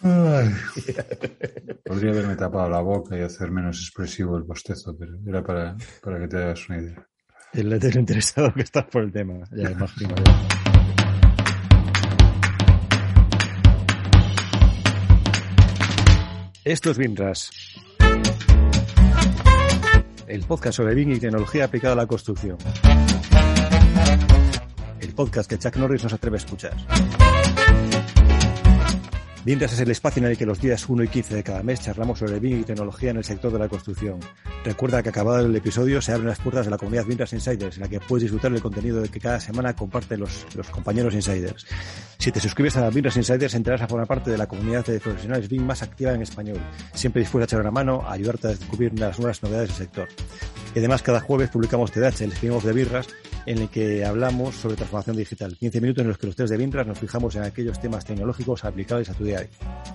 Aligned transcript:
Podría 1.84 2.10
haberme 2.10 2.36
tapado 2.36 2.68
la 2.68 2.80
boca 2.80 3.16
y 3.16 3.22
hacer 3.22 3.50
menos 3.50 3.78
expresivo 3.78 4.36
el 4.36 4.42
bostezo, 4.42 4.96
pero 4.98 5.12
era 5.26 5.42
para, 5.42 5.76
para 6.02 6.20
que 6.20 6.28
te 6.28 6.36
hagas 6.36 6.68
una 6.68 6.78
idea. 6.82 7.08
El 7.52 7.72
interesado 7.96 8.52
que 8.52 8.62
estás 8.62 8.84
por 8.86 9.02
el 9.04 9.12
tema, 9.12 9.34
ya 9.52 9.70
imagino. 9.70 10.14
Esto 16.64 16.90
es 16.90 16.98
BIMRAS. 16.98 17.50
El 20.26 20.42
podcast 20.44 20.78
sobre 20.78 20.94
BIM 20.94 21.12
y 21.12 21.20
tecnología 21.20 21.66
aplicada 21.66 21.92
a 21.92 21.96
la 21.96 22.06
construcción. 22.06 22.56
El 24.98 25.14
podcast 25.14 25.48
que 25.48 25.58
Chuck 25.58 25.76
Norris 25.76 26.02
nos 26.02 26.14
atreve 26.14 26.36
a 26.36 26.38
escuchar. 26.38 26.74
Mientras 29.44 29.74
es 29.74 29.80
el 29.80 29.90
espacio 29.90 30.22
en 30.22 30.30
el 30.30 30.38
que 30.38 30.46
los 30.46 30.58
días 30.58 30.88
1 30.88 31.02
y 31.02 31.08
15 31.08 31.34
de 31.34 31.42
cada 31.42 31.62
mes 31.62 31.82
charlamos 31.82 32.18
sobre 32.18 32.40
BIM 32.40 32.60
y 32.60 32.64
tecnología 32.64 33.10
en 33.10 33.18
el 33.18 33.24
sector 33.24 33.52
de 33.52 33.58
la 33.58 33.68
construcción. 33.68 34.18
Recuerda 34.64 35.02
que 35.02 35.10
acabado 35.10 35.44
el 35.44 35.54
episodio 35.54 36.00
se 36.00 36.12
abren 36.12 36.28
las 36.28 36.38
puertas 36.38 36.64
de 36.64 36.70
la 36.70 36.78
comunidad 36.78 37.04
Mientras 37.04 37.34
Insiders, 37.34 37.76
en 37.76 37.82
la 37.82 37.88
que 37.88 38.00
puedes 38.00 38.22
disfrutar 38.22 38.52
del 38.52 38.62
contenido 38.62 39.02
que 39.02 39.20
cada 39.20 39.38
semana 39.40 39.76
comparten 39.76 40.20
los, 40.20 40.46
los 40.56 40.70
compañeros 40.70 41.12
Insiders. 41.12 41.66
Si 42.18 42.32
te 42.32 42.40
suscribes 42.40 42.78
a 42.78 42.90
Mientras 42.90 43.18
Insiders, 43.18 43.54
entrarás 43.54 43.82
a 43.82 43.86
formar 43.86 44.06
parte 44.06 44.30
de 44.30 44.38
la 44.38 44.46
comunidad 44.46 44.86
de 44.86 44.98
profesionales 44.98 45.46
BIM 45.50 45.62
más 45.62 45.82
activa 45.82 46.14
en 46.14 46.22
español, 46.22 46.58
siempre 46.94 47.20
dispuesta 47.20 47.44
a 47.44 47.48
echar 47.48 47.60
una 47.60 47.70
mano, 47.70 48.00
a 48.00 48.12
ayudarte 48.12 48.46
a 48.46 48.50
descubrir 48.50 48.98
las 48.98 49.18
nuevas 49.18 49.42
novedades 49.42 49.68
del 49.68 49.76
sector. 49.76 50.08
Y 50.74 50.78
además, 50.78 51.02
cada 51.02 51.20
jueves 51.20 51.50
publicamos 51.50 51.92
TDH, 51.92 52.22
el 52.22 52.32
spin 52.32 52.58
de 52.60 52.72
Birras, 52.72 53.08
en 53.46 53.58
el 53.58 53.68
que 53.68 54.04
hablamos 54.04 54.54
sobre 54.54 54.76
transformación 54.76 55.16
digital. 55.16 55.56
15 55.56 55.80
minutos 55.80 56.02
en 56.02 56.08
los 56.08 56.18
que 56.18 56.26
los 56.26 56.36
tres 56.36 56.50
de 56.50 56.56
Birras 56.56 56.86
nos 56.86 56.98
fijamos 56.98 57.34
en 57.36 57.42
aquellos 57.42 57.80
temas 57.80 58.04
tecnológicos 58.04 58.64
aplicables 58.64 59.10
a 59.10 59.14
tu 59.14 59.24
día 59.24 59.38
a 59.38 59.40
día. 59.42 59.50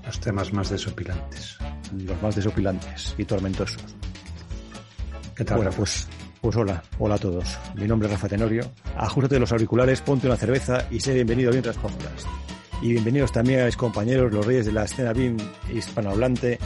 Los 0.05 0.19
temas 0.19 0.53
más 0.53 0.69
desopilantes. 0.69 1.57
Los 1.97 2.21
más 2.21 2.35
desopilantes 2.35 3.15
y 3.17 3.25
tormentosos. 3.25 3.83
¿Qué 5.35 5.43
tal? 5.43 5.57
Bueno, 5.57 5.71
pues, 5.75 6.07
pues 6.41 6.55
hola, 6.55 6.83
hola 6.99 7.15
a 7.15 7.17
todos. 7.17 7.57
Mi 7.75 7.87
nombre 7.87 8.07
es 8.07 8.13
Rafa 8.13 8.27
Tenorio. 8.27 8.71
Ajustate 8.95 9.39
los 9.39 9.51
auriculares, 9.51 10.01
ponte 10.01 10.27
una 10.27 10.35
cerveza 10.35 10.85
y 10.91 10.99
sé 10.99 11.13
bienvenido 11.13 11.49
a 11.49 11.53
Mientras 11.53 11.77
Podcast. 11.77 12.27
Y 12.81 12.91
bienvenidos 12.93 13.31
también 13.31 13.61
a 13.61 13.65
mis 13.65 13.75
compañeros, 13.75 14.31
los 14.31 14.45
reyes 14.45 14.65
de 14.65 14.71
la 14.71 14.85
escena 14.85 15.11
BIM 15.11 15.37
hispanohablante, 15.73 16.59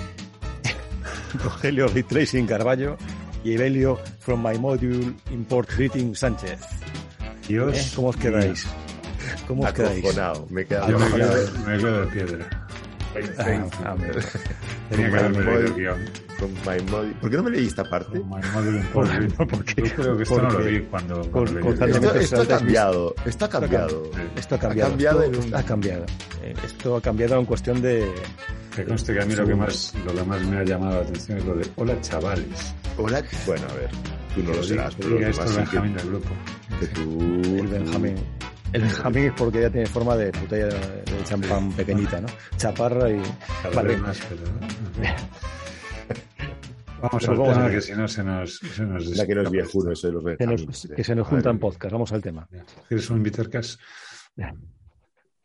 Rogelio 1.43 1.87
Tracing 1.87 2.45
Carballo 2.45 2.97
y 3.43 3.53
Evelio 3.53 3.99
from 4.19 4.41
my 4.45 4.57
module 4.57 5.13
import 5.31 5.69
greeting 5.75 6.15
Sánchez. 6.15 6.59
Dios. 7.47 7.77
¿Eh? 7.77 7.91
¿Cómo 7.95 8.07
os 8.09 8.15
quedáis? 8.17 8.65
¿Cómo 9.47 9.63
os 9.63 9.73
quedáis? 9.73 9.99
Acojonado, 10.05 10.47
me 10.49 10.65
Yo 10.65 10.99
me 10.99 11.11
quedo, 11.11 11.51
me 11.67 11.77
quedo 11.77 12.01
de 12.01 12.07
piedra. 12.07 12.67
Ah, 13.37 13.95
Tenía 14.89 15.09
que 15.11 15.17
haberme 15.17 15.43
leído 15.43 15.59
el 15.59 15.73
guion. 15.75 15.99
¿Por 17.21 17.29
qué 17.29 17.37
no 17.37 17.43
me 17.43 17.51
leí 17.51 17.67
esta 17.67 17.83
parte? 17.83 18.19
My 18.19 18.41
model 18.53 18.75
import 18.77 19.11
greeting. 19.11 19.47
porque- 19.47 19.81
Yo 19.83 19.95
creo 19.95 20.17
que 20.17 20.23
esto 20.23 20.37
no 20.37 20.43
lo 20.43 20.49
porque- 20.55 20.69
vi 20.71 20.79
cuando, 20.81 21.21
por- 21.31 21.51
leí. 21.51 21.67
Esto, 21.91 22.15
esto 22.15 22.41
ha 22.41 22.47
cambiado. 22.47 23.15
Esto 23.25 23.45
ha 23.45 23.49
cambiado. 23.49 24.09
Esto 24.35 24.55
ha 24.55 24.59
cambiado. 24.59 24.87
Ha 24.87 24.91
cambiado 24.91 25.23
esto, 25.23 25.39
un- 25.45 25.55
ha 25.55 25.63
cambiado. 25.63 26.05
Eh, 26.41 26.53
Esto 26.65 26.95
ha 26.97 27.01
cambiado 27.01 27.39
en 27.39 27.45
cuestión 27.45 27.81
de. 27.81 28.11
Que 28.75 28.83
conste 28.85 29.13
que 29.13 29.21
a 29.21 29.25
mí 29.25 29.35
lo 29.35 29.45
que, 29.45 29.55
más, 29.55 29.93
lo 30.05 30.13
que 30.13 30.23
más 30.23 30.41
me 30.45 30.57
ha 30.57 30.63
llamado 30.63 30.95
la 30.95 31.01
atención 31.01 31.37
es 31.37 31.45
lo 31.45 31.55
de 31.55 31.67
hola 31.75 32.01
chavales. 32.01 32.73
Hola. 32.97 33.23
Bueno, 33.45 33.67
a 33.69 33.73
ver. 33.73 33.89
Tú 34.35 34.43
no 34.43 34.49
lo 34.51 34.61
Que 34.61 34.63
serás, 34.67 34.95
pero 34.95 35.09
los 35.09 35.19
demás 35.19 35.49
sí 35.49 35.57
Benjamín 35.57 35.93
del 35.95 36.07
grupo. 36.09 36.29
que, 36.79 36.87
que 36.87 36.93
tú. 36.93 37.01
El 37.59 37.67
Benjamín. 37.67 38.15
El 38.73 38.81
Benjamín 38.81 39.23
es 39.25 39.33
porque 39.33 39.61
ya 39.61 39.69
tiene 39.69 39.85
forma 39.87 40.15
de 40.17 40.31
botella 40.31 40.65
de 40.67 41.23
champán 41.23 41.71
pequeñita, 41.73 42.21
¿no? 42.21 42.27
Chaparra 42.57 43.09
y. 43.09 43.21
Vale. 43.73 43.97
más, 43.97 44.19
pero... 44.27 44.41
Vamos 47.01 47.25
Pero 47.27 47.45
al 47.45 47.53
tema 47.53 47.69
que 47.69 47.81
si 47.81 47.91
no 47.91 48.07
se 48.07 48.23
nos... 48.23 48.55
Se 48.59 48.83
nos 48.83 49.05
La 49.17 49.27
que 49.27 49.33
eso 49.59 50.07
de 50.07 50.13
los 50.13 50.37
Que, 50.37 50.47
nos- 50.47 50.87
que 50.95 51.03
se 51.03 51.13
nos 51.13 51.27
juntan 51.27 51.59
podcast. 51.59 51.91
Vamos 51.91 52.13
al 52.13 52.21
tema. 52.21 52.47
¿Quieres 52.87 53.09
un 53.09 53.21
Bittercast? 53.21 53.77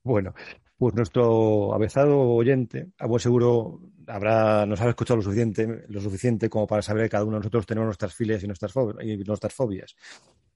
Bueno, 0.05 0.33
pues 0.77 0.95
nuestro 0.95 1.75
avezado 1.75 2.17
oyente, 2.21 2.91
a 3.01 3.07
buen 3.09 3.19
seguro, 3.19 3.81
habrá, 4.09 4.67
nos 4.67 4.81
habrá 4.81 4.91
escuchado 4.91 5.17
lo 5.19 5.23
suficiente, 5.23 5.85
lo 5.89 6.01
suficiente 6.01 6.49
como 6.49 6.67
para 6.67 6.83
saber 6.83 7.05
que 7.05 7.11
cada 7.11 7.25
uno 7.25 7.35
de 7.35 7.41
nosotros 7.41 7.67
tenemos 7.67 7.87
nuestras 7.87 8.15
filias 8.15 8.43
y 8.43 8.47
nuestras, 8.47 8.73
fob- 8.75 8.97
y 9.05 9.17
nuestras 9.25 9.53
fobias. 9.55 9.95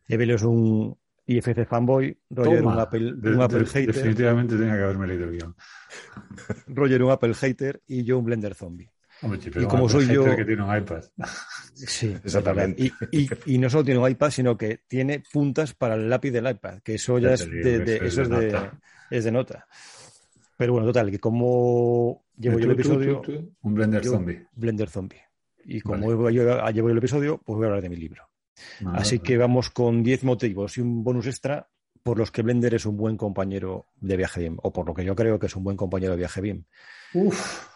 Evelio 0.09 0.37
es 0.37 0.43
un 0.43 0.97
IFC 1.27 1.65
fanboy, 1.67 2.19
Roger 2.31 2.59
un 2.59 2.71
Toma. 2.71 2.83
Apple, 2.83 3.13
De- 3.17 3.31
un 3.31 3.43
Apple 3.43 3.61
de- 3.61 3.67
hater, 3.67 3.95
Definitivamente 3.95 4.57
tenía 4.57 4.75
que 4.77 4.83
haberme 4.83 5.07
leído 5.07 5.25
el 5.27 5.33
guion. 5.39 5.55
Roger 6.67 7.03
un 7.03 7.11
Apple 7.11 7.35
hater 7.35 7.81
y 7.87 8.03
yo 8.05 8.19
un 8.19 8.25
Blender 8.25 8.55
zombie. 8.55 8.91
Hombre, 9.23 9.39
pero 9.45 9.63
Y 9.63 9.67
como 9.69 9.89
soy 9.89 10.07
yo- 10.07 10.25
que 10.35 10.45
tiene 10.45 10.63
un 10.65 10.77
iPad. 10.77 11.05
Sí, 11.75 12.15
Exactamente. 12.25 12.83
Y, 12.83 12.93
y- 13.23 13.29
y 13.47 13.59
no 13.59 13.69
solo 13.71 13.83
tiene 13.85 13.99
un 13.99 14.09
iPad, 14.09 14.31
sino 14.31 14.57
que 14.59 14.83
tiene 14.87 15.23
puntas 15.33 15.75
para 15.75 15.95
el 15.95 16.09
lápiz 16.09 16.31
del 16.31 16.49
iPad, 16.49 16.81
que 16.85 16.95
eso 16.97 17.19
ya 17.19 17.29
Ya 17.29 17.35
es 17.35 17.51
digo, 17.51 17.65
de, 17.65 17.79
de- 17.81 17.97
eso 18.07 18.23
es 18.23 18.29
de 18.29 18.37
de, 18.41 18.53
nota. 18.53 18.81
es 19.11 19.25
de 19.25 19.33
nota. 19.33 19.67
Pero 20.57 20.73
bueno, 20.73 20.87
total, 20.87 21.11
que 21.11 21.19
como 21.19 22.25
llevo 22.37 22.59
yo 22.59 22.71
el 22.71 22.77
tú, 22.77 22.81
episodio, 22.81 23.21
tú, 23.21 23.33
tú, 23.33 23.55
Un 23.63 23.75
Blender 23.75 24.05
Zombie. 24.05 24.47
Blender 24.55 24.89
Zombie. 24.89 25.21
Y 25.65 25.81
como 25.81 26.07
Vale. 26.07 26.09
llevo 26.09 26.31
yo, 26.31 26.71
llevo 26.71 26.91
el 26.91 26.99
episodio, 26.99 27.41
pues 27.45 27.57
voy 27.57 27.65
a 27.65 27.69
hablar 27.69 27.83
de 27.83 27.89
mi 27.89 27.97
libro. 27.97 28.29
Así 28.93 29.19
que 29.21 29.37
vamos 29.37 29.71
con 29.71 30.03
10 30.03 30.25
motivos 30.25 30.77
y 30.79 30.81
un 30.81 31.03
bonus 31.03 31.27
extra 31.27 31.69
por 32.03 32.19
los 32.19 32.31
que 32.31 32.43
Blender 32.43 32.75
es 32.75 32.85
un 32.87 32.97
buen 32.97 33.17
compañero 33.17 33.87
de 34.01 34.17
viaje 34.17 34.41
BIM, 34.41 34.57
o 34.63 34.73
por 34.73 34.87
lo 34.87 34.95
que 34.95 35.05
yo 35.05 35.15
creo 35.15 35.39
que 35.39 35.47
es 35.47 35.57
un 35.57 35.65
buen 35.65 35.77
compañero 35.77 36.13
de 36.13 36.19
viaje 36.19 36.41
BIM. 36.41 36.65
Uf, 37.15 37.67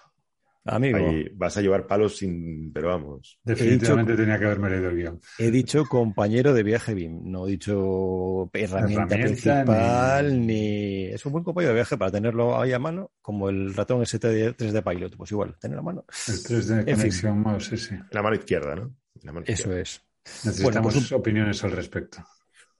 Amigo, 0.66 0.98
Ahí 0.98 1.28
vas 1.34 1.56
a 1.56 1.60
llevar 1.62 1.86
palos 1.86 2.16
sin. 2.16 2.72
Pero 2.72 2.88
vamos. 2.88 3.38
definitivamente 3.44 4.16
tenía 4.16 4.38
que 4.38 4.44
haberme 4.46 4.70
leído 4.70 4.88
el 4.90 4.96
guion. 4.96 5.20
he 5.38 5.50
dicho 5.50 5.84
compañero 5.86 6.52
de 6.54 6.62
viaje 6.62 6.94
BIM, 6.94 7.30
no 7.30 7.46
he 7.46 7.52
dicho 7.52 8.50
herramienta, 8.52 9.14
Herramienta 9.14 9.16
principal, 9.16 10.40
ni- 10.40 10.46
ni... 10.46 11.04
Es 11.06 11.24
un 11.26 11.32
buen 11.32 11.44
compañero 11.44 11.70
de 11.72 11.76
viaje 11.76 11.96
para 11.96 12.10
tenerlo 12.10 12.60
ahí 12.60 12.72
a 12.72 12.78
mano, 12.78 13.12
como 13.22 13.48
el 13.48 13.74
ratón 13.74 14.00
ST3 14.02 14.56
de 14.72 14.82
Pilot, 14.82 15.16
pues 15.16 15.30
igual, 15.32 15.56
tener 15.60 15.78
a 15.78 15.82
mano. 15.82 16.04
El 16.28 16.34
3D 16.34 16.84
fin. 16.84 16.94
Connection 16.96 17.38
Mouse, 17.40 17.72
ese. 17.72 17.94
En 17.94 18.08
la 18.10 18.22
mano 18.22 18.36
izquierda, 18.36 18.74
¿no? 18.74 18.82
En 18.82 19.22
la 19.24 19.32
mano 19.32 19.44
Eso 19.46 19.54
izquierda. 19.62 19.80
es. 19.80 20.02
Necesitamos 20.44 20.94
pues 20.94 21.12
opiniones 21.12 21.62
al 21.64 21.70
respecto. 21.72 22.18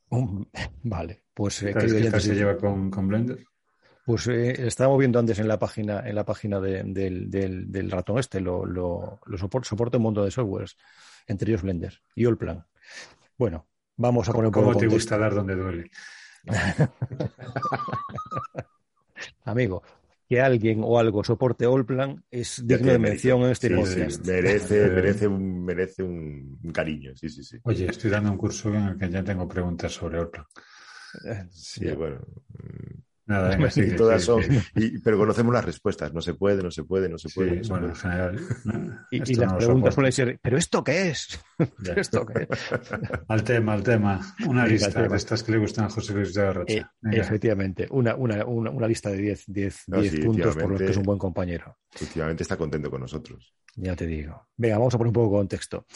Un- 0.09 0.49
Vale, 0.83 1.25
pues 1.35 1.63
eh, 1.63 1.73
¿Sabes 1.73 1.85
qué 1.93 1.97
oyente, 1.97 2.11
tal 2.11 2.21
se 2.21 2.29
sí. 2.31 2.35
lleva 2.35 2.57
con, 2.57 2.91
con 2.91 3.09
Blender? 3.09 3.45
Pues 4.07 4.27
eh, 4.29 4.67
estábamos 4.69 5.01
viendo 5.01 5.19
antes 5.19 5.39
en 5.41 5.49
la 5.49 5.59
página, 5.59 6.09
en 6.09 6.15
la 6.15 6.25
página 6.25 6.61
de- 6.61 6.85
del, 6.85 7.29
del- 7.29 7.71
del 7.73 7.91
ratón 7.91 8.19
este, 8.21 8.41
lo, 8.41 8.65
lo, 8.65 9.19
lo 9.27 9.37
sopor- 9.37 9.65
soporta 9.65 9.97
un 9.97 10.05
montón 10.05 10.25
de 10.25 10.31
softwares, 10.31 10.77
entre 11.27 11.51
ellos 11.51 11.63
Blender 11.63 12.01
y 12.15 12.25
Allplan. 12.25 12.65
Bueno, 13.37 13.67
vamos 13.97 14.29
a 14.29 14.33
poner 14.33 14.47
un 14.47 14.53
poco 14.53 14.67
¿Cómo 14.67 14.79
te 14.79 14.87
contexto. 14.87 14.95
gusta 14.95 15.19
dar 15.19 15.35
donde 15.35 15.57
duele? 15.57 15.91
Amigo, 19.45 19.83
que 20.29 20.41
alguien 20.41 20.81
o 20.85 20.99
algo 20.99 21.25
soporte 21.25 21.65
Allplan 21.67 22.25
es 22.31 22.63
digno 22.67 22.93
de 22.93 22.99
mención 22.99 23.43
en 23.43 23.51
este 23.51 23.69
Sí, 23.69 23.75
podcast. 23.75 24.11
sí, 24.25 24.31
merece, 24.31 24.89
merece, 24.91 25.27
un, 25.27 25.65
merece 25.65 26.03
un, 26.03 26.59
un 26.63 26.73
cariño, 26.73 27.13
sí, 27.17 27.29
sí, 27.29 27.43
sí. 27.43 27.59
Oye, 27.65 27.87
estoy 27.87 28.11
dando 28.11 28.31
un 28.31 28.39
curso 28.39 28.69
en 28.73 28.83
el 28.87 28.97
que 28.99 29.11
ya 29.11 29.23
tengo 29.25 29.49
preguntas 29.49 29.93
sobre 29.93 30.19
Allplan. 30.19 30.47
Sí, 31.51 31.87
bueno. 31.93 32.21
Nada, 33.27 33.49
venga, 33.57 33.71
Sí, 33.71 33.83
sigue, 33.83 33.97
todas 33.97 34.23
sigue, 34.23 34.43
son. 34.43 34.43
sigue. 34.45 34.63
y- 34.77 34.99
pero 35.01 35.19
conocemos 35.19 35.53
las 35.53 35.65
respuestas. 35.65 36.13
No 36.15 36.21
se 36.21 36.35
puede, 36.35 36.63
no 36.63 36.71
se 36.71 36.85
puede, 36.85 37.09
no 37.09 37.19
se 37.19 37.29
Sí, 37.29 37.35
puede. 37.35 37.57
no 37.57 37.65
se 37.65 37.71
bueno, 37.71 37.87
en 37.87 37.93
puede. 37.93 38.03
general. 38.03 38.41
¿no? 38.65 38.99
Y, 39.11 39.19
las 39.35 39.53
no 39.53 39.59
preguntas 39.59 39.95
suelen 39.95 40.13
ser, 40.13 40.39
¿pero 40.41 40.57
esto 40.57 40.85
qué 40.85 41.09
es? 41.11 41.41
Ya. 41.59 41.67
¿Pero 41.85 42.01
esto 42.01 42.27
qué 42.27 42.47
es? 42.49 42.61
Al 43.29 43.43
tema, 43.43 43.73
al 43.73 43.83
tema. 43.83 44.21
Una 44.47 44.63
Venga, 44.63 44.67
lista 44.75 44.91
tema. 44.91 45.09
de 45.09 45.17
estas 45.17 45.43
que 45.43 45.53
le 45.53 45.59
gustan 45.59 45.87
a 45.87 45.91
José 45.91 46.13
Luis 46.13 46.35
de 46.35 46.43
Eh, 46.43 46.47
Arrocha. 46.47 46.93
Venga. 47.01 47.17
efectivamente, 47.23 47.87
una, 47.91 48.15
una, 48.15 48.45
una, 48.45 48.71
una 48.71 48.87
lista 48.87 49.11
de 49.11 49.17
10 49.19 49.45
10 49.47 49.85
No, 49.89 50.01
10 50.01 50.13
sí, 50.13 50.19
puntos 50.21 50.55
por 50.55 50.71
los 50.71 50.79
que 50.79 50.85
es 50.85 50.91
efectivamente. 50.91 50.99
un 50.99 51.05
buen 51.05 51.19
compañero. 51.19 51.79
Últimamente 52.01 52.43
está 52.43 52.57
contento 52.57 52.91
con 52.91 53.01
nosotros. 53.01 53.55
Ya 53.75 53.97
te 53.97 54.07
digo. 54.07 54.49
Venga, 54.57 54.79
vamos 54.79 54.95
a 54.95 54.99
poner 54.99 55.09
un 55.09 55.15
poco 55.15 55.35
de 55.37 55.41
contexto. 55.41 55.87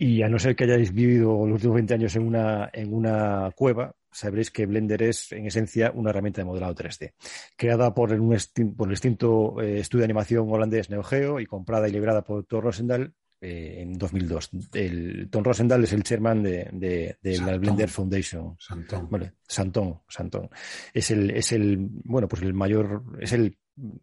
Y 0.00 0.22
a 0.22 0.28
no 0.28 0.38
ser 0.38 0.54
que 0.54 0.64
hayáis 0.64 0.92
vivido 0.92 1.44
los 1.46 1.54
últimos 1.54 1.74
20 1.74 1.94
años 1.94 2.14
en 2.14 2.22
una, 2.26 2.70
en 2.72 2.92
una 2.94 3.50
cueva, 3.56 3.92
sabréis 4.10 4.50
que 4.50 4.66
Blender 4.66 5.02
es, 5.02 5.32
en 5.32 5.46
esencia, 5.46 5.92
una 5.94 6.10
herramienta 6.10 6.40
de 6.40 6.46
modelado 6.46 6.74
3D, 6.74 7.12
creada 7.56 7.94
por, 7.94 8.12
un 8.12 8.36
por 8.76 8.88
el 8.88 8.90
distinto 8.90 9.60
eh, 9.60 9.80
estudio 9.80 10.00
de 10.00 10.06
animación 10.06 10.46
holandés 10.50 10.90
NeoGeo 10.90 11.40
y 11.40 11.46
comprada 11.46 11.88
y 11.88 11.92
liberada 11.92 12.22
por 12.22 12.44
Thor 12.44 12.64
Rosendahl 12.64 13.14
eh, 13.40 13.82
en 13.82 13.96
2002. 13.96 14.50
El, 14.74 15.28
Tom 15.30 15.44
Rosendahl 15.44 15.84
es 15.84 15.92
el 15.92 16.02
chairman 16.02 16.42
de, 16.42 17.16
la 17.22 17.56
Blender 17.56 17.88
Foundation. 17.88 18.56
Santón. 18.58 19.08
Vale, 19.10 19.34
Santón, 19.46 20.00
Santón. 20.08 20.50
Es 20.92 21.10
el, 21.12 21.30
es 21.30 21.52
el, 21.52 21.76
bueno, 21.78 22.26
pues 22.26 22.42
el 22.42 22.52
mayor, 22.52 23.04
es 23.20 23.32
el, 23.32 23.56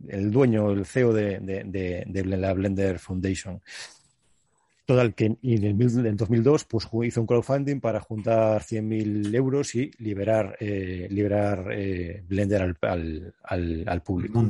el 0.08 0.32
dueño, 0.32 0.72
el 0.72 0.86
CEO 0.86 1.12
de, 1.12 2.24
la 2.26 2.54
Blender 2.54 2.98
Foundation. 2.98 3.62
Total, 4.86 5.16
que 5.16 5.26
en, 5.26 5.40
el, 5.42 6.16
2002 6.16 6.66
pues, 6.66 6.88
hizo 7.04 7.20
un 7.22 7.26
crowdfunding 7.26 7.80
para 7.80 8.00
juntar 8.00 8.62
100.000 8.62 9.34
euros 9.34 9.74
y 9.74 9.90
liberar, 9.98 10.56
eh, 10.60 11.08
liberar 11.10 11.70
eh, 11.72 12.24
Blender 12.28 12.62
al, 12.62 13.34
al, 13.44 13.84
al, 13.88 14.04
público. 14.04 14.48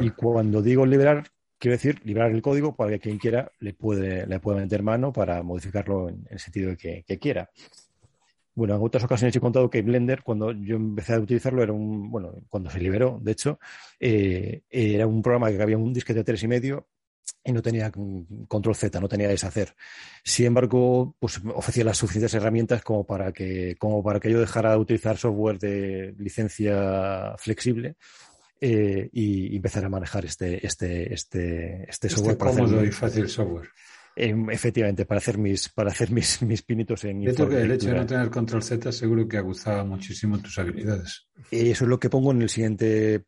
y, 0.00 0.10
cuando 0.10 0.62
digo 0.62 0.86
liberar, 0.86 1.24
Quiero 1.56 1.76
decir, 1.76 1.98
liberar 2.04 2.30
el 2.30 2.42
código 2.42 2.74
para 2.74 2.90
que 2.90 3.00
quien 3.00 3.16
quiera 3.16 3.50
le 3.60 3.72
puede, 3.72 4.26
le 4.26 4.38
puede 4.38 4.60
meter 4.60 4.82
mano 4.82 5.14
para 5.14 5.42
modificarlo 5.42 6.10
en 6.10 6.26
el 6.28 6.38
sentido 6.38 6.70
de 6.70 6.76
que, 6.76 7.18
quiera. 7.18 7.48
Bueno, 8.54 8.74
en 8.74 8.82
otras 8.82 9.04
ocasiones 9.04 9.34
he 9.34 9.40
contado 9.40 9.70
que 9.70 9.80
Blender, 9.80 10.22
cuando 10.22 10.52
yo 10.52 10.76
empecé 10.76 11.14
a 11.14 11.20
utilizarlo, 11.20 11.62
era 11.62 11.72
un, 11.72 12.10
bueno, 12.10 12.34
cuando 12.50 12.68
se 12.68 12.80
liberó, 12.80 13.18
de 13.22 13.32
hecho, 13.32 13.58
eh, 13.98 14.62
era 14.68 15.06
un 15.06 15.22
programa 15.22 15.50
que 15.50 15.62
había 15.62 15.78
un 15.78 15.94
disquete 15.94 16.18
de 16.18 16.24
tres 16.24 16.42
y 16.42 16.48
medio 16.48 16.86
y 17.44 17.52
no 17.52 17.62
tenía 17.62 17.92
control 18.48 18.74
Z, 18.74 19.00
no 19.00 19.08
tenía 19.08 19.28
deshacer. 19.28 19.74
Sin 20.22 20.46
embargo, 20.46 21.14
pues 21.18 21.40
ofrecía 21.54 21.84
las 21.84 21.98
suficientes 21.98 22.34
herramientas 22.34 22.82
como 22.82 23.04
para 23.04 23.32
que, 23.32 23.76
como 23.78 24.02
para 24.02 24.18
que 24.20 24.30
yo 24.30 24.40
dejara 24.40 24.72
de 24.72 24.78
utilizar 24.78 25.16
software 25.18 25.58
de 25.58 26.14
licencia 26.18 27.34
flexible 27.36 27.96
eh, 28.60 29.10
y 29.12 29.54
empezar 29.54 29.84
a 29.84 29.90
manejar 29.90 30.24
este, 30.24 30.66
este, 30.66 31.12
este, 31.12 31.84
este, 31.84 31.90
este 31.90 32.08
software. 32.08 32.36
Este 32.36 32.44
cómodo 32.44 32.84
y 32.84 32.90
fácil 32.90 33.28
software. 33.28 33.68
Em, 34.16 34.48
efectivamente, 34.50 35.06
para 35.06 35.18
hacer 35.18 35.38
mis, 35.38 35.68
para 35.68 35.90
hacer 35.90 36.10
mis, 36.12 36.40
mis 36.42 36.62
pinitos 36.62 37.04
en 37.04 37.22
Yo 37.22 37.48
que 37.48 37.60
el 37.60 37.72
hecho 37.72 37.88
de 37.88 37.94
no 37.96 38.06
tener 38.06 38.30
control 38.30 38.62
Z 38.62 38.92
seguro 38.92 39.26
que 39.26 39.38
aguzaba 39.38 39.84
muchísimo 39.84 40.38
tus 40.38 40.58
habilidades. 40.58 41.26
Y 41.50 41.70
eso 41.70 41.84
es 41.84 41.88
lo 41.88 41.98
que 41.98 42.08
pongo 42.08 42.30
en 42.30 42.42
el 42.42 42.48
siguiente 42.48 43.24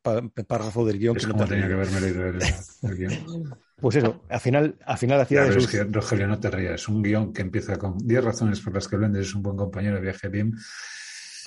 párrafo 0.46 0.86
del 0.86 0.98
guion. 0.98 1.16
Es 1.16 1.26
que 1.26 1.32
no 1.32 1.44
tenía 1.44 1.66
que 1.66 1.74
haberme 1.74 2.00
leído 2.00 2.26
el, 2.28 2.96
guion. 2.96 3.58
Pues 3.78 3.96
eso, 3.96 4.22
al 4.28 4.40
final, 4.40 4.76
al 4.84 4.98
final 4.98 5.20
hacía 5.20 5.44
de 5.44 5.58
es 5.58 5.66
que, 5.66 5.84
Rogelio, 5.84 6.26
no 6.26 6.40
te 6.40 6.50
rías. 6.50 6.74
Es 6.74 6.88
un 6.88 7.02
guion 7.02 7.32
que 7.32 7.42
empieza 7.42 7.76
con 7.76 7.98
10 7.98 8.24
razones 8.24 8.60
por 8.60 8.74
las 8.74 8.88
que 8.88 8.96
Blender 8.96 9.22
es 9.22 9.34
un 9.34 9.42
buen 9.42 9.56
compañero 9.56 9.96
de 9.96 10.02
viaje 10.02 10.28
BIM 10.28 10.54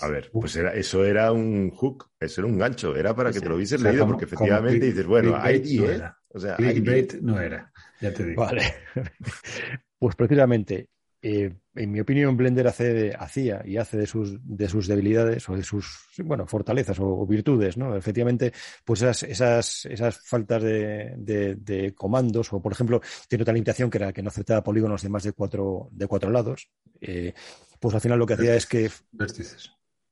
a 0.02 0.08
ver, 0.08 0.30
pues 0.32 0.56
era, 0.56 0.74
eso 0.74 1.04
era 1.04 1.32
un 1.32 1.72
hook, 1.72 2.10
eso 2.20 2.42
era 2.42 2.48
un 2.48 2.58
gancho, 2.58 2.96
era 2.96 3.14
para 3.16 3.32
que 3.32 3.42
te 3.42 3.50
lo 3.50 3.56
hubieses 3.56 3.82
leído, 3.82 4.08
porque 4.08 4.26
efectivamente 4.26 4.86
dices, 4.86 5.06
bueno, 5.06 5.36
hay 5.36 5.60
10. 5.60 6.02
o 6.30 6.40
sea, 6.40 6.56
clickbait 6.56 7.16
no 7.22 7.40
era, 7.40 7.72
ya 8.00 8.14
te 8.14 8.24
digo. 8.24 8.42
Vale. 8.42 8.64
pues 10.00 10.16
precisamente, 10.16 10.90
eh, 11.22 11.54
en 11.76 11.92
mi 11.92 12.00
opinión, 12.00 12.38
Blender 12.38 12.68
hace, 12.68 13.14
hacía 13.14 13.62
y 13.66 13.78
hace 13.78 13.98
de 13.98 14.08
sus, 14.08 14.38
de 14.42 14.70
sus 14.70 14.88
debilidades 14.88 15.48
o 15.50 15.56
de 15.56 15.64
sus 15.64 16.00
bueno, 16.24 16.48
fortalezas 16.48 16.98
o, 17.00 17.26
virtudes, 17.26 17.78
¿no? 17.78 17.96
Efectivamente, 17.96 18.54
pues 18.86 19.02
esas, 19.02 19.24
esas, 19.24 19.86
esas 19.86 20.18
faltas 20.26 20.64
de, 20.64 21.16
de, 21.58 21.94
comandos, 21.94 22.54
o 22.54 22.62
por 22.62 22.72
ejemplo, 22.72 23.02
tiene 23.28 23.42
otra 23.42 23.54
limitación 23.54 23.90
que 23.90 23.98
era 23.98 24.14
que 24.14 24.22
no 24.22 24.30
aceptaba 24.30 24.64
polígonos 24.64 25.02
de 25.02 25.10
más 25.10 25.24
de 25.24 25.34
cuatro, 25.34 25.90
de 25.92 26.08
cuatro 26.08 26.32
lados. 26.32 26.70
Eh, 27.02 27.34
pues 27.80 27.96
al 27.96 28.02
final 28.02 28.20
lo 28.20 28.26
que 28.26 28.34
hacía 28.34 28.56
es 28.56 28.66
que. 28.66 28.90
Vértices 29.12 29.72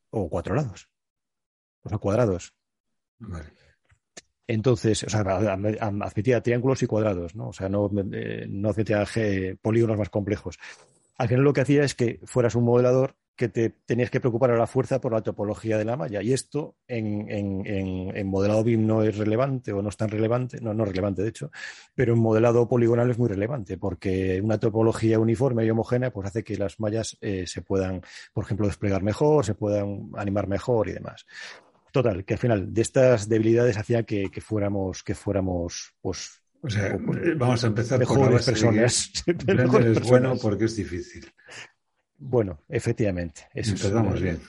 o 0.10 0.30
cuatro 0.30 0.56
lados. 0.56 0.90
O 1.84 1.90
sea, 1.90 1.98
cuadrados. 1.98 2.54
Entonces, 4.46 5.04
o 5.04 5.10
sea, 5.10 5.22
admitía 5.22 6.42
triángulos 6.42 6.82
y 6.82 6.88
cuadrados, 6.88 7.36
¿no? 7.36 7.50
O 7.50 7.54
sea, 7.54 7.68
no, 7.68 7.90
eh, 8.14 8.46
no 8.50 8.70
admitía 8.70 9.06
polígonos 9.62 9.98
más 9.98 10.10
complejos. 10.10 10.58
Al 11.18 11.28
final 11.28 11.44
lo 11.44 11.54
que 11.54 11.62
hacía 11.62 11.84
es 11.84 11.96
que 11.96 12.20
fueras 12.26 12.56
un 12.56 12.66
modelador 12.66 13.16
que 13.38 13.48
te 13.48 13.70
tenías 13.70 14.10
que 14.10 14.20
preocupar 14.20 14.50
a 14.52 14.58
la 14.58 14.66
fuerza 14.66 15.00
por 15.00 15.14
la 15.14 15.22
topología 15.22 15.78
de 15.78 15.86
la 15.86 15.96
malla. 15.96 16.24
Y 16.24 16.34
esto 16.34 16.76
en, 16.88 17.30
en, 17.30 18.28
modelado 18.28 18.64
BIM 18.64 18.86
no 18.86 19.04
es 19.04 19.16
relevante 19.16 19.72
o 19.72 19.82
no 19.82 19.90
es 19.90 19.96
tan 19.96 20.10
relevante, 20.10 20.60
no, 20.60 20.74
no 20.74 20.84
es 20.84 20.90
relevante 20.90 21.22
de 21.22 21.30
hecho, 21.30 21.52
pero 21.94 22.14
en 22.14 22.20
modelado 22.20 22.68
poligonal 22.68 23.12
es 23.12 23.20
muy 23.20 23.30
relevante 23.30 23.78
porque 23.78 24.42
una 24.42 24.60
topología 24.60 25.20
uniforme 25.20 25.66
y 25.66 25.70
homogénea 25.70 26.12
pues 26.12 26.28
hace 26.28 26.44
que 26.44 26.58
las 26.58 26.80
mallas 26.80 27.16
eh, 27.22 27.46
se 27.46 27.62
puedan, 27.62 28.02
por 28.34 28.44
ejemplo, 28.44 28.66
desplegar 28.66 29.04
mejor, 29.04 29.46
se 29.46 29.54
puedan 29.54 30.10
animar 30.16 30.48
mejor 30.48 30.90
y 30.90 30.94
demás. 30.94 31.26
Total, 31.92 32.26
que 32.26 32.34
al 32.34 32.40
final 32.40 32.74
de 32.74 32.82
estas 32.82 33.30
debilidades 33.30 33.78
hacía 33.78 34.04
que, 34.04 34.30
fuéramos, 34.42 35.04
que 35.04 35.16
fuéramos, 35.16 35.94
pues, 36.02 36.42
o 36.62 36.70
sea, 36.70 36.98
vamos 37.38 37.64
a 37.64 37.68
empezar 37.68 38.00
mejores 38.00 38.46
personas. 38.46 39.12
es 39.28 40.02
bueno 40.02 40.38
porque 40.42 40.66
es 40.66 40.76
difícil. 40.76 41.26
Bueno, 42.18 42.64
efectivamente. 42.68 43.48
Eso 43.54 43.72
Empezamos 43.72 44.22
bien. 44.22 44.40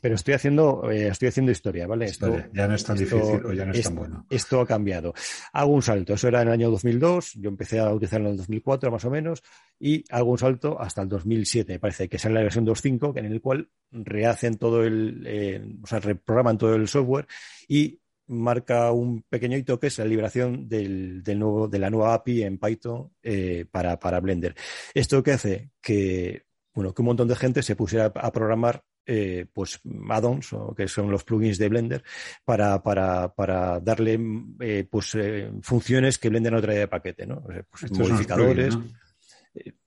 Pero 0.00 0.14
estoy 0.14 0.34
haciendo, 0.34 0.90
eh, 0.90 1.08
estoy 1.08 1.28
haciendo 1.28 1.50
historia, 1.50 1.86
¿vale? 1.86 2.06
Esto, 2.06 2.36
ya 2.52 2.68
no 2.68 2.74
es 2.74 2.84
tan 2.84 2.96
difícil 2.96 3.44
o 3.44 3.52
ya 3.52 3.64
no 3.64 3.72
es 3.72 3.82
tan 3.82 3.94
bueno. 3.94 4.26
Esto 4.30 4.60
ha 4.60 4.66
cambiado. 4.66 5.14
Hago 5.52 5.72
un 5.72 5.82
salto. 5.82 6.14
Eso 6.14 6.28
era 6.28 6.42
en 6.42 6.48
el 6.48 6.54
año 6.54 6.70
2002. 6.70 7.32
Yo 7.34 7.48
empecé 7.48 7.80
a 7.80 7.92
utilizarlo 7.92 8.28
en 8.28 8.32
el 8.32 8.38
2004 8.38 8.90
más 8.90 9.04
o 9.04 9.10
menos. 9.10 9.42
Y 9.80 10.04
hago 10.10 10.30
un 10.30 10.38
salto 10.38 10.80
hasta 10.80 11.02
el 11.02 11.08
2007, 11.08 11.72
me 11.72 11.78
parece, 11.80 12.08
que 12.08 12.16
es 12.16 12.24
en 12.24 12.34
la 12.34 12.42
versión 12.42 12.66
2.5, 12.66 13.18
en 13.18 13.24
el 13.24 13.40
cual 13.40 13.68
rehacen 13.90 14.58
todo 14.58 14.84
el, 14.84 15.24
eh, 15.26 15.66
o 15.82 15.86
sea, 15.86 15.98
reprograman 15.98 16.58
todo 16.58 16.74
el 16.74 16.86
software 16.88 17.26
y 17.66 17.98
marca 18.28 18.90
un 18.92 19.22
pequeño 19.22 19.56
hito 19.56 19.78
que 19.78 19.88
es 19.88 19.98
la 19.98 20.04
liberación 20.04 20.68
del, 20.68 21.22
nuevo, 21.38 21.68
de 21.68 21.78
la 21.78 21.90
nueva 21.90 22.14
API 22.14 22.42
en 22.42 22.58
Python 22.58 23.12
eh, 23.22 23.66
para, 23.70 23.98
para 23.98 24.20
Blender. 24.20 24.54
¿Esto 24.94 25.22
qué 25.22 25.32
hace? 25.32 25.70
Que 25.80 26.46
bueno, 26.74 26.92
que 26.92 27.02
un 27.02 27.06
montón 27.06 27.28
de 27.28 27.36
gente 27.36 27.62
se 27.62 27.76
pusiera 27.76 28.06
a 28.14 28.32
programar 28.32 28.84
eh, 29.06 29.46
pues 29.52 29.80
add-ons, 30.10 30.50
que 30.76 30.88
son 30.88 31.10
los 31.10 31.24
plugins 31.24 31.58
de 31.58 31.68
Blender, 31.68 32.04
para, 32.44 32.82
para, 32.82 33.32
para 33.34 33.80
darle 33.80 34.18
eh, 34.60 34.86
pues 34.90 35.16
funciones 35.62 36.18
que 36.18 36.28
Blender 36.28 36.52
no 36.52 36.60
trae 36.60 36.80
de 36.80 36.88
paquete, 36.88 37.24
¿no? 37.24 37.42
Pues, 37.42 37.90
modificadores. 37.92 38.76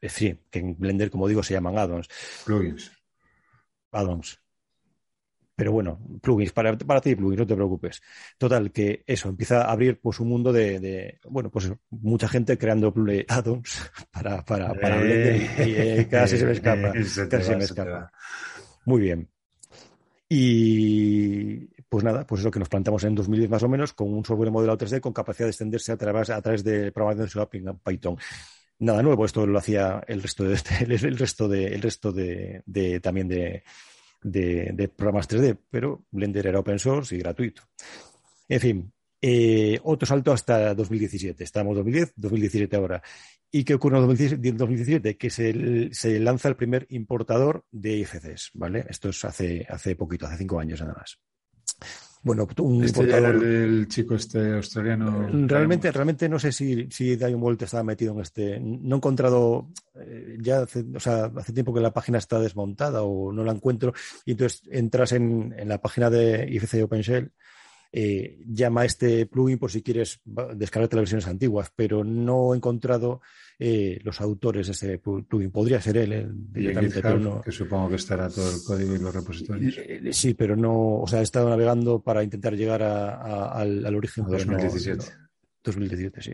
sí, 0.01 0.39
que 0.49 0.59
en 0.59 0.79
Blender, 0.79 1.11
como 1.11 1.27
digo, 1.27 1.43
se 1.43 1.53
llaman 1.53 1.77
add-ons. 1.77 2.07
Plugins. 2.45 2.91
Add-ons. 3.91 4.39
Pero 5.59 5.73
bueno, 5.73 5.99
plugins, 6.21 6.53
para, 6.53 6.77
para 6.77 7.01
ti 7.01 7.17
plugins, 7.17 7.39
no 7.39 7.45
te 7.45 7.53
preocupes. 7.53 8.01
Total, 8.37 8.71
que 8.71 9.03
eso, 9.05 9.27
empieza 9.27 9.63
a 9.63 9.71
abrir 9.73 9.99
pues 9.99 10.21
un 10.21 10.29
mundo 10.29 10.53
de, 10.53 11.19
bueno, 11.27 11.51
pues 11.51 11.69
mucha 11.89 12.29
gente 12.29 12.57
creando 12.57 12.93
add-ons 13.27 13.91
para, 14.13 14.41
para, 14.45 14.73
para 14.73 15.01
Blender 15.01 15.35
y 15.67 15.75
eh, 15.75 16.07
casi 16.09 16.37
se 16.37 16.45
me 16.45 16.53
escapa. 16.53 16.93
casi 16.93 17.43
se 17.43 17.57
me 17.57 17.65
escapa. 17.65 18.09
Muy 18.85 19.01
bien. 19.01 19.29
Y 20.29 21.67
pues 21.89 22.05
nada, 22.05 22.25
pues 22.25 22.39
es 22.39 22.45
lo 22.45 22.51
que 22.51 22.59
nos 22.59 22.69
plantamos 22.69 23.03
en 23.03 23.15
2010 23.15 23.49
más 23.49 23.63
o 23.63 23.67
menos, 23.67 23.91
con 23.91 24.13
un 24.13 24.23
software 24.23 24.51
modelado 24.51 24.77
3D 24.77 25.01
con 25.01 25.11
capacidad 25.11 25.47
de 25.47 25.51
extenderse 25.51 25.91
a 25.91 25.97
través, 25.97 26.29
a 26.29 26.41
través 26.41 26.63
de 26.63 26.93
programación 26.93 27.49
de 27.51 27.73
Python. 27.83 28.17
Nada 28.77 29.03
nuevo, 29.03 29.25
esto 29.25 29.45
lo 29.45 29.59
hacía 29.59 30.01
el 30.07 30.21
resto 30.21 30.45
de, 30.45 30.57
el 30.87 31.17
resto 31.17 31.49
de, 31.49 31.65
el 31.65 31.81
resto 31.81 32.13
de, 32.13 32.63
de 32.65 33.01
también 33.01 33.27
de, 33.27 33.63
de, 34.21 34.91
programas 34.95 35.29
3D, 35.29 35.57
pero 35.69 36.05
Blender 36.11 36.47
era 36.47 36.59
open 36.59 36.79
source 36.79 37.15
y 37.15 37.19
gratuito. 37.19 37.63
En 38.47 38.59
fin, 38.59 38.93
eh, 39.21 39.79
otro 39.83 40.05
salto 40.05 40.31
hasta 40.31 40.73
2017. 40.73 41.43
Estamos 41.43 41.75
2010, 41.75 42.13
2017 42.15 42.75
ahora. 42.75 43.01
¿Y 43.51 43.63
qué 43.63 43.73
ocurre 43.73 43.97
en 43.97 44.07
2017? 44.57 45.17
Que 45.17 45.29
se, 45.29 45.89
se, 45.91 46.19
lanza 46.19 46.49
el 46.49 46.55
primer 46.55 46.85
importador 46.89 47.65
de 47.71 47.97
IFCs, 47.97 48.51
¿vale? 48.53 48.85
Esto 48.87 49.09
es 49.09 49.25
hace, 49.25 49.65
hace 49.67 49.95
poquito, 49.95 50.27
hace 50.27 50.37
cinco 50.37 50.59
años 50.59 50.81
nada 50.81 50.93
más. 50.93 51.19
Bueno, 52.21 52.47
un 52.57 52.83
este 52.83 52.99
importador... 53.01 53.43
el 53.43 53.87
chico 53.87 54.15
este 54.15 54.53
australiano. 54.53 55.29
Realmente, 55.47 55.89
realmente 55.91 56.27
no 56.27 56.37
sé 56.37 56.51
si, 56.51 56.87
si 56.91 57.15
Dion 57.15 57.41
Walt 57.41 57.61
estaba 57.61 57.83
metido 57.83 58.13
en 58.13 58.19
este. 58.19 58.59
No 58.59 58.95
he 58.95 58.97
encontrado. 58.97 59.69
Eh, 59.95 60.37
ya 60.41 60.63
hace, 60.63 60.85
o 60.93 60.99
sea, 60.99 61.31
hace 61.35 61.53
tiempo 61.53 61.73
que 61.73 61.79
la 61.79 61.93
página 61.93 62.17
está 62.17 62.39
desmontada 62.39 63.03
o 63.03 63.31
no 63.31 63.43
la 63.43 63.53
encuentro. 63.53 63.93
Y 64.25 64.31
entonces 64.31 64.63
entras 64.69 65.13
en, 65.13 65.55
en 65.57 65.69
la 65.69 65.79
página 65.79 66.09
de 66.09 66.45
IFC 66.51 66.83
OpenShell 66.83 67.31
eh, 67.91 68.37
llama 68.45 68.81
a 68.81 68.85
este 68.85 69.25
plugin 69.25 69.57
por 69.57 69.71
si 69.71 69.81
quieres 69.81 70.21
descargarte 70.55 70.95
las 70.95 71.03
versiones 71.03 71.27
antiguas, 71.27 71.71
pero 71.75 72.03
no 72.03 72.53
he 72.53 72.57
encontrado 72.57 73.21
eh, 73.57 73.99
los 74.03 74.21
autores 74.21 74.67
de 74.67 74.73
ese 74.73 74.99
plugin. 74.99 75.51
Podría 75.51 75.81
ser 75.81 75.97
él, 75.97 76.31
directamente, 76.33 77.01
pero 77.01 77.19
no. 77.19 77.41
Que 77.41 77.51
supongo 77.51 77.89
que 77.89 77.95
estará 77.95 78.29
todo 78.29 78.49
el 78.49 78.63
código 78.63 78.95
y 78.95 78.99
los 78.99 79.13
repositorios. 79.13 79.77
Eh, 79.77 80.01
sí, 80.11 80.33
pero 80.33 80.55
no, 80.55 81.01
o 81.01 81.07
sea, 81.07 81.19
he 81.19 81.23
estado 81.23 81.49
navegando 81.49 82.01
para 82.01 82.23
intentar 82.23 82.55
llegar 82.55 82.83
al, 82.83 83.95
origen. 83.95 84.25
2017. 84.25 85.05
2017, 85.63 86.21
sí. 86.21 86.33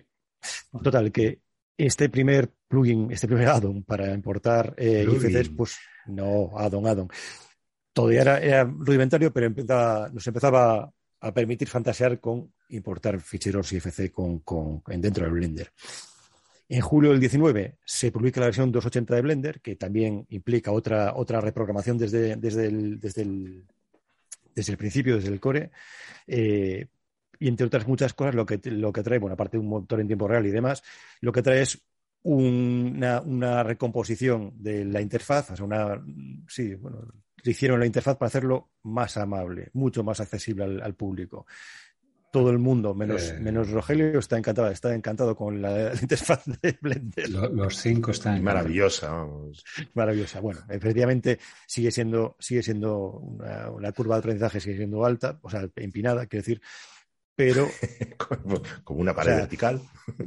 Total, 0.84 1.12
que 1.12 1.42
este 1.78 2.10
primer 2.10 2.52
plugin, 2.68 3.12
este 3.12 3.28
primer 3.28 3.48
addon 3.48 3.84
para 3.84 4.14
importar 4.14 4.74
eh, 4.78 5.06
IFCs, 5.10 5.50
pues 5.50 5.78
no, 6.08 6.52
addon, 6.58 6.86
addon 6.86 7.10
todavía 7.96 8.22
era, 8.22 8.66
rudimentario, 8.66 9.32
pero 9.32 9.48
empezaba, 9.48 10.10
nos 10.10 10.28
empezaba 10.28 10.92
a 11.26 11.34
permitir 11.34 11.68
fantasear 11.68 12.20
con 12.20 12.54
importar 12.70 13.20
ficheros 13.20 13.74
IFC 13.74 14.12
con, 14.12 14.40
con, 14.40 14.84
dentro 14.86 15.26
del 15.26 15.34
Blender. 15.34 15.72
En 16.70 16.82
julio 16.82 17.10
del 17.10 17.20
19 17.20 17.78
se 17.84 18.12
publica 18.12 18.40
la 18.40 18.48
versión 18.48 18.72
280 18.72 19.16
de 19.16 19.22
Blender, 19.22 19.60
que 19.60 19.76
también 19.76 20.28
implica 20.30 20.72
otra, 20.72 21.16
otra 21.16 21.42
reprogramación 21.42 21.98
desde, 21.98 22.36
desde, 22.36 22.68
el, 22.68 23.00
desde, 23.00 23.24
el, 23.24 24.78
principio, 24.78 25.16
desde 25.16 25.30
el 25.30 25.40
core. 25.40 25.72
Eh, 26.28 26.86
y 27.40 27.48
entre 27.48 27.66
otras 27.66 27.88
muchas 27.88 28.14
cosas, 28.14 28.36
lo 28.36 28.46
que, 28.46 28.60
lo 28.66 28.94
que 28.94 29.02
trae, 29.02 29.18
bueno, 29.18 29.34
aparte 29.34 29.58
de 29.58 29.62
un 29.62 29.70
motor 29.70 30.00
en 30.00 30.08
tiempo 30.08 30.28
real 30.28 30.46
y 30.46 30.52
demás, 30.52 30.84
lo 31.22 31.32
que 31.32 31.42
trae 31.42 31.64
es 31.64 31.82
una, 32.22 33.22
una, 33.22 33.64
recomposición 33.64 34.54
de 34.58 34.86
la 34.86 35.02
interfaz, 35.02 35.52
o 35.52 35.56
sea, 35.56 35.66
una, 35.66 36.04
sí, 36.48 36.76
bueno, 36.76 37.08
hicieron 37.52 37.80
la 37.80 37.86
interfaz 37.86 38.18
para 38.18 38.28
hacerlo 38.28 38.72
más 38.84 39.18
amable, 39.18 39.70
mucho 39.74 40.04
más 40.04 40.20
accesible 40.20 40.64
al 40.64 40.96
público 40.96 41.46
todo 42.36 42.50
el 42.50 42.60
mundo, 42.60 42.94
menos, 42.94 43.30
eh. 43.30 43.40
menos 43.40 43.70
Rogelio, 43.72 44.20
está 44.20 44.38
encantado, 44.38 44.70
está 44.70 44.94
encantado 44.94 45.38
con 45.38 45.62
la, 45.62 45.94
interfaz 46.02 46.44
de 46.46 46.78
Blender. 46.82 47.30
los 47.30 47.78
cinco 47.78 48.12
están 48.12 48.44
maravillosa. 48.44 49.26
Maravillosa. 49.94 50.42
Bueno, 50.42 50.60
efectivamente 50.68 51.40
sigue 51.66 51.92
siendo, 51.92 52.36
sigue 52.38 52.62
siendo 52.62 53.12
una, 53.12 53.72
una, 53.72 53.94
curva 53.94 54.16
de 54.16 54.20
aprendizaje 54.20 54.60
sigue 54.60 54.76
siendo 54.76 55.06
alta, 55.06 55.40
o 55.44 55.50
sea, 55.50 55.66
empinada, 55.78 56.26
quiero 56.26 56.42
decir, 56.42 56.62
pero 57.38 57.70
como 58.84 59.00
una 59.00 59.16
pared 59.16 59.38
vertical. 59.38 59.82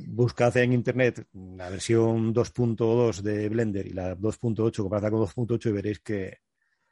Buscad 0.07 0.57
en 0.57 0.73
internet 0.73 1.27
la 1.35 1.69
versión 1.69 2.35
2.2 2.35 3.21
de 3.21 3.51
Blender 3.51 3.87
y 3.87 3.93
la 3.93 4.17
2.8 4.17 4.77
comparada 4.77 5.11
con 5.11 5.21
2.8 5.21 5.69
y 5.69 5.73
veréis 5.73 6.01
que 6.01 6.39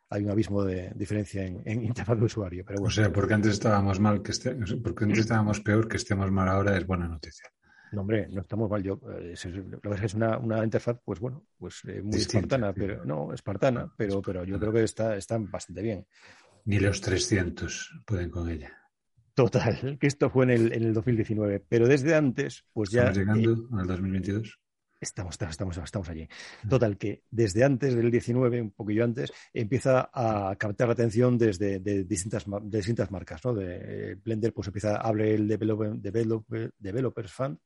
hay 0.09 0.25
un 0.25 0.31
abismo 0.31 0.65
de 0.65 0.93
diferencia 0.95 1.45
en, 1.45 1.83
interfaz 1.83 2.19
de 2.19 2.25
usuario. 2.25 2.65
Pero 2.67 2.83
O 2.83 2.91
sea, 2.91 3.13
porque 3.13 3.35
antes 3.35 3.53
estábamos 3.53 4.01
mal, 4.01 4.23
que 4.23 4.33
esté, 4.33 4.55
porque 4.83 5.05
antes 5.05 5.21
estábamos 5.21 5.61
peor, 5.61 5.89
que 5.89 5.97
estemos 5.97 6.31
mal 6.31 6.49
ahora 6.49 6.77
es 6.77 6.87
buena 6.87 7.09
noticia. 7.09 7.51
No, 7.93 8.03
hombre, 8.03 8.29
no 8.31 8.41
estamos 8.41 8.71
mal. 8.71 8.83
Yo, 8.83 9.01
eh, 9.19 9.35
lo 9.83 9.91
que 9.95 10.07
es 10.07 10.15
una, 10.15 10.39
una 10.39 10.63
interfaz, 10.65 10.99
pues 11.05 11.21
bueno, 11.21 11.47
pues 11.59 11.83
eh, 11.87 12.03
muy 12.03 12.17
espartana, 12.17 12.73
pero 12.73 13.05
no, 13.05 13.33
espartana, 13.33 13.93
pero, 13.97 14.21
pero 14.21 14.45
yo 14.45 14.59
creo 14.59 14.73
que 14.73 14.83
está, 14.83 15.17
está 15.17 15.39
bastante 15.39 15.83
bien. 15.83 16.07
Ni 16.65 16.81
los 16.81 17.01
300 17.01 18.03
pueden 18.05 18.31
con 18.31 18.51
ella. 18.51 18.73
Total, 19.35 19.99
que 20.01 20.07
esto 20.07 20.31
fue 20.31 20.45
en 20.45 20.51
el, 20.51 20.73
en 20.73 20.83
el 20.83 20.95
2019, 20.95 21.65
pero 21.69 21.87
desde 21.87 22.15
antes, 22.15 22.65
pues 22.73 22.91
ya. 22.91 23.11
Estamos 23.11 23.19
llegando 23.19 23.53
eh, 23.53 23.81
al 23.81 23.87
2022. 23.87 24.61
Estamos, 25.07 25.39
estamos, 25.41 25.77
estamos 25.79 26.09
allí. 26.09 26.29
Total, 26.69 26.99
que 26.99 27.23
desde 27.31 27.63
antes 27.63 27.95
del 27.95 28.11
19, 28.11 28.61
un 28.61 28.71
poquillo 28.73 29.05
antes, 29.05 29.33
empieza 29.55 30.11
a 30.13 30.57
captar 30.59 30.89
la 30.89 30.95
atención 30.95 31.39
desde 31.39 31.79
de 31.79 32.03
distintas, 32.03 32.45
de 32.45 32.79
distintas 32.79 33.11
marcas. 33.13 33.45
¿no? 33.45 33.55
De 33.55 34.17
Blender 34.17 34.53
pues 34.53 34.67
empieza 34.67 34.97
a 34.97 35.09
hablar 35.09 35.29
el 35.29 35.47
Developers 35.47 37.33
Fund 37.33 37.59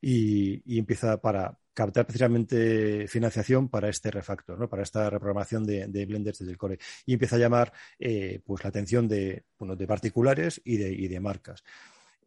y, 0.00 0.78
empieza 0.78 1.20
para 1.20 1.56
captar 1.72 2.04
precisamente 2.04 3.06
financiación 3.06 3.68
para 3.68 3.88
este 3.88 4.10
refactor, 4.10 4.58
¿no? 4.58 4.68
para 4.68 4.82
esta 4.82 5.08
reprogramación 5.08 5.64
de, 5.64 6.04
Blender 6.04 6.34
desde 6.34 6.50
el 6.50 6.58
core. 6.58 6.78
Y 7.06 7.12
empieza 7.12 7.36
a 7.36 7.38
llamar 7.38 7.72
eh, 8.00 8.40
pues 8.44 8.64
la 8.64 8.70
atención 8.70 9.06
de, 9.06 9.44
bueno, 9.56 9.76
de 9.76 9.86
particulares 9.86 10.60
y 10.64 10.78
de, 10.78 10.92
y 10.92 11.06
de 11.06 11.20
marcas. 11.20 11.62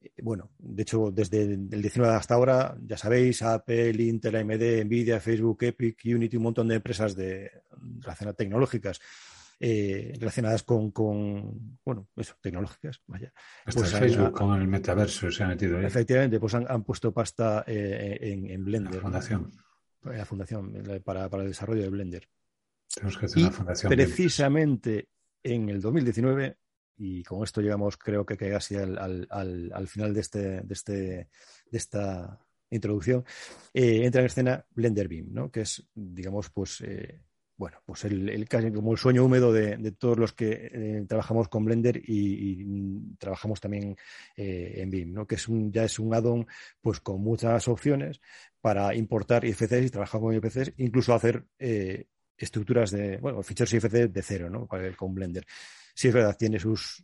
Eh, 0.02 0.12
bueno, 0.22 0.52
de 0.58 0.82
hecho, 0.82 1.12
desde 1.12 1.44
el 1.44 1.70
19 1.70 2.14
hasta 2.14 2.36
ahora, 2.36 2.76
ya 2.82 2.98
sabéis, 2.98 3.42
Apple, 3.42 3.92
Intel, 4.04 4.36
AMD, 4.36 4.86
Nvidia, 4.86 5.20
Facebook, 5.20 5.64
Epic, 5.64 6.02
Unity, 6.06 6.38
un 6.38 6.44
montón 6.44 6.68
de 6.68 6.76
empresas 6.76 7.16
de, 7.16 7.52
relacionadas 8.00 8.38
tecnológicas 8.38 9.00
eh, 9.64 10.14
relacionadas 10.20 10.64
con, 10.64 10.92
bueno, 11.86 12.08
eso, 12.16 12.34
tecnológicas, 12.42 13.00
vaya. 13.06 13.32
Hasta 13.64 13.82
pues 13.82 13.94
Facebook 13.94 14.32
con 14.32 14.60
el 14.60 14.68
metaverso 14.68 15.30
se 15.30 15.44
ha 15.44 15.48
metido 15.48 15.78
ahí. 15.78 15.86
Efectivamente, 15.86 16.40
pues 16.40 16.56
han, 16.56 16.84
puesto 16.84 17.14
pasta 17.14 17.64
eh, 17.68 18.18
en, 18.22 18.66
Blender. 18.66 18.96
La 18.96 19.02
fundación. 19.02 19.52
La 20.04 20.26
fundación 20.26 21.02
para, 21.06 21.26
el 21.26 21.48
desarrollo 21.48 21.84
de 21.84 21.90
Blender. 21.90 22.28
Tenemos 22.92 23.20
que 23.20 23.28
hacer 23.28 23.44
una 23.44 23.52
fundación. 23.52 23.92
Precisamente 23.92 25.10
en 25.44 25.70
el 25.70 25.80
2019 25.80 26.58
y 26.98 27.24
con 27.24 27.44
esto 27.44 27.62
llegamos, 27.62 27.98
creo 27.98 28.26
que 28.26 28.38
casi 28.38 28.76
al, 28.76 28.98
al, 28.98 29.72
al, 29.74 29.88
final 29.88 30.14
de, 30.14 30.20
este, 30.22 30.62
de, 30.62 30.74
este, 30.74 30.94
de 30.94 31.78
esta 31.78 32.40
introducción, 32.70 33.26
eh, 33.74 34.06
entra 34.06 34.22
en 34.22 34.28
escena 34.28 34.66
Blender 34.72 35.08
Beam, 35.08 35.28
¿no? 35.32 35.52
que 35.52 35.62
es, 35.62 35.88
digamos, 35.94 36.50
pues, 36.50 36.82
eh, 36.82 37.22
bueno, 37.58 37.78
pues 37.86 38.06
el, 38.06 38.48
casi 38.50 38.72
como 38.72 38.92
el 38.92 38.98
sueño 38.98 39.24
húmedo 39.24 39.54
de, 39.54 39.92
todos 39.92 40.18
los 40.18 40.34
que 40.34 40.70
eh, 40.74 41.06
trabajamos 41.08 41.48
con 41.48 41.66
Blender 41.66 42.02
y, 42.04 43.16
trabajamos 43.20 43.60
también 43.60 43.96
en 44.36 44.90
Beam, 44.90 45.14
¿no? 45.14 45.28
que 45.28 45.36
es 45.36 45.48
un, 45.48 45.72
ya 45.72 45.84
es 45.84 46.00
un 46.00 46.14
add-on 46.14 46.48
pues, 46.82 47.00
con 47.02 47.22
muchas 47.22 47.68
opciones 47.68 48.20
para 48.62 48.96
importar 48.96 49.46
IFCs 49.46 49.86
y 49.86 49.90
trabajar 49.90 50.22
con 50.22 50.34
IFCs, 50.34 50.74
incluso 50.78 51.14
hacer 51.14 51.46
estructuras 52.38 52.92
de, 52.92 53.18
bueno, 53.18 53.42
ficheros 53.44 53.74
IFC 53.74 54.10
de 54.10 54.22
cero, 54.22 54.50
¿no? 54.50 54.68
Con 54.68 55.14
Blender 55.14 55.46
sí 55.94 56.08
es 56.08 56.14
verdad, 56.14 56.36
tiene 56.38 56.60
sus, 56.60 57.04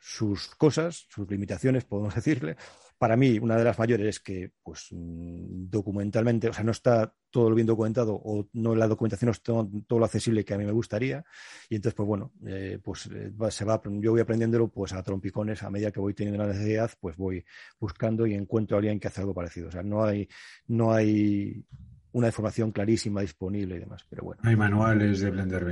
sus 0.00 0.54
cosas, 0.56 1.06
sus 1.08 1.28
limitaciones, 1.30 1.84
podemos 1.84 2.14
decirle. 2.14 2.56
Para 2.98 3.16
mí, 3.16 3.38
una 3.38 3.56
de 3.56 3.62
las 3.62 3.78
mayores 3.78 4.08
es 4.08 4.20
que, 4.20 4.50
pues, 4.62 4.88
mm, 4.90 5.68
documentalmente, 5.70 6.48
o 6.48 6.52
sea, 6.52 6.64
no 6.64 6.72
está 6.72 7.14
todo 7.30 7.48
lo 7.50 7.54
bien 7.54 7.66
documentado 7.66 8.14
o 8.14 8.48
no 8.54 8.74
la 8.74 8.88
documentación 8.88 9.26
no 9.26 9.32
está 9.32 9.52
todo, 9.86 9.98
lo 9.98 10.04
accesible 10.04 10.44
que 10.44 10.54
a 10.54 10.58
mí 10.58 10.64
me 10.64 10.72
gustaría. 10.72 11.24
Y 11.68 11.76
entonces, 11.76 11.94
pues 11.94 12.06
bueno, 12.08 12.32
eh, 12.46 12.80
pues 12.82 13.08
eh, 13.12 13.32
se 13.50 13.64
va, 13.64 13.80
yo 13.84 14.12
voy 14.12 14.20
aprendiéndolo 14.20 14.68
pues 14.68 14.92
a 14.94 15.02
trompicones, 15.02 15.62
a 15.62 15.70
medida 15.70 15.92
que 15.92 16.00
voy 16.00 16.14
teniendo 16.14 16.42
la 16.42 16.52
necesidad, 16.52 16.90
pues 16.98 17.16
voy 17.16 17.44
buscando 17.78 18.26
y 18.26 18.34
encuentro 18.34 18.76
a 18.76 18.78
alguien 18.78 18.98
que 18.98 19.08
hace 19.08 19.20
algo 19.20 19.34
parecido. 19.34 19.68
O 19.68 19.70
sea, 19.70 19.82
no 19.82 20.04
hay, 20.04 20.28
no 20.66 20.92
hay 20.92 21.64
una 22.12 22.28
información 22.28 22.72
clarísima 22.72 23.20
disponible 23.20 23.76
y 23.76 23.78
demás, 23.78 24.04
pero 24.08 24.24
bueno. 24.24 24.42
Hay 24.44 24.56
manuales 24.56 25.20
de 25.20 25.30
Blender 25.30 25.64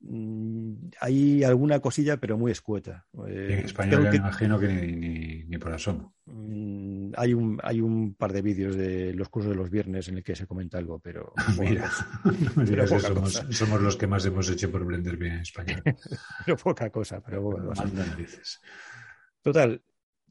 Mm, 0.00 0.90
hay 1.00 1.42
alguna 1.42 1.80
cosilla, 1.80 2.18
pero 2.18 2.36
muy 2.36 2.52
escueta. 2.52 3.06
en 3.26 3.50
eh, 3.50 3.62
español 3.64 4.08
me 4.10 4.16
imagino 4.16 4.58
que 4.58 4.68
ni, 4.68 5.44
ni, 5.44 5.58
por 5.58 5.72
asomo. 5.72 6.14
Mm, 6.26 7.12
hay 7.16 7.34
un, 7.34 7.58
hay 7.62 7.80
un 7.80 8.14
par 8.14 8.32
de 8.32 8.42
vídeos 8.42 8.76
de 8.76 9.14
los 9.14 9.28
cursos 9.28 9.52
de 9.52 9.56
los 9.56 9.70
viernes 9.70 10.08
en 10.08 10.18
el 10.18 10.22
que 10.22 10.36
se 10.36 10.46
comenta 10.46 10.78
algo, 10.78 10.98
pero. 10.98 11.32
Mira, 11.58 11.90
somos, 13.50 13.82
los 13.82 13.96
que 13.96 14.06
más 14.06 14.24
hemos 14.26 14.48
hecho 14.50 14.70
por 14.70 14.84
Blender 14.84 15.16
bien 15.16 15.34
en 15.34 15.40
español. 15.40 15.82
pero 16.44 16.56
poca 16.56 16.90
cosa, 16.90 17.20
pero 17.20 17.42
bueno. 17.42 17.72
Total, 19.42 19.82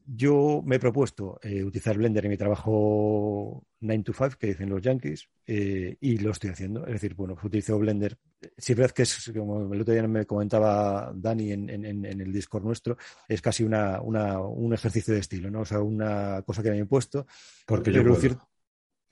yo 0.06 0.62
me 0.64 0.76
he 0.76 0.78
propuesto 0.78 1.38
eh, 1.42 1.64
utilizar 1.64 1.96
Blender 1.96 2.24
en 2.24 2.30
mi 2.30 2.36
trabajo 2.36 3.66
9 3.80 4.02
to 4.04 4.12
5, 4.12 4.38
que 4.38 4.48
dicen 4.48 4.68
los 4.68 4.80
yankees, 4.80 5.28
eh, 5.46 5.96
y 6.00 6.18
lo 6.18 6.30
estoy 6.30 6.50
haciendo. 6.50 6.86
Es 6.86 6.94
decir, 6.94 7.14
bueno, 7.14 7.34
pues 7.34 7.46
utilizo 7.46 7.78
Blender. 7.78 8.16
Si 8.56 8.72
es 8.72 8.78
verdad 8.78 8.94
que 8.94 9.02
es, 9.02 9.32
como 9.36 9.72
el 9.72 9.80
otro 9.80 9.92
día 9.94 10.06
me 10.06 10.24
comentaba 10.24 11.12
Dani 11.14 11.52
en, 11.52 12.04
el 12.04 12.32
Discord 12.32 12.64
nuestro, 12.64 12.96
es 13.28 13.42
casi 13.42 13.64
una, 13.64 14.00
un 14.00 14.72
ejercicio 14.72 15.12
de 15.12 15.20
estilo, 15.20 15.50
¿no? 15.50 15.60
O 15.60 15.64
sea, 15.64 15.80
una 15.80 16.42
cosa 16.42 16.62
que 16.62 16.70
me 16.70 16.78
he 16.78 16.86
puesto. 16.86 17.26
Porque 17.66 17.92
yo 17.92 18.04
puedo. 18.04 18.38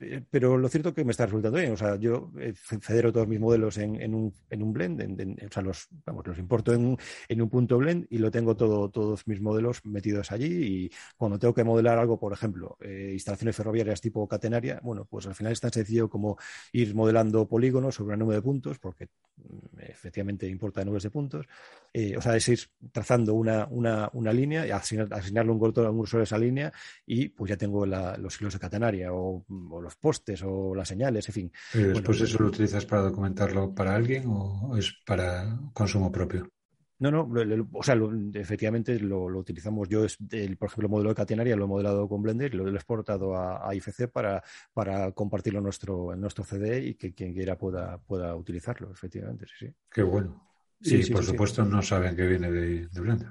Eh, 0.04 0.23
pero 0.30 0.56
lo 0.58 0.68
cierto 0.68 0.90
es 0.90 0.94
que 0.94 1.04
me 1.04 1.12
está 1.12 1.26
resultando 1.26 1.58
bien. 1.58 1.73
O 1.73 1.76
sea, 1.76 1.96
yo 1.96 2.30
eh, 2.38 2.52
federo 2.54 3.12
todos 3.12 3.26
mis 3.26 3.40
modelos 3.40 3.78
en, 3.78 4.14
un, 4.14 4.34
en 4.50 4.62
un, 4.62 4.73
blend, 4.73 5.00
o 5.46 5.52
sea, 5.52 5.62
los, 5.62 5.88
vamos, 6.04 6.26
los 6.26 6.38
importo 6.38 6.73
en 6.73 6.84
un, 6.87 6.99
en 7.28 7.42
un 7.42 7.49
punto 7.49 7.78
blend 7.78 8.06
y 8.11 8.18
lo 8.18 8.30
tengo 8.30 8.56
todo, 8.56 8.90
todos 8.90 9.26
mis 9.26 9.40
modelos 9.40 9.84
metidos 9.84 10.32
allí. 10.32 10.84
Y 10.87 10.90
cuando 11.16 11.38
tengo 11.38 11.54
que 11.54 11.64
modelar 11.64 11.99
algo, 11.99 12.18
por 12.18 12.32
ejemplo, 12.32 12.76
eh, 12.80 13.11
instalaciones 13.12 13.56
ferroviarias 13.56 14.00
tipo 14.00 14.26
catenaria, 14.28 14.80
bueno, 14.82 15.06
pues 15.06 15.26
al 15.26 15.34
final 15.34 15.52
es 15.52 15.61
tan 15.61 15.73
sencillo 15.73 16.08
como 16.08 16.37
ir 16.73 16.94
modelando 16.94 17.49
polígonos 17.49 17.94
sobre 17.94 18.14
una 18.14 18.25
nube 18.25 18.34
de 18.37 18.42
puntos, 18.42 18.78
porque 18.78 19.08
mm, 19.37 19.80
efectivamente 19.80 20.46
importa 20.46 20.84
nubes 20.84 21.02
de 21.04 21.11
puntos. 21.11 21.46
o 22.16 22.20
sea, 22.20 22.37
es 22.37 22.49
ir 22.49 22.61
trazando 22.92 23.34
una, 23.34 23.66
una, 23.70 24.11
una 24.12 24.32
línea 24.32 24.66
y 24.66 24.70
asignarle 24.70 25.52
un 25.52 25.64
un 25.64 26.20
a 26.20 26.23
esa 26.23 26.38
línea 26.38 26.73
y 27.06 27.28
pues 27.28 27.50
ya 27.50 27.56
tengo 27.56 27.87
los 27.87 28.40
hilos 28.40 28.52
de 28.54 28.58
catenaria 28.58 29.12
o, 29.12 29.44
o 29.70 29.80
los 29.80 29.93
postes 29.96 30.42
o 30.44 30.74
las 30.74 30.88
señales, 30.88 31.28
en 31.28 31.34
fin. 31.34 31.52
¿Y 31.74 31.78
después 31.78 32.20
eso 32.20 32.38
lo 32.42 32.48
utilizas 32.48 32.86
para 32.86 33.02
documentarlo 33.02 33.74
para 33.74 33.94
alguien 33.94 34.24
o 34.26 34.76
es 34.76 34.94
para 35.06 35.58
consumo 35.72 36.10
propio? 36.10 36.50
No, 36.98 37.10
no, 37.10 37.28
o 37.72 37.82
sea, 37.82 37.96
efectivamente 38.34 38.98
lo, 39.00 39.26
utilizamos. 39.26 39.88
Yo, 39.88 40.04
es, 40.04 40.16
el, 40.30 40.56
por 40.56 40.68
ejemplo, 40.68 40.86
el 40.86 40.90
modelo 40.90 41.08
de 41.10 41.16
catenaria 41.16 41.56
lo 41.56 41.64
he 41.64 41.68
modelado 41.68 42.08
con 42.08 42.22
Blender 42.22 42.54
y 42.54 42.56
lo 42.56 42.68
he 42.68 42.72
exportado 42.72 43.36
a, 43.36 43.74
IFC 43.74 44.08
para, 44.08 44.42
para 44.72 45.10
compartirlo 45.12 45.58
en 45.58 45.64
nuestro, 45.64 46.12
en 46.12 46.20
nuestro 46.20 46.44
CD 46.44 46.78
y 46.78 46.94
que 46.94 47.12
quien 47.12 47.34
quiera 47.34 47.58
pueda, 47.58 47.98
pueda 47.98 48.34
utilizarlo, 48.36 48.92
efectivamente, 48.92 49.44
sí, 49.46 49.66
sí. 49.66 49.74
Qué 49.90 50.02
bueno. 50.02 50.48
Sí, 50.80 51.00
y 51.04 51.10
por 51.10 51.24
supuesto 51.24 51.64
no 51.64 51.82
saben 51.82 52.14
que 52.14 52.26
viene 52.26 52.50
de, 52.50 52.86
de, 52.86 53.00
Blender. 53.00 53.30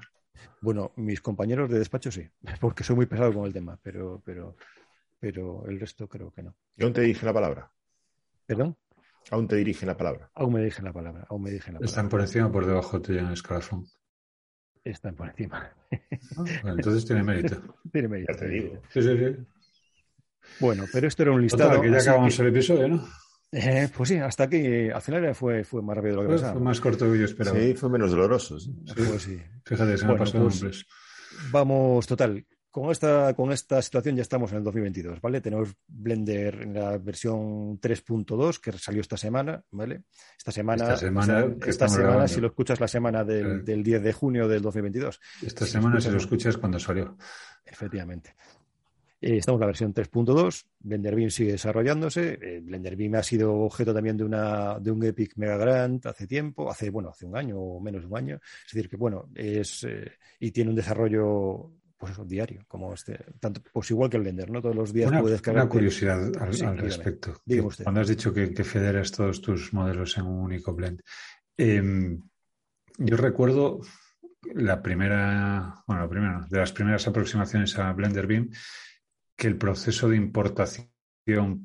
Bueno, 0.60 0.92
mis 0.96 1.20
compañeros 1.20 1.70
de 1.70 1.78
despacho 1.78 2.10
sí, 2.10 2.28
porque 2.60 2.84
soy 2.84 2.96
muy 2.96 3.06
pesado 3.06 3.32
con 3.32 3.46
el 3.46 3.52
tema, 3.52 3.78
pero, 3.82 4.22
pero, 4.24 4.56
pero 5.24 5.64
el 5.66 5.80
resto 5.80 6.06
creo 6.06 6.30
que 6.30 6.42
no. 6.42 6.54
¿Dónde 6.76 7.00
te 7.00 7.06
dije 7.06 7.24
la 7.24 7.32
palabra? 7.32 7.70
¿Perdón? 8.44 8.76
Aún 9.30 9.48
te 9.48 9.56
dirigen 9.56 9.86
la 9.88 9.96
palabra. 9.96 10.30
Aún 10.34 10.52
me 10.52 10.58
dirigen 10.60 10.84
la 10.84 10.92
palabra. 10.92 11.24
Aún 11.30 11.42
me 11.42 11.48
dirigen 11.50 11.72
la 11.72 11.78
palabra. 11.78 11.88
¿Están 11.90 12.08
por 12.10 12.20
encima 12.20 12.46
o 12.48 12.52
por 12.52 12.66
debajo 12.66 13.00
tuyo 13.00 13.20
en 13.20 13.26
el 13.28 13.32
escalafón? 13.32 13.86
Están 14.84 15.14
por 15.14 15.30
encima. 15.30 15.72
Bueno, 16.36 16.76
entonces 16.76 17.06
tiene 17.06 17.22
mérito. 17.22 17.56
Tiene 17.92 18.08
mérito. 18.08 18.32
Ya 18.34 18.38
te 18.38 18.48
digo. 18.50 18.82
Sí, 18.90 19.00
sí, 19.00 19.16
sí. 19.16 19.36
Bueno, 20.60 20.84
pero 20.92 21.08
esto 21.08 21.22
era 21.22 21.32
un 21.32 21.40
listado. 21.40 21.70
Total, 21.70 21.80
que 21.82 21.90
ya 21.90 22.02
acabamos 22.02 22.36
que- 22.36 22.42
el 22.42 22.48
episodio, 22.48 22.88
¿no? 22.88 23.08
Eh, 23.52 23.88
pues 23.96 24.08
sí, 24.10 24.18
hasta 24.18 24.44
aquí. 24.44 24.90
Al 24.90 25.00
final 25.00 25.34
fue, 25.34 25.64
fue 25.64 25.80
más 25.80 25.96
rápido 25.96 26.16
de 26.16 26.22
lo 26.24 26.28
que 26.28 26.28
Fue, 26.34 26.38
fue 26.38 26.46
pensaba. 26.48 26.64
más 26.64 26.80
corto 26.82 27.10
que 27.10 27.18
yo 27.18 27.24
esperaba. 27.24 27.58
Sí, 27.58 27.72
fue 27.74 27.88
menos 27.88 28.10
doloroso. 28.10 28.60
sí. 28.60 28.76
Pues 28.94 29.22
sí. 29.22 29.40
Fíjate, 29.64 29.96
se 29.96 30.04
me 30.04 30.12
ha 30.12 30.16
Bueno, 30.16 30.24
pasado 30.26 30.48
pues-. 30.60 30.84
Vamos, 31.50 32.06
total. 32.06 32.44
Con 32.74 32.90
esta, 32.90 33.34
con 33.34 33.52
esta 33.52 33.80
situación 33.80 34.16
ya 34.16 34.22
estamos 34.22 34.50
en 34.50 34.58
el 34.58 34.64
2022, 34.64 35.20
¿vale? 35.20 35.40
Tenemos 35.40 35.76
Blender 35.86 36.62
en 36.62 36.74
la 36.74 36.98
versión 36.98 37.78
3.2 37.80 38.58
que 38.58 38.72
salió 38.72 39.00
esta 39.00 39.16
semana, 39.16 39.62
¿vale? 39.70 40.02
Esta 40.36 40.50
semana, 40.50 40.82
Esta 40.82 40.96
semana 40.96 41.54
esta 41.64 42.26
si 42.26 42.40
lo 42.40 42.48
escuchas 42.48 42.80
la 42.80 42.88
semana 42.88 43.22
del, 43.22 43.44
Claro. 43.44 43.62
del 43.62 43.82
10 43.84 44.02
de 44.02 44.12
junio 44.12 44.48
del 44.48 44.60
2022, 44.60 45.20
Esta 45.46 45.66
si 45.66 45.70
semana, 45.70 45.94
lo 45.94 46.00
si 46.00 46.10
lo 46.10 46.16
escuchas, 46.16 46.46
escuchas, 46.46 46.56
cuando 46.56 46.80
salió. 46.80 47.16
efectivamente. 47.64 48.34
Eh, 49.20 49.36
estamos 49.36 49.58
en 49.58 49.60
la 49.60 49.66
versión 49.66 49.94
3.2, 49.94 50.66
Blender 50.80 51.14
Beam 51.14 51.30
sigue 51.30 51.52
desarrollándose, 51.52 52.40
eh, 52.42 52.60
Blender 52.60 52.96
Beam 52.96 53.14
ha 53.14 53.22
sido 53.22 53.54
objeto 53.54 53.94
también 53.94 54.16
de, 54.16 54.24
una, 54.24 54.80
de 54.80 54.90
un 54.90 55.00
Epic 55.04 55.34
Mega 55.36 55.56
Grant 55.56 56.06
hace 56.06 56.26
tiempo, 56.26 56.68
hace, 56.68 56.90
bueno, 56.90 57.10
hace 57.10 57.24
un 57.24 57.36
año 57.36 57.56
o 57.56 57.78
menos 57.78 58.02
de 58.02 58.08
un 58.08 58.16
año, 58.16 58.40
es 58.66 58.72
decir, 58.72 58.90
que 58.90 58.96
bueno, 58.96 59.28
es, 59.36 59.84
eh, 59.84 60.10
y 60.40 60.50
tiene 60.50 60.70
un 60.70 60.76
desarrollo 60.76 61.70
pues 61.96 62.12
eso, 62.12 62.24
diario, 62.24 62.64
como 62.68 62.92
este, 62.92 63.18
tanto, 63.40 63.62
pues 63.72 63.90
igual 63.90 64.10
que 64.10 64.16
el 64.16 64.22
Blender, 64.24 64.50
¿no? 64.50 64.60
Todos 64.60 64.74
los 64.76 64.92
días 64.92 65.08
Una, 65.08 65.20
puedes 65.20 65.40
una 65.40 65.52
cargarte- 65.62 65.68
curiosidad 65.70 66.20
al, 66.42 66.54
Sí, 66.54 66.64
al 66.64 66.72
dígame. 66.72 66.82
respecto. 66.82 67.40
Dígame 67.44 67.68
usted. 67.68 67.84
Cuando 67.84 68.00
has 68.00 68.08
dicho 68.08 68.32
que, 68.34 68.52
que 68.52 68.64
federas 68.64 69.10
todos 69.12 69.40
tus 69.40 69.72
modelos 69.72 70.16
en 70.18 70.26
un 70.26 70.40
único 70.40 70.74
blend. 70.74 71.00
em, 71.56 72.20
yo 72.98 73.16
recuerdo 73.16 73.80
la 74.54 74.82
primera, 74.82 75.82
bueno, 75.86 76.02
la 76.02 76.08
primera, 76.08 76.46
de 76.50 76.58
las 76.58 76.72
primeras 76.72 77.06
aproximaciones 77.08 77.78
a 77.78 77.92
Blender 77.92 78.26
Beam, 78.26 78.50
que 79.36 79.46
el 79.48 79.56
proceso 79.56 80.08
de 80.08 80.16
importación, 80.16 80.90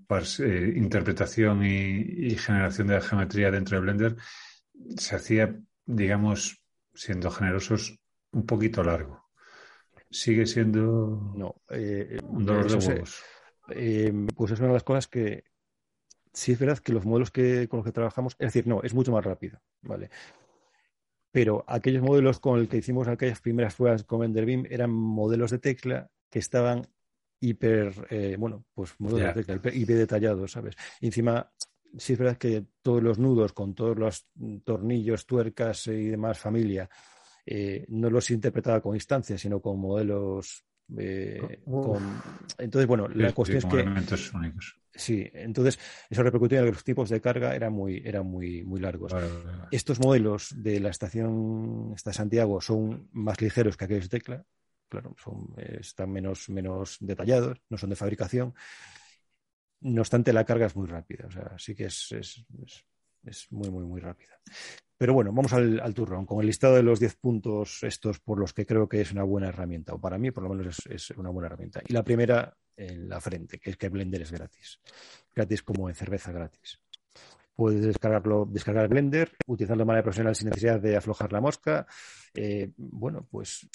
pars- 0.07 0.39
eh, 0.39 0.73
interpretación 0.75 1.65
y, 1.65 2.01
y 2.01 2.35
generación 2.37 2.87
de 2.87 2.93
la 2.95 3.01
geometría 3.01 3.51
dentro 3.51 3.75
de 3.77 3.81
Blender 3.81 4.15
se 4.97 5.15
hacía, 5.15 5.59
digamos, 5.85 6.63
siendo 6.93 7.29
generosos, 7.31 7.99
un 8.31 8.45
poquito 8.45 8.83
largo. 8.83 9.18
Sigue 10.09 10.45
siendo 10.45 11.33
No, 11.35 11.55
eh, 11.69 12.19
un 12.23 12.45
dolor 12.45 12.69
de 12.69 12.87
huevos. 12.87 13.23
eh, 13.69 14.13
pues 14.35 14.51
es 14.51 14.59
una 14.59 14.69
de 14.69 14.73
las 14.73 14.83
cosas 14.83 15.07
que 15.07 15.43
sí 16.33 16.53
es 16.53 16.59
verdad 16.59 16.79
que 16.79 16.93
los 16.93 17.05
modelos 17.05 17.31
que, 17.31 17.67
con 17.67 17.79
los 17.79 17.85
que 17.85 17.91
trabajamos, 17.91 18.35
es 18.39 18.47
decir, 18.47 18.67
no, 18.67 18.81
es 18.81 18.93
mucho 18.93 19.11
más 19.11 19.23
rápido, 19.23 19.59
¿vale? 19.81 20.09
Pero 21.31 21.63
aquellos 21.67 22.01
modelos 22.01 22.39
con 22.39 22.59
los 22.59 22.67
que 22.69 22.77
hicimos 22.77 23.07
aquellas 23.07 23.39
primeras 23.39 23.75
pruebas 23.75 24.03
con 24.03 24.23
Enderbeam 24.23 24.65
eran 24.69 24.91
modelos 24.91 25.51
de 25.51 25.59
tecla 25.59 26.09
que 26.29 26.39
estaban 26.39 26.87
hiper, 27.39 28.07
eh, 28.09 28.35
bueno, 28.37 28.65
pues 28.73 28.95
modelos 28.97 29.35
de 29.35 29.43
tecla, 29.43 29.55
hiper, 29.55 29.75
hiper 29.75 29.97
detallados, 29.97 30.51
¿sabes? 30.51 30.75
Y 30.99 31.07
encima, 31.07 31.51
sí 31.97 32.13
es 32.13 32.19
verdad 32.19 32.37
que 32.37 32.65
todos 32.81 33.03
los 33.03 33.19
nudos 33.19 33.53
con 33.53 33.75
todos 33.75 33.97
los 33.97 34.27
tornillos, 34.63 35.25
tuercas 35.25 35.87
y 35.87 36.07
demás 36.09 36.39
familia, 36.39 36.89
eh, 37.49 37.85
no 37.89 38.09
los 38.09 38.29
interpretaba 38.31 38.81
con 38.81 38.95
instancias, 38.95 39.41
sino 39.41 39.61
con 39.61 39.79
modelos. 39.79 40.65
eh, 40.97 41.61
con... 41.79 42.21
Entonces, 42.57 42.87
bueno, 42.87 43.07
Sí, 43.07 43.13
la 43.17 43.27
sí, 43.29 43.33
cuestión 43.33 43.57
es 43.57 43.65
como 43.65 43.73
que 43.73 43.81
elementos 43.81 44.33
únicos. 44.33 44.79
Sí, 44.93 45.29
entonces 45.33 45.79
eso 46.09 46.23
repercutía 46.23 46.59
en 46.59 46.65
que 46.65 46.71
los 46.71 46.83
tipos 46.83 47.09
de 47.09 47.21
carga 47.21 47.55
eran 47.55 47.73
muy, 47.73 48.01
eran 48.03 48.25
muy, 48.25 48.63
muy 48.63 48.79
largos. 48.81 49.11
Vale, 49.11 49.27
vale, 49.27 49.43
vale. 49.57 49.71
Estos 49.71 49.99
modelos 49.99 50.49
de 50.55 50.79
la 50.79 50.89
estación 50.89 51.93
esta 51.95 52.09
de 52.09 52.15
Santiago 52.15 52.59
son 52.61 53.07
más 53.13 53.39
ligeros 53.41 53.77
que 53.77 53.85
aquellos 53.85 54.09
de 54.09 54.19
tecla, 54.19 54.45
claro, 54.89 55.15
son, 55.23 55.53
eh, 55.57 55.77
están 55.81 56.11
menos, 56.11 56.49
menos 56.49 56.97
detallados, 56.99 57.61
no 57.69 57.77
son 57.77 57.91
de 57.91 57.95
fabricación. 57.95 58.53
No 59.81 60.01
obstante, 60.01 60.33
la 60.33 60.45
carga 60.45 60.65
es 60.67 60.75
muy 60.75 60.87
rápida, 60.87 61.25
o 61.27 61.31
sea, 61.31 61.57
sí 61.57 61.73
que 61.75 61.85
es, 61.85 62.11
es, 62.11 62.45
es- 62.63 62.85
es 63.23 63.51
muy, 63.51 63.69
muy, 63.69 63.83
muy 63.85 63.99
rápida. 64.01 64.39
Pero 64.99 65.13
bueno, 65.13 65.31
vamos 65.31 65.53
al, 65.53 65.79
al 65.79 65.93
turrón, 65.93 66.25
con 66.25 66.41
el 66.41 66.47
listado 66.47 66.75
de 66.75 66.83
los 66.83 66.99
10 66.99 67.15
puntos 67.15 67.83
estos 67.83 68.19
por 68.19 68.37
los 68.37 68.53
que 68.53 68.65
creo 68.65 68.89
que 68.89 68.99
es 68.99 69.13
una 69.13 69.23
buena 69.23 69.47
herramienta, 69.47 69.93
o 69.93 70.01
para 70.01 70.17
mí 70.17 70.29
por 70.31 70.43
lo 70.43 70.49
menos 70.49 70.85
es, 70.89 71.11
una 71.11 71.29
buena 71.29 71.47
herramienta. 71.47 71.81
Y 71.87 71.93
la 71.93 72.03
primera 72.03 72.53
en 72.75 73.07
la 73.07 73.21
frente, 73.21 73.59
que 73.59 73.69
es 73.69 73.77
que 73.77 73.87
Blender 73.87 74.21
es 74.23 74.33
gratis. 74.33 74.81
Gratis 75.33 75.63
como 75.63 75.87
en 75.87 75.95
cerveza 75.95 76.33
gratis. 76.33 76.81
Puedes 77.55 77.81
descargarlo, 77.81 78.45
descargar 78.45 78.89
Blender, 78.89 79.31
utilizarlo 79.47 79.83
de 79.83 79.87
manera 79.87 80.03
profesional 80.03 80.35
sin 80.35 80.49
necesidad 80.49 80.81
de 80.81 80.97
aflojar 80.97 81.31
la 81.31 81.39
mosca. 81.39 81.87
Eh, 82.33 82.73
bueno, 82.75 83.25
pues, 83.31 83.69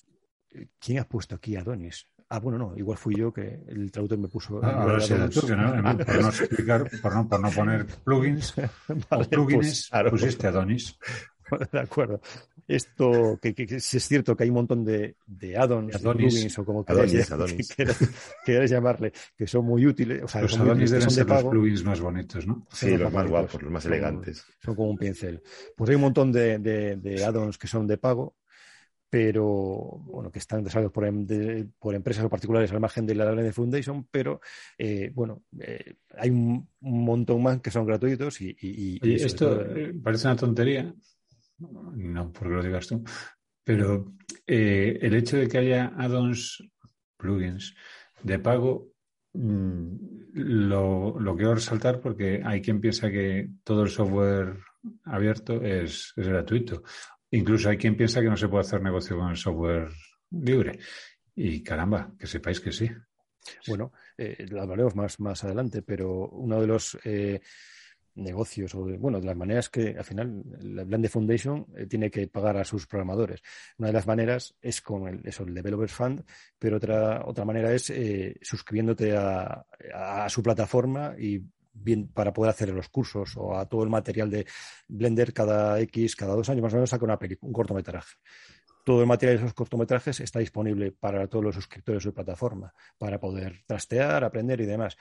¿quién 0.79 0.99
ha 0.99 1.09
puesto 1.09 1.37
aquí 1.37 1.57
a 1.57 1.61
Adonis? 1.61 2.07
Ah, 2.31 2.41
bueno, 2.41 2.59
no, 2.59 2.73
igual 2.77 2.99
fui 2.99 3.15
yo 3.17 3.33
que 3.33 3.61
el 3.69 3.91
traductor 3.93 4.19
me 4.19 4.29
puso. 4.29 4.59
Ah, 4.63 4.83
Ahora 4.83 5.01
sí, 5.01 5.13
Adonis. 5.13 5.35
tú, 5.41 5.47
que 5.47 5.55
no, 5.57 5.77
no, 5.83 5.99
por 5.99 6.21
no 6.23 6.29
explicar, 6.29 6.91
por 7.03 7.15
no, 7.15 7.29
por 7.29 7.41
no 7.41 7.51
poner 7.51 7.87
plugins 8.03 8.55
Vale, 9.11 9.25
o 9.25 9.29
plugins, 9.31 9.89
pues, 9.91 10.11
pusiste 10.11 10.47
Adonis. 10.49 10.99
de 11.71 11.79
acuerdo. 11.81 12.21
Esto, 12.67 13.39
que, 13.41 13.55
que, 13.55 13.65
es 13.77 13.85
cierto 13.85 14.35
que 14.35 14.45
hay 14.45 14.49
un 14.49 14.55
montón 14.57 14.85
de, 14.87 15.17
de 15.27 15.57
add-ons, 15.57 15.95
Adonis. 15.95 16.33
plugins 16.35 16.59
o 16.59 16.65
como 16.65 16.85
Adonis, 16.89 17.11
queráis, 17.13 17.31
Adonis. 17.31 17.69
que 18.47 18.67
llamarle, 18.67 19.13
que 19.37 19.47
son 19.47 19.67
muy 19.67 19.87
útiles. 19.87 20.23
O 20.23 20.29
sea, 20.29 20.41
Los 20.43 20.59
Adonis 20.59 20.91
deben 20.91 21.03
son 21.03 21.09
de 21.11 21.15
ser 21.15 21.29
los 21.45 21.45
plugins 21.53 21.85
más 21.85 22.01
bonitos, 22.01 22.47
¿no? 22.47 22.67
Sí, 22.73 22.97
los 22.97 23.13
más 23.13 23.29
guapos, 23.29 23.63
los 23.63 23.71
más 23.71 23.83
son- 23.83 23.93
elegantes. 23.93 24.45
Son 24.63 24.75
como 24.75 24.91
un 24.91 24.97
pincel. 24.97 25.43
Pues 25.77 25.91
hay 25.91 25.97
un 25.97 26.03
montón 26.03 26.33
de, 26.33 26.59
de, 26.59 26.97
de 26.97 27.23
add-ons 27.25 27.59
que 27.59 27.69
son 27.69 27.87
de 27.87 27.99
pago, 27.99 28.35
pero 29.15 29.45
bueno, 30.07 30.29
que 30.33 30.41
están 30.41 30.65
desarrollados 30.65 30.93
por, 30.93 31.05
em- 31.07 31.25
de- 31.25 31.69
por 31.79 31.95
empresas 31.95 32.25
o 32.25 32.29
particulares 32.29 32.73
al 32.73 32.81
margen 32.81 33.07
de 33.07 33.15
la 33.15 33.31
Blender 33.31 33.53
Foundation, 33.53 34.09
pero 34.11 34.41
eh, 34.77 35.13
bueno, 35.15 35.45
eh, 35.61 35.95
hay 36.19 36.31
un, 36.31 36.69
un 36.81 37.05
montón 37.05 37.41
más 37.41 37.61
que 37.61 37.71
son 37.71 37.87
gratuitos 37.87 38.41
y, 38.41 38.49
y- 38.49 38.57
y- 38.61 38.95
y 38.97 39.01
Oye, 39.05 39.19
sobre 39.21 39.27
esto 39.29 39.51
todo- 39.51 39.77
eh, 39.77 39.95
parece 40.03 40.27
una 40.27 40.35
tontería, 40.35 40.93
no 41.61 42.33
porque 42.33 42.55
lo 42.55 42.63
digas 42.65 42.89
tú, 42.89 43.05
pero 43.63 44.13
eh, 44.49 44.99
el 45.01 45.15
hecho 45.15 45.37
de 45.37 45.47
que 45.47 45.59
haya 45.59 45.93
add-ons, 45.97 46.65
plugins 47.17 47.73
de 48.25 48.41
pago, 48.41 48.89
mm, 49.35 49.95
lo, 50.33 51.21
lo 51.21 51.37
quiero 51.37 51.55
resaltar 51.55 52.01
porque 52.01 52.43
hay 52.45 52.61
quien 52.61 52.81
piensa 52.81 53.13
que 53.13 53.49
todo 53.63 53.85
el 53.85 53.91
software 53.91 54.59
abierto 55.05 55.63
es, 55.63 56.13
es 56.17 56.27
gratuito. 56.27 56.83
Incluso 57.35 57.69
hay 57.69 57.77
quien 57.77 57.97
piensa 57.97 58.21
que 58.21 58.29
no 58.29 58.37
se 58.37 58.49
puede 58.49 58.61
hacer 58.61 58.81
negocio 58.81 59.19
con 59.19 59.31
el 59.31 59.37
software 59.37 59.89
libre. 60.31 60.79
Y 61.35 61.65
caramba, 61.65 62.13
que 62.17 62.29
sepáis 62.29 62.61
que 62.61 62.71
sí. 62.71 62.89
Bueno, 63.67 63.93
eh, 64.17 64.47
lo 64.49 64.63
hablaremos 64.63 64.95
más, 64.95 65.19
más 65.19 65.43
adelante, 65.43 65.83
pero 65.83 66.29
uno 66.29 66.61
de 66.61 66.67
los 66.69 66.97
eh, 67.05 67.41
negocios, 68.15 68.73
o 68.77 68.87
de, 68.87 68.99
bueno, 68.99 69.21
de 69.21 69.27
las 69.27 69.37
maneras 69.37 69.69
que 69.69 69.97
al 69.99 70.05
final 70.05 70.45
la 70.61 70.85
Blender 70.85 71.11
Foundation 71.11 71.67
eh, 71.77 71.87
tiene 71.87 72.09
que 72.09 72.29
pagar 72.29 72.57
a 72.57 72.65
sus 72.65 72.87
programadores. 72.87 73.43
Una 73.79 73.89
de 73.89 73.95
las 73.95 74.07
maneras 74.07 74.55
es 74.63 74.81
con 74.81 75.09
el, 75.09 75.27
eso, 75.27 75.43
el 75.43 75.55
Developers 75.55 75.93
Fund, 75.93 76.25
pero 76.57 76.77
otra, 76.77 77.25
otra 77.27 77.45
manera 77.45 77.73
es 77.73 77.91
eh, 77.91 78.37
suscribiéndote 78.43 79.17
a, 79.17 79.67
a 79.93 80.29
su 80.29 80.41
plataforma 80.41 81.17
y 81.19 81.43
bien 81.75 82.09
para 82.09 82.33
poder 82.33 82.51
hacer 82.51 82.71
los 82.71 82.89
cursos 82.89 83.37
o 83.37 83.57
a 83.57 83.67
todo 83.69 83.83
el 83.83 83.91
material 83.91 84.31
de 84.31 84.47
Blender 84.89 85.33
cada 85.33 85.79
X, 85.81 86.17
cada 86.17 86.35
dos 86.35 86.49
años 86.49 86.63
más 86.63 86.73
o 86.73 86.77
menos 86.77 86.91
saca 86.91 87.05
una 87.05 87.19
película, 87.19 87.49
un 87.49 87.53
cortometraje. 87.53 88.17
Todo 88.85 89.01
el 89.01 89.07
material 89.07 89.39
de 89.39 89.45
esos 89.45 89.55
cortometrajes 89.55 90.21
está 90.21 90.39
disponible 90.39 90.93
para 90.93 91.27
todos 91.27 91.45
los 91.45 91.55
suscriptores 91.55 92.03
de 92.03 92.11
su 92.11 92.15
plataforma, 92.15 92.73
para 92.99 93.19
poder 93.19 93.65
trastear, 93.67 94.25
aprender 94.25 94.61
y 94.61 94.67
demás. 94.67 94.97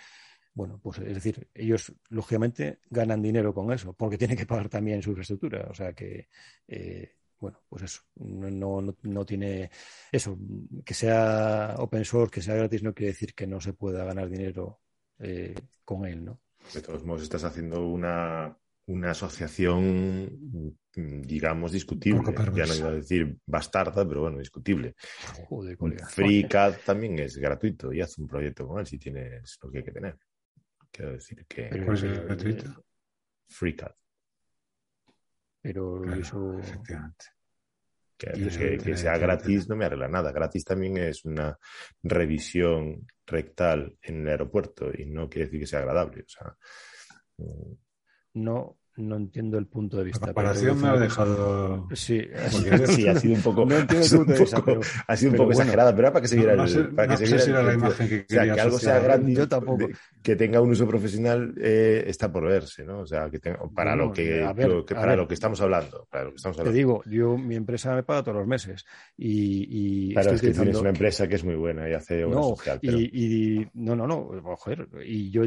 Bueno, 0.53 0.79
pues 0.81 0.99
es 0.99 1.15
decir, 1.15 1.49
ellos 1.53 1.93
lógicamente 2.09 2.79
ganan 2.89 3.21
dinero 3.21 3.53
con 3.53 3.71
eso, 3.73 3.93
porque 3.93 4.17
tienen 4.17 4.37
que 4.37 4.45
pagar 4.45 4.69
también 4.69 5.01
su 5.01 5.09
infraestructura. 5.09 5.67
O 5.69 5.73
sea 5.73 5.93
que, 5.93 6.29
eh, 6.67 7.15
bueno, 7.39 7.59
pues 7.67 7.83
eso, 7.83 8.01
no, 8.15 8.81
no, 8.81 8.95
no, 9.01 9.25
tiene 9.25 9.69
eso, 10.11 10.37
que 10.85 10.93
sea 10.93 11.75
open 11.77 12.05
source, 12.05 12.31
que 12.31 12.41
sea 12.41 12.55
gratis, 12.55 12.83
no 12.83 12.93
quiere 12.93 13.13
decir 13.13 13.33
que 13.33 13.47
no 13.47 13.59
se 13.59 13.73
pueda 13.73 14.05
ganar 14.05 14.29
dinero 14.29 14.79
eh, 15.19 15.55
con 15.83 16.05
él, 16.05 16.23
¿no? 16.23 16.39
De 16.73 16.81
todos 16.81 17.03
modos, 17.03 17.23
estás 17.23 17.43
haciendo 17.43 17.85
una, 17.85 18.57
una 18.87 19.11
asociación, 19.11 20.77
digamos, 20.93 21.71
discutible. 21.71 22.21
Ya 22.53 22.65
no 22.65 22.75
iba 22.75 22.87
a 22.89 22.93
decir 22.93 23.37
bastarda, 23.45 24.07
pero 24.07 24.21
bueno, 24.21 24.39
discutible. 24.39 24.95
Joder, 25.47 25.77
colega. 25.77 26.07
FreeCAD 26.07 26.75
también 26.85 27.19
es 27.19 27.37
gratuito 27.37 27.93
y 27.93 28.01
haz 28.01 28.17
un 28.17 28.27
proyecto 28.27 28.67
con 28.67 28.79
él 28.79 28.87
si 28.87 28.97
tienes 28.97 29.57
lo 29.61 29.71
que 29.71 29.79
hay 29.79 29.83
que 29.83 29.91
tener. 29.91 30.17
Quiero 30.91 31.13
decir 31.13 31.45
que. 31.47 31.63
Pero, 31.71 31.85
¿Cuál 31.85 31.97
es 31.97 32.25
gratuito? 32.25 32.85
FreeCAD. 33.47 33.91
Pero 35.61 36.01
claro, 36.01 36.21
eso. 36.21 36.59
Efectivamente. 36.59 37.25
Que, 38.17 38.31
que, 38.31 38.77
que, 38.77 38.97
sea 38.97 39.17
gratis 39.17 39.67
no 39.67 39.75
me 39.75 39.85
arregla 39.85 40.07
nada. 40.07 40.31
Gratis 40.31 40.63
también 40.63 40.97
es 40.97 41.25
una 41.25 41.57
revisión 42.03 43.05
rectal 43.25 43.97
en 44.01 44.21
el 44.21 44.29
aeropuerto 44.29 44.91
y 44.93 45.05
no 45.05 45.29
quiere 45.29 45.45
decir 45.45 45.59
que 45.61 45.67
sea 45.67 45.79
agradable. 45.79 46.21
O 46.21 46.29
sea, 46.29 46.57
no 48.33 48.77
no 48.97 49.15
entiendo 49.15 49.57
el 49.57 49.65
punto 49.65 49.97
de 49.97 50.03
vista. 50.05 50.27
La 50.27 50.33
comparación 50.33 50.81
me 50.81 50.87
ha 50.89 50.99
dejado. 50.99 51.87
Sí, 51.93 52.21
sí, 52.87 53.07
ha 53.07 53.15
sido 53.19 53.35
un 53.35 53.41
poco. 53.41 53.65
No 53.73 53.75
entiendo 53.77 54.05
el 54.05 54.11
punto 54.11 54.33
de 54.33 54.39
vista, 54.39 54.61
pero, 54.63 54.81
ha 55.07 55.17
sido 55.17 55.31
un 55.31 55.37
poco 55.37 55.51
exagerada, 55.51 55.91
pero 55.91 56.07
era 56.07 56.13
para 56.13 56.21
que 56.21 56.27
se 56.27 56.35
viera, 56.35 56.55
no, 56.55 56.63
el, 56.65 56.89
para 56.93 57.07
que 57.17 57.27
se 57.27 57.35
viera 57.35 57.63
la 57.63 57.73
imagen 57.73 58.07
que 58.09 58.19
O 58.21 58.25
sea, 58.29 58.53
que 58.53 58.61
algo 58.61 58.79
sea 58.79 58.99
grande, 58.99 59.33
yo 59.33 59.47
tampoco. 59.47 59.89
que 60.21 60.35
tenga 60.35 60.61
un 60.61 60.71
uso 60.71 60.87
profesional 60.87 61.53
eh, 61.59 62.03
está 62.07 62.31
por 62.31 62.45
verse, 62.45 62.83
¿no? 62.85 62.99
O 62.99 63.05
sea, 63.05 63.29
que 63.29 63.39
tenga, 63.39 63.59
para 63.73 63.91
Bueno, 63.95 64.05
lo 64.07 64.13
que, 64.13 64.43
a 64.43 64.53
ver, 64.53 64.69
lo 64.69 64.85
que- 64.85 64.93
a 64.93 64.97
para 64.97 65.11
ver. 65.11 65.17
lo 65.19 65.27
que 65.27 65.33
estamos 65.33 65.59
hablando, 65.61 66.07
para 66.09 66.25
lo 66.25 66.29
que 66.31 66.35
estamos 66.37 66.57
Te 66.57 66.71
digo, 66.71 67.03
yo 67.05 67.37
mi 67.37 67.55
empresa 67.55 67.95
me 67.95 68.03
paga 68.03 68.23
todos 68.23 68.37
los 68.37 68.47
meses 68.47 68.85
y, 69.17 70.09
y 70.09 70.13
Claro, 70.13 70.31
estoy 70.31 70.49
es 70.49 70.55
que 70.55 70.59
tienes 70.61 70.79
una 70.79 70.89
empresa 70.89 71.27
que 71.27 71.35
es 71.35 71.43
muy 71.43 71.55
buena 71.55 71.89
y 71.89 71.93
hace 71.93 72.23
obra 72.23 72.35
No, 72.41 72.55
social, 72.55 72.79
pero 72.81 72.97
y, 72.99 73.09
y- 73.61 73.69
no, 73.73 73.95
no, 73.95 74.07
no, 74.07 74.29
joder, 74.57 74.87
y 75.05 75.31
yo, 75.31 75.43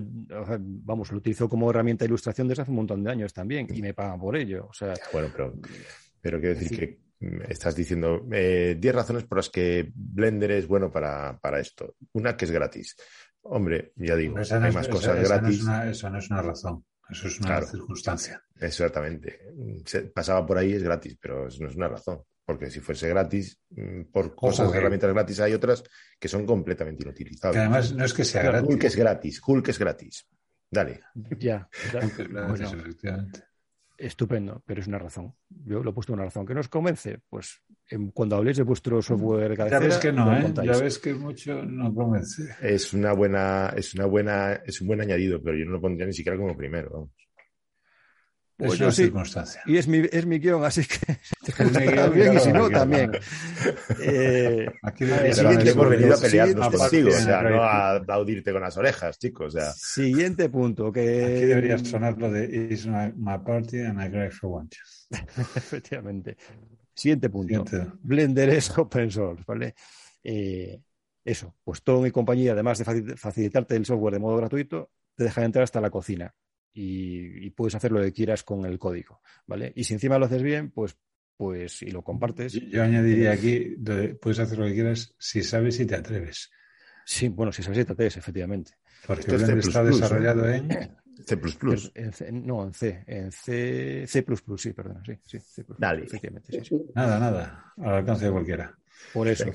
vamos, 0.58 1.10
lo 1.10 1.18
utilizo 1.18 1.48
como 1.48 1.70
herramienta 1.70 2.04
de 2.04 2.08
ilustración 2.08 2.48
desde 2.48 2.62
hace 2.62 2.70
un 2.70 2.76
montón 2.78 3.02
de 3.02 3.10
años 3.10 3.32
también 3.36 3.68
y 3.72 3.80
me 3.80 3.94
pagan 3.94 4.18
por 4.18 4.36
ello, 4.36 4.66
o 4.68 4.72
sea, 4.72 4.94
bueno, 5.12 5.28
pero, 5.30 5.54
pero 6.20 6.40
quiero 6.40 6.58
decir 6.58 6.78
que 6.78 6.98
mm, 7.20 7.42
estás 7.48 7.76
diciendo 7.76 8.26
eh, 8.32 8.76
10 8.78 8.94
razones 8.94 9.22
por 9.24 9.38
las 9.38 9.48
que 9.50 9.92
Blender 9.94 10.50
es 10.50 10.66
bueno 10.66 10.90
para, 10.90 11.38
para 11.38 11.60
esto. 11.60 11.94
Una 12.14 12.36
que 12.36 12.46
es 12.46 12.50
gratis. 12.50 12.96
Hombre, 13.42 13.92
ya 13.96 14.16
digo, 14.16 14.38
Esa 14.40 14.58
no 14.58 14.64
hay 14.64 14.70
es- 14.70 14.74
más 14.74 14.84
esa- 14.86 14.92
cosas 14.92 15.18
esa 15.20 15.34
no 15.36 15.40
gratis. 15.42 15.58
es 15.58 15.62
una- 15.64 15.90
Eso 15.90 16.10
no 16.10 16.18
es 16.18 16.30
una 16.30 16.42
razón. 16.42 16.84
Eso 17.08 17.28
es 17.28 17.38
una 17.38 17.46
Claro. 17.48 17.66
circunstancia. 17.68 18.42
Exactamente. 18.60 19.38
Se- 19.84 20.02
pasaba 20.08 20.44
por 20.44 20.58
ahí, 20.58 20.72
es 20.72 20.82
gratis, 20.82 21.16
pero 21.20 21.46
eso 21.46 21.62
no 21.62 21.68
es 21.70 21.76
una 21.76 21.86
razón. 21.88 22.22
Porque 22.44 22.70
si 22.70 22.80
fuese 22.80 23.08
gratis, 23.08 23.60
mm, 23.70 24.02
por 24.12 24.34
cosas, 24.34 24.70
que- 24.72 24.78
herramientas 24.78 25.12
gratis, 25.12 25.38
hay 25.40 25.52
otras 25.52 25.84
que 26.18 26.28
son 26.28 26.44
completamente 26.46 27.02
Que 27.04 27.08
inutilizables. 27.08 27.60
además 27.60 27.92
no 27.92 28.04
es 28.04 28.12
que 28.14 28.24
sea 28.24 28.42
Hulk 28.42 28.50
gratis. 28.52 28.84
es 28.84 28.96
gratis, 28.96 29.42
Hulk 29.46 29.68
es 29.68 29.78
gratis. 29.78 30.26
Dale. 30.70 31.00
ya, 31.38 31.68
ya, 31.92 32.00
bueno, 32.48 32.70
estupendo, 33.98 34.62
pero 34.66 34.80
es 34.80 34.86
una 34.86 34.98
razón. 34.98 35.34
Yo 35.48 35.82
lo 35.82 35.90
he 35.90 35.92
puesto 35.94 36.12
una 36.12 36.24
razón 36.24 36.44
que 36.46 36.54
nos 36.54 36.68
convence, 36.68 37.20
pues 37.30 37.62
en- 37.88 38.10
cuando 38.10 38.36
habléis 38.36 38.56
de 38.58 38.62
vuestro 38.62 39.00
software 39.00 39.50
Ya 39.52 39.56
cabecera, 39.56 39.86
ves 39.86 39.98
que 39.98 40.12
no, 40.12 40.36
¿eh? 40.36 40.52
Ya 40.62 40.76
ves 40.78 40.98
que 40.98 41.14
mucho 41.14 41.62
no 41.64 41.94
convence. 41.94 42.54
Es 42.60 42.92
una 42.92 43.12
buena, 43.14 43.72
es 43.76 43.94
una 43.94 44.06
buena, 44.06 44.54
es 44.66 44.80
un 44.80 44.88
buen 44.88 45.00
añadido, 45.00 45.42
pero 45.42 45.56
yo 45.56 45.64
no 45.64 45.72
lo 45.72 45.80
pondría 45.80 46.06
ni 46.06 46.12
siquiera 46.12 46.36
como 46.36 46.56
primero. 46.56 46.90
vamos. 46.90 47.10
Es 48.58 48.68
Pues 48.68 48.80
una 48.80 48.88
yo 48.88 48.92
sí. 48.92 49.02
circunstancia. 49.04 49.60
Y 49.66 49.76
es 49.76 49.86
mi, 49.86 50.02
es 50.10 50.24
mi 50.24 50.38
guion, 50.38 50.64
así 50.64 50.82
que 50.86 51.18
Es 51.62 52.12
bien, 52.14 52.34
y 52.34 52.40
si 52.40 52.52
no, 52.52 52.70
también. 52.70 53.12
Eh, 54.00 54.66
Aquí 54.82 55.04
A 55.04 55.20
ver, 55.20 55.34
siguiente, 55.34 55.60
aquí 55.60 55.68
hemos 55.70 55.90
venido 55.90 56.14
a 56.14 56.18
pelearnos 56.18 56.68
contigo, 56.76 57.08
o 57.10 57.12
sea, 57.12 57.42
no 57.42 57.62
a 57.62 57.96
aplaudirte 57.96 58.52
con 58.52 58.62
las 58.62 58.76
orejas, 58.76 59.18
chicos. 59.18 59.54
O 59.54 59.58
sea, 59.58 59.72
siguiente 59.72 60.48
punto, 60.48 60.90
que 60.90 61.00
Aquí 61.24 61.44
debería 61.46 61.78
sonar 61.78 62.16
lo 62.18 62.30
de 62.30 62.44
It's 62.70 62.86
my, 62.86 63.12
my 63.16 63.38
party 63.44 63.80
and 63.80 64.00
I 64.02 64.08
cry 64.10 64.30
for 64.30 64.50
one. 64.60 64.68
Efectivamente. 65.56 66.36
Siguiente 66.94 67.28
punto. 67.28 67.64
Siguiente. 67.66 67.92
Blender 68.02 68.48
es 68.50 68.76
open 68.78 69.10
source, 69.10 69.44
¿vale? 69.46 69.74
Eh, 70.24 70.80
eso, 71.24 71.54
pues 71.62 71.82
Tom 71.82 72.06
y 72.06 72.10
compañía, 72.10 72.52
además 72.52 72.78
de 72.78 72.84
faci- 72.86 73.16
facilitarte 73.16 73.76
el 73.76 73.84
software 73.84 74.14
de 74.14 74.20
modo 74.20 74.36
gratuito, 74.38 74.90
te 75.14 75.24
dejan 75.24 75.44
entrar 75.44 75.64
hasta 75.64 75.80
la 75.80 75.90
cocina 75.90 76.34
y, 76.76 77.46
y 77.46 77.50
puedes 77.50 77.74
hacer 77.74 77.90
lo 77.90 78.00
que 78.02 78.12
quieras 78.12 78.42
con 78.42 78.66
el 78.66 78.78
código, 78.78 79.20
¿vale? 79.46 79.72
Y 79.74 79.84
si 79.84 79.94
encima 79.94 80.18
lo 80.18 80.26
haces 80.26 80.42
bien, 80.42 80.70
pues, 80.70 80.96
pues 81.36 81.82
y 81.82 81.90
lo 81.90 82.02
compartes. 82.02 82.52
Yo, 82.52 82.60
yo 82.68 82.82
añadiría 82.82 83.32
aquí, 83.32 83.74
de- 83.78 84.14
puedes 84.14 84.38
hacer 84.38 84.58
lo 84.58 84.66
que 84.66 84.74
quieras 84.74 85.14
si 85.18 85.42
sabes 85.42 85.80
y 85.80 85.86
te 85.86 85.94
atreves. 85.96 86.50
Sí, 87.04 87.28
bueno, 87.28 87.52
si 87.52 87.62
sabes 87.62 87.86
TTS, 87.86 88.18
efectivamente. 88.18 88.72
Porque 89.06 89.22
Esto 89.22 89.36
es 89.36 89.42
Blender 89.46 89.62
C++, 89.64 89.68
está 89.68 89.82
¿no? 89.82 89.88
desarrollado 89.90 90.48
en... 90.48 90.68
C++. 91.24 91.38
En 91.94 92.12
C- 92.12 92.30
no, 92.32 92.64
en 92.64 92.74
C, 92.74 93.04
en 93.06 93.32
C, 93.32 94.06
C++, 94.06 94.24
sí, 94.58 94.72
perdona, 94.72 95.02
sí, 95.04 95.14
sí, 95.24 95.40
C++, 95.40 95.64
Dale. 95.78 96.04
efectivamente, 96.04 96.52
sí, 96.52 96.64
sí. 96.64 96.76
Nada, 96.94 97.18
nada, 97.18 97.72
al 97.78 97.94
alcance 97.94 98.26
de 98.26 98.30
cualquiera. 98.32 98.76
Por 99.12 99.26
eso, 99.28 99.50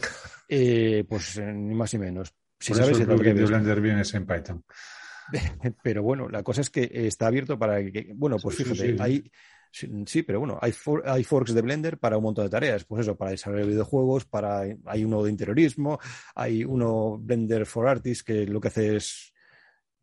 eh, 0.49 1.05
pues 1.07 1.37
eh, 1.37 1.53
ni 1.53 1.75
más 1.75 1.93
ni 1.93 1.99
menos. 1.99 2.33
Si 2.59 2.73
Por 2.73 2.77
sabes 2.77 2.93
eso 2.93 3.01
y 3.01 3.03
el 3.03 3.07
te 3.07 3.15
plugin 3.15 3.25
de 3.25 3.31
atreves. 3.31 3.49
Blender 3.51 3.81
viene 3.81 4.01
es 4.01 4.13
en 4.13 4.25
Python. 4.25 4.63
Pero 5.83 6.03
bueno, 6.03 6.29
la 6.29 6.43
cosa 6.43 6.61
es 6.61 6.69
que 6.69 6.89
está 6.93 7.27
abierto 7.27 7.57
para 7.57 7.83
que, 7.91 8.11
bueno, 8.15 8.37
pues 8.41 8.57
Sí, 8.57 8.63
fíjate, 8.63 8.95
sí. 8.95 8.97
hay, 8.99 9.31
sí, 10.05 10.23
pero 10.23 10.39
bueno, 10.39 10.57
hay, 10.61 10.71
for- 10.71 11.03
hay 11.07 11.23
forks 11.23 11.53
de 11.53 11.61
Blender 11.61 11.97
para 11.97 12.17
un 12.17 12.23
montón 12.23 12.45
de 12.45 12.49
tareas, 12.49 12.83
pues 12.85 13.01
eso, 13.01 13.15
para 13.17 13.31
desarrollar 13.31 13.67
videojuegos, 13.67 14.25
para, 14.25 14.61
hay 14.85 15.03
uno 15.05 15.23
de 15.23 15.29
interiorismo, 15.31 15.99
hay 16.35 16.63
uno 16.63 17.17
Blender 17.17 17.65
for 17.65 17.87
Artists 17.87 18.23
que 18.23 18.45
lo 18.45 18.59
que 18.59 18.67
hace 18.67 18.95
es, 18.97 19.33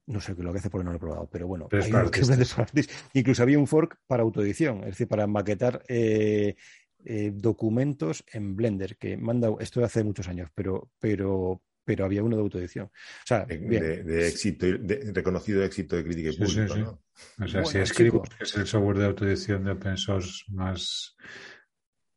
no 0.06 0.20
sé 0.20 0.34
qué 0.34 0.42
lo 0.42 0.52
que 0.52 0.58
hace 0.58 0.70
porque 0.70 0.84
no 0.84 0.90
lo 0.92 0.96
he 0.96 1.00
probado, 1.00 1.28
pero 1.30 1.46
bueno, 1.46 1.68
Pero 1.68 1.84
hay 1.84 1.92
uno 1.92 2.10
que 2.10 2.20
es. 2.20 2.26
Blender 2.28 2.46
for 2.46 2.62
Artists. 2.62 2.94
Incluso 3.14 3.42
había 3.42 3.58
un 3.58 3.66
fork 3.66 3.98
para 4.06 4.22
autoedición, 4.22 4.78
es 4.80 4.90
decir, 4.90 5.08
para 5.08 5.26
maquetar 5.26 5.82
eh, 5.88 6.56
eh, 7.04 7.32
documentos 7.34 8.24
en 8.32 8.56
Blender, 8.56 8.96
que 8.96 9.16
manda, 9.16 9.50
esto 9.60 9.84
hace 9.84 10.02
muchos 10.04 10.28
años, 10.28 10.50
pero, 10.54 10.90
pero, 10.98 11.62
pero 11.88 12.04
había 12.04 12.22
uno 12.22 12.36
de 12.36 12.42
autoedición. 12.42 12.84
O 12.88 13.26
sea, 13.26 13.46
de, 13.46 13.56
bien. 13.56 13.82
de- 13.82 14.02
de 14.04 14.28
éxito, 14.28 14.66
de 14.66 15.10
reconocido 15.14 15.64
éxito 15.64 15.96
de 15.96 16.04
crítica 16.04 16.28
y 16.28 16.32
Sí, 16.34 16.38
sí, 16.46 16.54
público, 16.54 16.74
sí. 16.74 16.80
¿no? 16.82 16.90
O 16.90 17.48
sea, 17.48 17.62
Bueno, 17.62 17.66
si 17.66 17.78
escribo, 17.78 18.22
chico. 18.22 18.36
que 18.36 18.44
es 18.44 18.54
el 18.56 18.66
software 18.66 18.98
de 18.98 19.06
autoedición 19.06 19.64
de 19.64 19.70
open 19.70 19.96
source 19.96 20.44
más, 20.48 21.16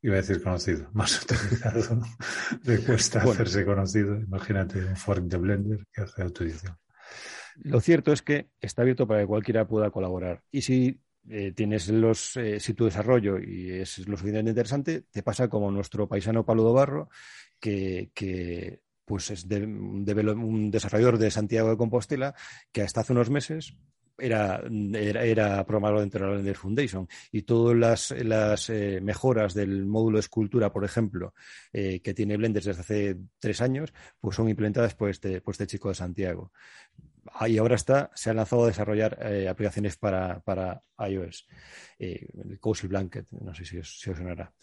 iba 0.02 0.16
a 0.16 0.18
decir 0.18 0.44
conocido, 0.44 0.90
más 0.94 1.24
utilizado, 1.24 2.02
le 2.64 2.80
cuesta 2.80 3.20
Bueno. 3.24 3.32
hacerse 3.32 3.64
conocido. 3.64 4.18
Imagínate 4.20 4.80
un 4.84 4.98
fork 4.98 5.24
de 5.24 5.38
Blender 5.38 5.80
que 5.94 6.02
hace 6.02 6.22
autoedición. 6.22 6.78
Lo 7.64 7.80
cierto 7.80 8.12
es 8.12 8.22
que 8.22 8.50
está 8.60 8.82
abierto 8.82 9.08
para 9.08 9.22
que 9.22 9.28
cualquiera 9.28 9.68
pueda 9.68 9.90
colaborar. 9.90 10.44
Y 10.52 10.62
si 10.64 11.00
eh, 11.30 11.52
tienes 11.56 11.88
los, 11.90 12.36
eh, 12.38 12.60
si 12.60 12.74
tu 12.74 12.86
desarrollo 12.86 13.38
y 13.40 13.70
es 13.72 14.00
lo 14.00 14.18
suficientemente 14.18 14.50
interesante, 14.52 15.04
te 15.12 15.22
pasa 15.22 15.48
como 15.50 15.70
nuestro 15.70 16.08
paisano 16.08 16.44
Pablo 16.46 16.64
Dobarro, 16.64 17.10
que, 17.60 18.10
que 18.16 18.82
pues 19.12 19.30
es 19.30 19.46
de- 19.46 19.66
un, 19.66 20.72
desarrollador 20.72 21.18
de 21.18 21.30
Santiago 21.30 21.70
de 21.70 21.76
Compostela, 21.76 22.34
que 22.72 22.82
hasta 22.82 23.02
hace 23.02 23.12
unos 23.12 23.30
meses 23.30 23.76
era, 24.18 24.64
era, 24.94 25.26
era 25.26 25.66
programador 25.66 26.00
dentro 26.00 26.22
de 26.22 26.28
la 26.28 26.34
Blender 26.36 26.56
Foundation 26.56 27.10
y 27.30 27.42
todas 27.42 27.76
las, 27.76 28.12
las 28.24 28.70
eh, 28.70 29.02
mejoras 29.02 29.54
del 29.54 29.86
módulo 29.86 30.16
de 30.16 30.22
escultura, 30.22 30.72
por 30.72 30.86
ejemplo, 30.86 31.34
eh, 31.74 32.00
que 32.00 32.14
tiene 32.14 32.38
Blender 32.38 32.64
desde 32.64 32.80
hace 32.80 33.18
tres 33.38 33.60
años, 33.60 33.94
pues 34.22 34.38
son 34.38 34.48
implementadas 34.48 34.96
por 34.96 35.10
este, 35.10 35.42
por 35.42 35.56
este 35.56 35.68
chico 35.68 35.90
de 35.90 35.96
Santiago. 35.96 36.54
Y 37.50 37.58
ahora 37.58 37.76
está, 37.76 38.12
se 38.16 38.30
ha 38.30 38.34
lanzado 38.34 38.64
a 38.64 38.68
desarrollar 38.68 39.20
eh, 39.24 39.50
aplicaciones 39.50 39.98
para, 39.98 40.40
para 40.40 40.82
iOS. 41.06 41.50
El 42.00 42.60
Cozy 42.62 42.88
Blanket, 42.88 43.28
no 43.42 43.54
sé 43.54 43.66
si 43.66 43.78
os, 43.78 44.00
si 44.00 44.10
os 44.10 44.18
sonará. 44.18 44.54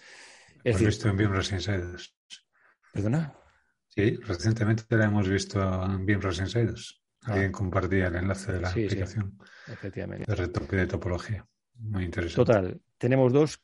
Es 0.64 0.80
Hemos 0.80 0.98
decir, 0.98 1.10
en 1.10 1.34
Insiders. 1.52 2.14
¿perdona? 2.94 3.34
Sí, 3.98 4.14
recientemente 4.18 4.84
la 4.96 5.06
hemos 5.06 5.28
visto 5.28 5.60
en 5.84 6.06
Beamros 6.06 6.38
Insiders. 6.38 7.02
Ah. 7.24 7.32
Alguien 7.32 7.50
compartía 7.50 8.06
el 8.06 8.14
enlace 8.14 8.52
de 8.52 8.60
la 8.60 8.68
Sí, 8.68 8.82
sí. 8.82 8.86
aplicación 8.86 9.36
Efectivamente. 9.66 10.24
de 10.30 10.36
retoque 10.36 10.76
de 10.76 10.86
topología. 10.86 11.44
Muy 11.80 12.04
interesante. 12.04 12.36
Total, 12.36 12.80
tenemos 12.96 13.32
dos 13.32 13.60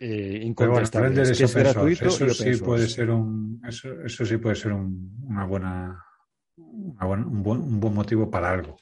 eh, 0.00 0.30
bueno, 0.30 0.46
incontestables, 0.46 1.38
es 1.38 1.54
gratuito 1.54 2.06
Eso 2.08 2.24
y 2.24 2.30
sí 2.30 2.56
puede 2.56 2.88
ser 2.88 3.10
un, 3.10 3.60
eso, 3.68 4.00
eso 4.02 4.24
sí 4.24 4.38
puede 4.38 4.56
ser 4.56 4.72
un, 4.72 5.14
una 5.28 5.44
buena, 5.44 6.02
una 6.56 7.04
buena- 7.04 7.26
un, 7.26 7.42
buen, 7.42 7.60
un 7.60 7.78
buen 7.78 7.92
motivo 7.92 8.30
para 8.30 8.52
algo. 8.52 8.78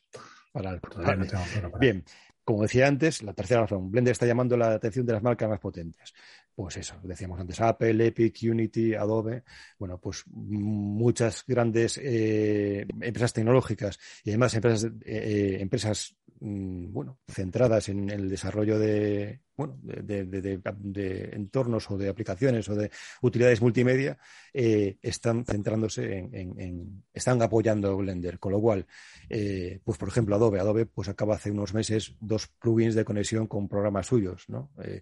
Para 0.53 0.71
algo. 0.71 0.89
Todavía 0.89 1.17
no 1.17 1.27
tengo 1.27 1.43
claro 1.53 1.71
para 1.73 1.81
Bien, 1.81 2.05
como 2.45 2.63
decía 2.63 2.87
antes, 2.87 3.23
la 3.23 3.33
tercera 3.33 3.63
razón, 3.63 3.91
Blender 3.91 4.13
está 4.13 4.27
llamando 4.27 4.57
la 4.57 4.75
atención 4.75 5.07
de 5.07 5.15
las 5.15 5.23
marcas 5.23 5.49
más 5.49 5.61
potentes. 5.61 6.13
Pues 6.55 6.77
eso, 6.77 6.95
decíamos 7.03 7.41
antes, 7.41 7.61
Apple, 7.61 8.07
Epic, 8.07 8.39
Unity, 8.43 8.95
Adobe, 8.95 9.43
bueno, 9.79 9.99
pues 9.99 10.25
muchas 10.29 11.45
grandes 11.47 11.99
eh, 11.99 12.87
empresas 13.01 13.33
tecnológicas 13.33 13.99
y 14.23 14.31
además 14.31 14.55
empresas, 14.55 14.85
eh, 14.85 14.91
eh, 15.05 15.57
empresas 15.61 16.15
bueno, 16.47 17.19
centradas 17.27 17.89
en 17.89 18.11
el 18.11 18.29
desarrollo 18.29 18.79
de, 18.79 19.41
bueno, 19.57 19.79
de, 19.83 20.03
de- 20.03 20.25
de- 20.27 20.41
de- 20.43 20.63
de 20.79 21.31
entornos 21.33 21.91
o 21.91 21.97
de 21.97 22.09
aplicaciones 22.11 22.69
o 22.69 22.75
de 22.75 22.91
utilidades 23.23 23.63
multimedia, 23.63 24.19
eh, 24.53 24.99
están 25.01 25.45
centrándose 25.47 26.19
en, 26.19 26.35
en- 26.35 26.61
en- 26.61 27.05
están 27.15 27.41
apoyando 27.41 27.97
Blender, 27.97 28.39
con 28.39 28.53
lo 28.53 28.61
cual 28.61 28.87
eh, 29.31 29.81
pues 29.85 29.97
por 29.97 30.09
ejemplo 30.09 30.35
Adobe, 30.37 30.61
Adobe 30.61 30.85
pues 30.87 31.09
acaba 31.09 31.37
hace 31.37 31.51
unos 31.51 31.73
meses 31.73 32.15
dos 32.21 32.47
plugins 32.49 32.95
de 32.95 33.05
conexión 33.07 33.47
con 33.47 33.67
programas 33.69 34.07
suyos, 34.07 34.45
¿no? 34.49 34.71
Eh, 34.83 35.01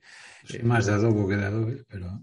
más 0.62 0.86
de 0.86 0.92
Adobe 0.92 1.28
que 1.28 1.36
de 1.36 1.44
Adobe, 1.44 1.84
pero 1.88 2.22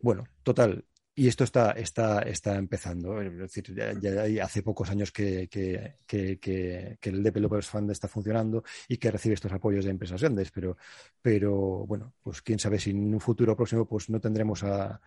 bueno, 0.00 0.24
total. 0.44 0.84
Y 1.18 1.28
esto 1.28 1.44
está, 1.44 1.70
está, 1.72 2.20
está 2.22 2.56
empezando. 2.56 3.20
Es 3.22 3.36
decir, 3.38 3.74
ya, 3.74 3.94
ya 3.98 4.20
hay 4.22 4.38
hace 4.38 4.62
pocos 4.62 4.90
años 4.90 5.10
que, 5.12 5.48
que, 5.48 5.94
que, 6.06 6.38
que- 6.38 6.98
que 7.00 7.08
el 7.10 7.22
Developers 7.22 7.68
Fund 7.68 7.90
está 7.90 8.06
funcionando 8.06 8.62
y 8.86 8.98
que 8.98 9.10
recibe 9.10 9.34
estos 9.34 9.52
apoyos 9.52 9.86
de 9.86 9.92
empresas 9.92 10.20
grandes, 10.20 10.50
pero, 10.50 10.76
pero 11.22 11.86
bueno, 11.86 12.12
pues 12.22 12.42
quién 12.42 12.58
sabe 12.58 12.78
si 12.78 12.90
en 12.90 13.14
un 13.14 13.20
futuro 13.20 13.56
próximo 13.56 13.86
pues 13.88 14.10
no 14.10 14.20
tendremos 14.20 14.62
a 14.62 15.00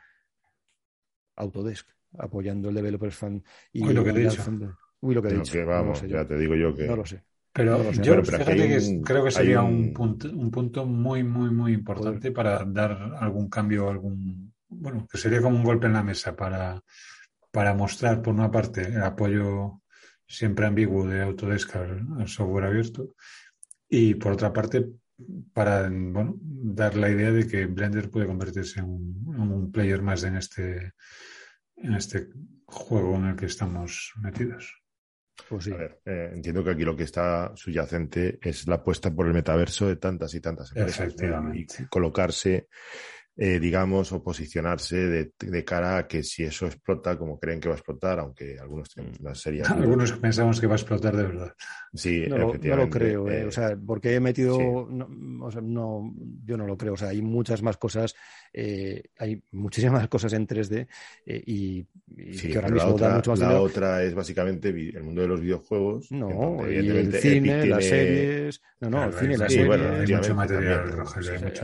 Autodesk 1.36 1.88
apoyando 2.18 2.70
el 2.70 2.76
Developers 2.76 3.16
Fund 3.16 3.44
y 3.72 3.86
Uy, 3.86 3.94
lo 3.94 4.04
que 4.04 4.10
he 4.10 4.14
dicho. 4.14 4.42
fondo- 4.42 4.78
Uy, 5.02 5.16
lo 5.16 5.22
que 5.22 5.30
he 5.30 5.34
dicho. 5.38 5.54
que 5.54 5.60
no 5.60 5.66
lo 5.66 5.72
vamos, 5.72 6.00
sé 6.00 6.10
yo. 6.10 6.16
ya 6.18 6.28
te 6.28 6.38
digo 6.38 6.56
yo 6.56 6.76
que 6.76 6.88
No 6.88 6.96
lo 6.96 7.06
sé. 7.06 7.24
Pero 7.54 7.92
yo 7.92 8.16
creo 9.04 9.24
que 9.24 9.32
sería 9.32 9.62
un... 9.62 9.94
punto, 9.94 10.30
un 10.30 10.52
punto 10.52 10.86
muy, 10.86 11.24
muy, 11.24 11.52
muy 11.52 11.74
importante 11.74 12.32
para 12.32 12.64
dar 12.66 12.92
algún 13.20 13.50
cambio, 13.50 13.90
algún, 13.90 14.49
bueno, 14.70 15.08
que 15.12 15.18
sería 15.18 15.42
como 15.42 15.58
un 15.58 15.64
golpe 15.64 15.88
en 15.88 15.94
la 15.94 16.04
mesa 16.04 16.36
para, 16.36 16.82
para 17.52 17.74
mostrar, 17.74 18.22
por 18.22 18.34
una 18.34 18.52
parte, 18.52 18.84
el 18.84 19.04
apoyo 19.04 19.82
siempre 20.28 20.68
ambiguo 20.68 21.08
de 21.08 21.22
Autodesk 21.22 21.76
al, 21.76 22.28
software 22.28 22.66
abierto 22.66 23.16
y, 23.90 24.14
por 24.16 24.34
otra 24.34 24.54
parte, 24.54 24.88
para 25.54 25.90
bueno, 25.90 26.38
dar 26.40 26.96
la 26.96 27.10
idea 27.10 27.32
de 27.32 27.48
que 27.48 27.66
Blender 27.66 28.10
puede 28.10 28.28
convertirse 28.28 28.80
en 28.80 28.86
un, 28.86 29.72
player 29.72 30.02
más 30.02 30.24
en 30.24 30.38
este, 30.38 30.94
en 31.76 31.94
este 31.96 32.30
juego 32.66 33.16
en 33.16 33.26
el 33.26 33.36
que 33.36 33.48
estamos 33.48 34.14
metidos. 34.22 34.76
Pues 35.48 35.66
sí. 35.66 35.72
A 35.72 35.78
ver, 35.78 36.02
eh, 36.06 36.32
entiendo 36.34 36.64
que 36.64 36.72
aquí 36.72 36.84
lo 36.84 36.96
que 36.96 37.04
está 37.04 37.52
subyacente 37.56 38.40
es 38.42 38.68
la 38.68 38.76
apuesta 38.76 39.14
por 39.14 39.26
el 39.26 39.34
metaverso 39.34 39.88
de 39.88 39.96
tantas 39.96 40.34
y 40.36 40.42
tantas 40.42 40.70
empresas. 40.76 41.00
Efectivamente. 41.00 41.84
Y 41.84 41.86
colocarse 41.88 42.68
eh, 43.42 43.58
digamos, 43.58 44.12
o 44.12 44.22
posicionarse 44.22 44.98
de, 45.38 45.64
cara 45.64 46.00
a 46.00 46.08
que 46.08 46.24
si 46.24 46.44
eso 46.44 46.66
explota 46.66 47.18
como 47.18 47.40
creen 47.40 47.62
que 47.62 47.70
va 47.70 47.76
a 47.76 47.78
explotar, 47.78 48.20
aunque 48.20 48.60
algunos 48.60 48.94
tenemos 48.94 49.18
una 49.22 49.34
serie. 49.34 49.64
Algunos 49.70 50.12
pensamos 50.12 50.60
que 50.60 50.68
va 50.68 50.74
a 50.74 50.76
explotar 50.76 51.16
de 51.16 51.24
verdad. 51.24 51.54
Sí, 51.94 52.26
no, 52.28 52.38
Lo, 52.38 52.54
no 52.56 52.76
lo 52.76 52.90
creo, 52.90 53.32
¿eh? 53.32 53.46
o 53.46 53.52
sea, 53.52 53.78
porque 53.78 54.14
he 54.14 54.20
metido, 54.20 54.88
no, 54.90 55.46
o 55.46 55.52
sea, 55.52 55.62
no, 55.62 56.14
yo 56.44 56.58
no 56.58 56.68
lo 56.68 56.78
creo, 56.78 56.94
o 56.94 56.98
sea, 56.98 57.10
hay 57.10 57.22
muchas 57.22 57.62
más 57.62 57.78
cosas, 57.78 58.14
eh, 58.54 59.04
hay 59.18 59.42
muchísimas 59.52 60.08
cosas 60.10 60.34
en 60.34 60.48
3D 60.48 60.88
y, 61.26 61.86
que 61.86 62.56
ahora 62.56 62.70
mismo 62.70 62.98
da 62.98 63.16
mucho 63.16 63.32
más 63.32 63.40
La 63.40 63.62
otra 63.62 64.04
es 64.04 64.14
básicamente 64.14 64.70
el 64.70 65.04
mundo 65.04 65.22
de 65.22 65.28
los 65.28 65.42
videojuegos. 65.42 66.12
No, 66.12 66.66
el 66.66 67.14
cine, 67.14 67.66
las 67.66 67.86
series, 67.86 68.62
no, 68.80 68.90
no, 68.90 69.06
el 69.06 69.14
cine, 69.14 69.38
las 69.38 69.52
series. 69.52 69.68
Bueno, 69.68 69.96
hay 69.96 70.16
mucho 70.16 70.36
material, 70.36 71.04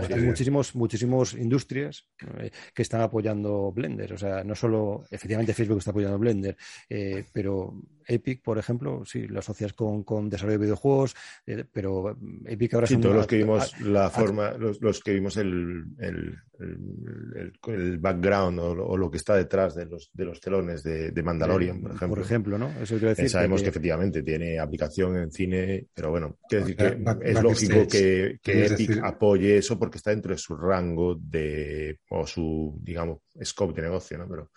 hay, 0.10 0.22
muchísimos, 0.22 0.76
muchísimos 0.76 1.34
industrias 1.34 2.08
eh, 2.40 2.52
que 2.74 2.82
están 2.82 3.02
apoyando 3.02 3.72
Blender. 3.72 4.14
O 4.14 4.18
sea, 4.18 4.44
no 4.44 4.56
solo, 4.56 5.06
efectivamente 5.10 5.54
Facebook 5.54 5.80
está 5.80 5.92
apoyando 5.92 6.20
Blender, 6.20 6.56
eh, 6.90 7.26
pero 7.32 7.74
Epic, 8.08 8.42
por 8.42 8.58
ejemplo, 8.58 9.04
sí, 9.06 9.28
lo 9.28 9.40
asocias 9.40 9.74
con, 9.74 10.04
con 10.04 10.30
desarrollo 10.30 10.60
de 10.60 10.66
videojuegos, 10.66 11.16
eh, 11.46 11.66
pero 11.72 12.18
Epic 12.46 12.74
ahora 12.74 12.88
sí, 12.88 12.98
todos 12.98 13.16
los 13.16 13.28
que 13.28 13.38
vimos 13.38 13.80
la 13.82 14.10
forma, 14.10 14.52
los, 14.54 15.00
que 15.02 15.14
vimos 15.14 15.38
el, 15.38 15.86
el, 16.00 16.38
el, 17.68 17.98
background 17.98 18.60
o, 18.60 18.98
lo 18.98 19.10
que 19.10 19.18
está 19.18 19.36
detrás 19.36 19.76
de 19.76 19.86
los, 19.86 20.10
de 20.14 20.26
los 20.26 20.40
telones 20.40 20.84
de, 20.84 21.12
de 21.12 21.24
Mandalorian, 21.24 21.82
por 21.82 21.92
ejemplo. 21.92 22.16
Por 22.16 22.20
ejemplo, 22.20 22.58
¿no? 22.58 22.70
Eso 22.82 22.98
decir 23.00 23.30
sabemos 23.30 23.62
que, 23.62 23.70
efectivamente 23.70 24.24
tiene 24.24 24.60
aplicación 24.60 25.18
en 25.18 25.32
cine, 25.32 25.88
pero 25.94 26.12
bueno, 26.12 26.38
quiero 26.48 26.66
decir 26.66 26.78
que 26.78 27.32
es 27.32 27.42
lógico 27.42 27.88
que, 27.88 28.40
que 28.42 28.66
Epic 28.66 29.00
apoye 29.04 29.58
eso 29.58 29.78
porque 29.80 29.98
está 29.98 30.12
dentro 30.12 30.32
de 30.32 30.38
su 30.38 30.56
rango 30.56 31.16
de, 31.16 32.00
o 32.10 32.26
su, 32.26 32.80
digamos, 32.82 33.20
scope 33.44 33.74
de 33.74 33.88
negocio, 33.88 34.18
¿no? 34.18 34.28
Pero, 34.28 34.52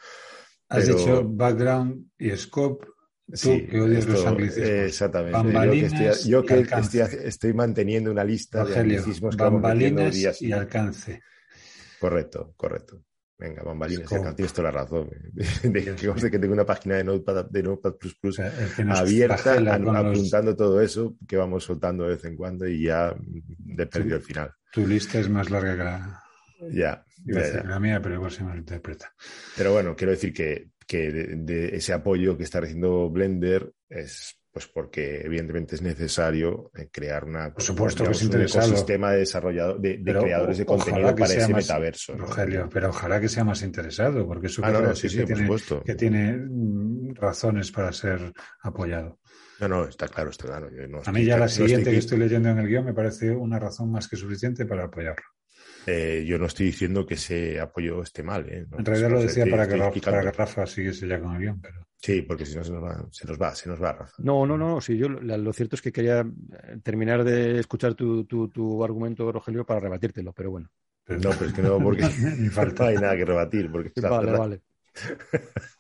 Has 0.70 0.86
dicho 0.86 1.26
background 1.26 2.10
y 2.18 2.30
scope 2.36 2.86
sí, 3.32 3.66
que 3.66 3.80
odias 3.80 4.06
los 4.06 4.24
anglicismos. 4.26 4.68
Exactamente. 4.68 6.12
yo 6.26 6.44
que, 6.44 6.60
estoy, 6.60 7.00
estoy, 7.24 7.52
manteniendo 7.52 8.10
una 8.10 8.24
lista 8.24 8.64
de 8.64 8.78
anglicismos 8.78 9.36
que 9.36 9.42
bambalinas 9.42 10.14
días 10.14 10.42
y 10.42 10.52
alcance. 10.52 11.22
Correcto, 11.98 12.54
correcto. 12.56 13.02
Venga, 13.38 13.62
bambalinas 13.62 14.10
y 14.10 14.14
alcance. 14.14 14.36
Tienes 14.36 14.52
toda 14.52 14.72
la 14.72 14.82
razón. 14.82 15.10
De, 15.62 16.30
que 16.30 16.38
tengo 16.38 16.54
una 16.54 16.66
página 16.66 16.96
de 16.96 17.04
Notepad, 17.04 17.46
de 17.46 17.62
Notepad 17.62 17.94
abierta 18.88 19.54
apuntando 19.98 20.56
todo 20.56 20.80
eso 20.80 21.16
que 21.26 21.36
vamos 21.36 21.64
soltando 21.64 22.04
de 22.04 22.10
vez 22.10 22.24
en 22.24 22.36
cuando 22.36 22.66
y 22.66 22.84
ya 22.84 23.14
he 23.76 23.86
perdido 23.86 24.16
el 24.16 24.22
final. 24.22 24.52
Tu 24.72 24.86
lista 24.86 25.18
es 25.18 25.28
más 25.28 25.50
larga 25.50 25.76
que 25.76 25.84
la, 25.84 26.24
ya, 26.72 27.04
la 27.64 27.78
mía, 27.78 28.00
pero 28.02 28.16
igual 28.16 28.30
se 28.30 28.44
me 28.44 28.56
interpreta. 28.56 29.12
Pero 29.56 29.72
bueno, 29.72 29.94
quiero 29.94 30.12
decir 30.12 30.32
que 30.32 30.70
que 30.88 31.10
de, 31.12 31.76
ese 31.76 31.92
apoyo 31.92 32.36
que 32.36 32.44
está 32.44 32.60
recibiendo 32.60 33.10
Blender 33.10 33.72
es 33.90 34.34
pues 34.50 34.66
porque 34.66 35.20
evidentemente 35.20 35.76
es 35.76 35.82
necesario 35.82 36.70
eh, 36.74 36.88
crear 36.90 37.24
una 37.24 37.52
Por 37.52 37.62
supuesto 37.62 38.02
que 38.02 38.12
es 38.12 38.22
un 38.22 38.40
ecosistema 38.40 39.12
de 39.12 39.18
desarrollo 39.18 39.78
de, 39.78 40.02
creadores 40.02 40.58
de 40.58 40.64
contenido 40.64 41.14
para 41.14 41.34
ese 41.34 41.52
metaverso. 41.52 42.16
Rogelio, 42.16 42.68
pero 42.72 42.88
ojalá 42.88 43.20
que 43.20 43.28
sea 43.28 43.44
más 43.44 43.62
interesado, 43.62 44.26
porque 44.26 44.46
eso 44.46 44.62
ah, 44.64 44.72
no, 44.72 44.96
sí, 44.96 45.08
sí, 45.10 45.18
que, 45.18 45.34
tiene, 45.34 45.56
que 45.84 45.94
tiene 45.94 46.32
mm, 46.32 47.14
razones 47.14 47.70
para 47.70 47.92
ser 47.92 48.32
apoyado. 48.62 49.20
No, 49.60 49.68
no, 49.68 49.84
está 49.84 50.08
claro, 50.08 50.30
está 50.30 50.46
claro. 50.46 50.70
a 51.04 51.12
mí 51.12 51.24
ya 51.24 51.36
la 51.36 51.48
siguiente 51.48 51.90
que 51.90 51.98
estoy 51.98 52.18
leyendo 52.18 52.48
en 52.48 52.58
el 52.58 52.66
guion 52.66 52.86
me 52.86 52.94
parece 52.94 53.30
una 53.30 53.58
razón 53.58 53.92
más 53.92 54.08
que 54.08 54.16
suficiente 54.16 54.64
para 54.64 54.84
apoyarlo. 54.84 55.24
Eh, 55.86 56.24
yo 56.26 56.38
no 56.38 56.46
estoy 56.46 56.66
diciendo 56.66 57.06
que 57.06 57.14
ese 57.14 57.60
apoyo 57.60 58.02
esté 58.02 58.22
mal. 58.22 58.46
¿eh? 58.48 58.66
en 58.76 58.84
realidad 58.84 59.10
lo 59.10 59.22
decía 59.22 59.46
para, 59.46 59.66
que 59.68 60.30
Rafa, 60.30 60.66
siguiese 60.66 61.06
ya 61.06 61.20
con 61.20 61.34
el 61.34 61.40
guion, 61.40 61.60
pero... 61.60 61.86
Sí, 62.00 62.22
porque 62.22 62.46
si 62.46 62.56
no 62.56 62.62
se 62.62 62.72
nos 62.72 62.84
va, 62.84 63.06
se 63.10 63.26
nos 63.26 63.40
va, 63.40 63.54
se 63.54 63.68
nos 63.68 63.82
va, 63.82 63.92
Rafa. 63.92 64.14
No, 64.18 64.46
no, 64.46 64.56
no, 64.56 64.80
sí, 64.80 64.96
yo 64.96 65.08
lo 65.08 65.52
cierto 65.52 65.74
es 65.74 65.82
que 65.82 65.90
quería 65.90 66.20
eh, 66.20 66.78
terminar 66.82 67.24
de 67.24 67.58
escuchar 67.58 67.94
tu, 67.94 68.24
tu, 68.24 68.48
tu 68.48 68.84
argumento, 68.84 69.32
Rogelio, 69.32 69.66
para 69.66 69.80
rebatírtelo, 69.80 70.32
pero 70.32 70.50
bueno. 70.50 70.70
no, 71.08 71.30
pero 71.30 71.46
es 71.46 71.52
que 71.52 71.62
no, 71.62 71.78
porque 71.80 72.02
ni 72.38 72.48
falta 72.48 72.86
hay 72.88 72.96
nada 72.96 73.16
que 73.16 73.24
rebatir. 73.24 73.70
Porque 73.70 73.92
vale, 74.00 74.32
vale. 74.32 74.60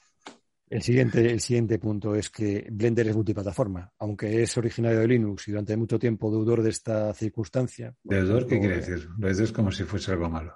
El 0.70 0.82
siguiente, 0.82 1.32
el 1.32 1.40
siguiente 1.40 1.78
punto 1.78 2.14
es 2.14 2.28
que 2.28 2.66
Blender 2.70 3.08
es 3.08 3.16
multiplataforma, 3.16 3.90
aunque 3.98 4.42
es 4.42 4.56
originario 4.58 5.00
de 5.00 5.08
Linux 5.08 5.48
y 5.48 5.52
durante 5.52 5.76
mucho 5.76 5.98
tiempo 5.98 6.30
deudor 6.30 6.62
de 6.62 6.70
esta 6.70 7.14
circunstancia. 7.14 7.94
¿Deudor 8.02 8.46
qué 8.46 8.60
quiere 8.60 8.76
decir? 8.76 9.08
Lo 9.16 9.28
es 9.28 9.52
como 9.52 9.72
si 9.72 9.84
fuese 9.84 10.12
algo 10.12 10.28
malo. 10.28 10.52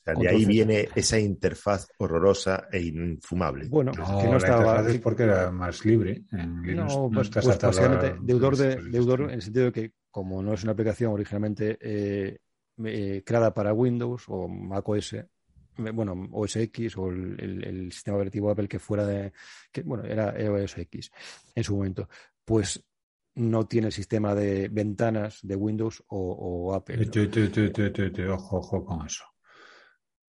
O 0.00 0.02
sea, 0.02 0.14
de 0.14 0.28
ahí 0.28 0.44
viene 0.44 0.88
esa 0.94 1.18
interfaz 1.18 1.88
horrorosa 1.98 2.68
e 2.70 2.80
infumable. 2.80 3.68
Bueno, 3.68 3.92
no, 3.96 4.20
que 4.20 4.28
no 4.28 4.36
estaba. 4.36 4.88
Es 4.88 4.98
porque 5.00 5.24
era 5.24 5.50
más 5.50 5.84
libre. 5.84 6.22
En 6.30 6.62
Linux 6.62 6.94
no, 6.94 7.10
pues, 7.12 7.28
pues 7.30 7.58
básicamente 7.58 8.16
deudor, 8.22 8.56
de, 8.56 8.76
deudor 8.90 9.22
en 9.22 9.30
el 9.30 9.42
sentido 9.42 9.66
de 9.66 9.72
que, 9.72 9.92
como 10.10 10.42
no 10.42 10.54
es 10.54 10.62
una 10.62 10.72
aplicación 10.72 11.12
originalmente 11.12 11.76
eh, 11.80 12.38
eh, 12.84 13.22
creada 13.26 13.52
para 13.52 13.74
Windows 13.74 14.24
o 14.28 14.48
Mac 14.48 14.88
OS, 14.88 15.16
bueno, 15.76 16.28
OS 16.32 16.56
X 16.56 16.96
o 16.96 17.08
el, 17.08 17.90
sistema 17.92 18.16
operativo 18.16 18.50
Apple 18.50 18.68
que 18.68 18.78
fuera 18.78 19.06
de, 19.06 19.32
que, 19.72 19.82
bueno, 19.82 20.04
era 20.04 20.34
OS 20.50 20.78
X 20.78 21.10
en 21.54 21.64
su 21.64 21.76
momento, 21.76 22.08
pues 22.44 22.84
no 23.36 23.66
tiene 23.66 23.88
el 23.88 23.92
sistema 23.92 24.34
de 24.34 24.68
ventanas 24.68 25.38
de 25.42 25.56
Windows 25.56 26.02
o, 26.08 26.74
Apple. 26.74 27.02
ojo, 28.28 28.58
ojo 28.58 28.84
con 28.84 29.06
eso. 29.06 29.24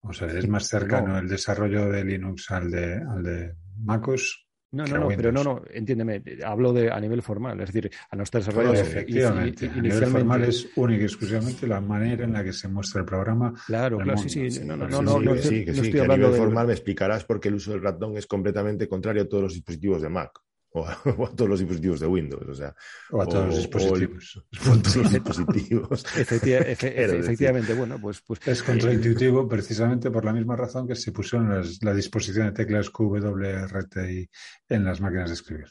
O 0.04 0.14
sea, 0.14 0.28
es 0.28 0.48
más 0.48 0.68
cercano 0.68 1.18
el 1.18 1.28
desarrollo 1.28 1.90
de 1.90 2.04
Linux 2.04 2.50
al 2.52 2.72
de, 2.72 2.96
al 2.96 3.24
de 3.24 3.56
MacOS 3.78 4.48
no, 4.72 4.86
no, 4.86 4.98
no, 5.00 5.08
pero 5.10 5.32
no, 5.32 5.44
no, 5.44 5.62
entiéndeme, 5.70 6.24
hablo 6.46 6.72
de 6.72 6.90
a 6.90 7.00
nivel 7.00 7.22
formal, 7.22 7.60
es 7.60 7.74
decir, 7.74 7.92
a 8.10 8.16
no 8.16 8.24
estar 8.24 8.42
desarrollado. 8.42 8.76
efectivamente, 8.76 9.70
a 9.70 9.82
nivel 9.82 10.06
formal 10.06 10.44
es 10.46 10.70
única 10.76 11.02
y 11.02 11.06
exclusivamente 11.06 11.68
la 11.68 11.82
manera 11.82 12.24
en 12.24 12.32
la 12.32 12.44
que 12.44 12.54
se 12.54 12.70
muestra 12.70 13.02
el 13.02 13.06
programa. 13.06 13.54
Claro, 13.68 13.98
claro, 14.00 14.18
sí, 14.18 14.50
sí, 14.50 14.62
no, 14.64 14.78
no, 14.78 14.88
no, 14.88 15.02
no, 15.02 15.36
sí, 15.38 15.66
que, 15.66 15.74
sí, 15.74 15.92
que 15.92 16.02
a 16.02 16.08
nivel 16.08 16.34
formal 16.34 16.68
me 16.68 16.74
explicarás 16.74 17.26
por 17.26 17.40
qué 17.40 17.50
el 17.50 17.56
uso 17.56 17.72
del 17.72 17.82
ratón 17.82 18.16
es 18.16 18.26
completamente 18.28 18.88
contrario 18.88 19.24
a 19.24 19.28
todos 19.28 19.44
los 19.44 19.54
dispositivos 19.54 20.02
de 20.02 20.10
Mac. 20.10 20.40
o 20.74 20.88
a, 20.88 20.96
todos 21.36 21.50
los 21.50 21.60
dispositivos 21.60 22.00
de 22.00 22.08
Windows, 22.08 22.48
o 22.48 22.54
sea, 22.54 22.74
o 23.12 23.22
a 23.22 23.26
todos 23.26 23.48
los 23.48 23.58
dispositivos. 23.58 24.46
todos 24.64 24.96
los 24.96 25.12
dispositivos. 25.12 26.06
efectivamente, 26.16 27.74
bueno, 27.74 28.00
pues, 28.00 28.22
pues 28.22 28.40
es 28.46 28.64
contraintuitivo 28.64 29.48
precisamente 29.48 30.10
por 30.10 30.24
la 30.24 30.32
misma 30.32 30.56
razón 30.56 30.88
que 30.88 30.96
se 30.96 31.12
pusieron 31.12 31.62
la 31.82 31.94
disposición 31.94 32.48
de 32.48 32.54
teclas 32.54 32.90
QWRTI 32.90 34.30
en 34.70 34.86
las 34.86 35.02
máquinas 35.02 35.30
de 35.30 35.34
escribir 35.34 35.68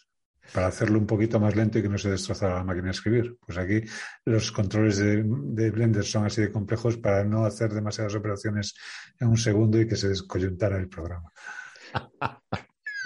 para 0.53 0.67
hacerlo 0.67 0.99
un 0.99 1.07
poquito 1.07 1.39
más 1.39 1.55
lento 1.55 1.79
y 1.79 1.83
que 1.83 1.89
no 1.89 1.97
se 1.97 2.11
destrozara 2.11 2.57
la 2.57 2.65
máquina 2.65 2.87
de 2.87 2.91
escribir. 2.91 3.37
Pues 3.47 3.57
aquí 3.57 3.83
los 4.25 4.51
controles 4.51 4.99
de, 4.99 5.23
de, 5.25 5.71
Blender 5.71 6.05
son 6.05 6.25
así 6.25 6.41
de 6.41 6.51
complejos 6.51 6.97
para 6.97 7.25
no 7.25 7.45
hacer 7.45 7.73
demasiadas 7.73 8.17
operaciones 8.17 8.75
en 9.21 9.29
un 9.29 9.37
segundo 9.37 9.81
y 9.81 9.87
que 9.87 9.95
se 9.95 10.09
descoyuntara 10.09 10.77
el 10.77 10.89
programa. 10.89 11.31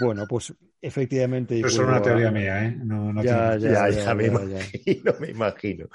Bueno, 0.00 0.24
pues 0.28 0.54
efectivamente. 0.86 1.58
Eso 1.58 1.66
es 1.66 1.78
una 1.78 2.02
teoría 2.02 2.30
mía, 2.30 2.64
¿eh? 2.64 2.76
No, 2.84 3.22
ya, 3.22 3.56
ya, 3.56 3.88
ya, 3.88 4.14
me 4.14 4.26
imagino, 4.26 5.14
me 5.20 5.30
imagino. 5.30 5.88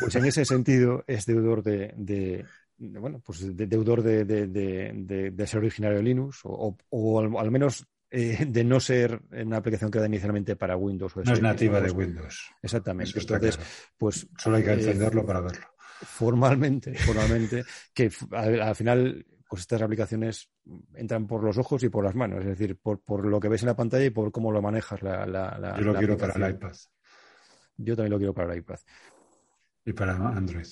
Pues 0.00 0.14
en 0.14 0.24
ese 0.24 0.44
sentido 0.44 1.04
es 1.06 1.26
deudor 1.26 1.62
de, 1.62 2.44
bueno, 2.78 3.20
pues 3.24 3.56
deudor 3.56 4.02
de, 4.02 5.46
ser 5.46 5.58
originario 5.58 5.98
de 5.98 6.02
Linux 6.02 6.40
o, 6.44 7.38
al, 7.38 7.50
menos 7.50 7.86
eh, 8.10 8.46
de 8.48 8.64
no 8.64 8.78
ser 8.80 9.20
una 9.32 9.58
aplicación 9.58 9.90
creada 9.90 10.08
inicialmente 10.08 10.56
para 10.56 10.76
Windows. 10.76 11.16
no 11.16 11.32
es 11.32 11.42
nativa 11.42 11.80
de 11.80 11.90
Windows. 11.90 12.50
Exactamente. 12.62 13.18
Entonces, 13.18 13.58
pues 13.96 14.28
solo 14.38 14.56
hay 14.56 14.62
que 14.62 14.70
eh, 14.70 14.74
entenderlo 14.74 15.26
para 15.26 15.40
verlo. 15.40 15.66
Formalmente, 16.02 16.94
formalmente, 16.94 17.64
que 17.94 18.10
al 18.32 18.76
final 18.76 19.26
pues 19.48 19.62
estas 19.62 19.82
aplicaciones 19.82 20.50
entran 20.94 21.26
por 21.26 21.42
los 21.42 21.58
ojos 21.58 21.82
y 21.82 21.88
por 21.88 22.04
las 22.04 22.14
manos, 22.14 22.40
es 22.40 22.46
decir, 22.46 22.78
por, 22.78 23.00
por 23.00 23.26
lo 23.26 23.38
que 23.38 23.48
ves 23.48 23.62
en 23.62 23.68
la 23.68 23.76
pantalla 23.76 24.04
y 24.04 24.10
por 24.10 24.32
cómo 24.32 24.50
lo 24.50 24.60
manejas 24.60 25.02
la, 25.02 25.26
la, 25.26 25.76
Yo 25.78 25.84
lo 25.84 25.94
quiero 25.94 26.16
para 26.16 26.34
el 26.34 26.54
iPad. 26.54 26.72
Yo 27.76 27.94
también 27.94 28.12
lo 28.12 28.18
quiero 28.18 28.34
para 28.34 28.52
el 28.52 28.58
iPad. 28.58 28.78
¿Y 29.84 29.92
para 29.92 30.14
Android? 30.14 30.66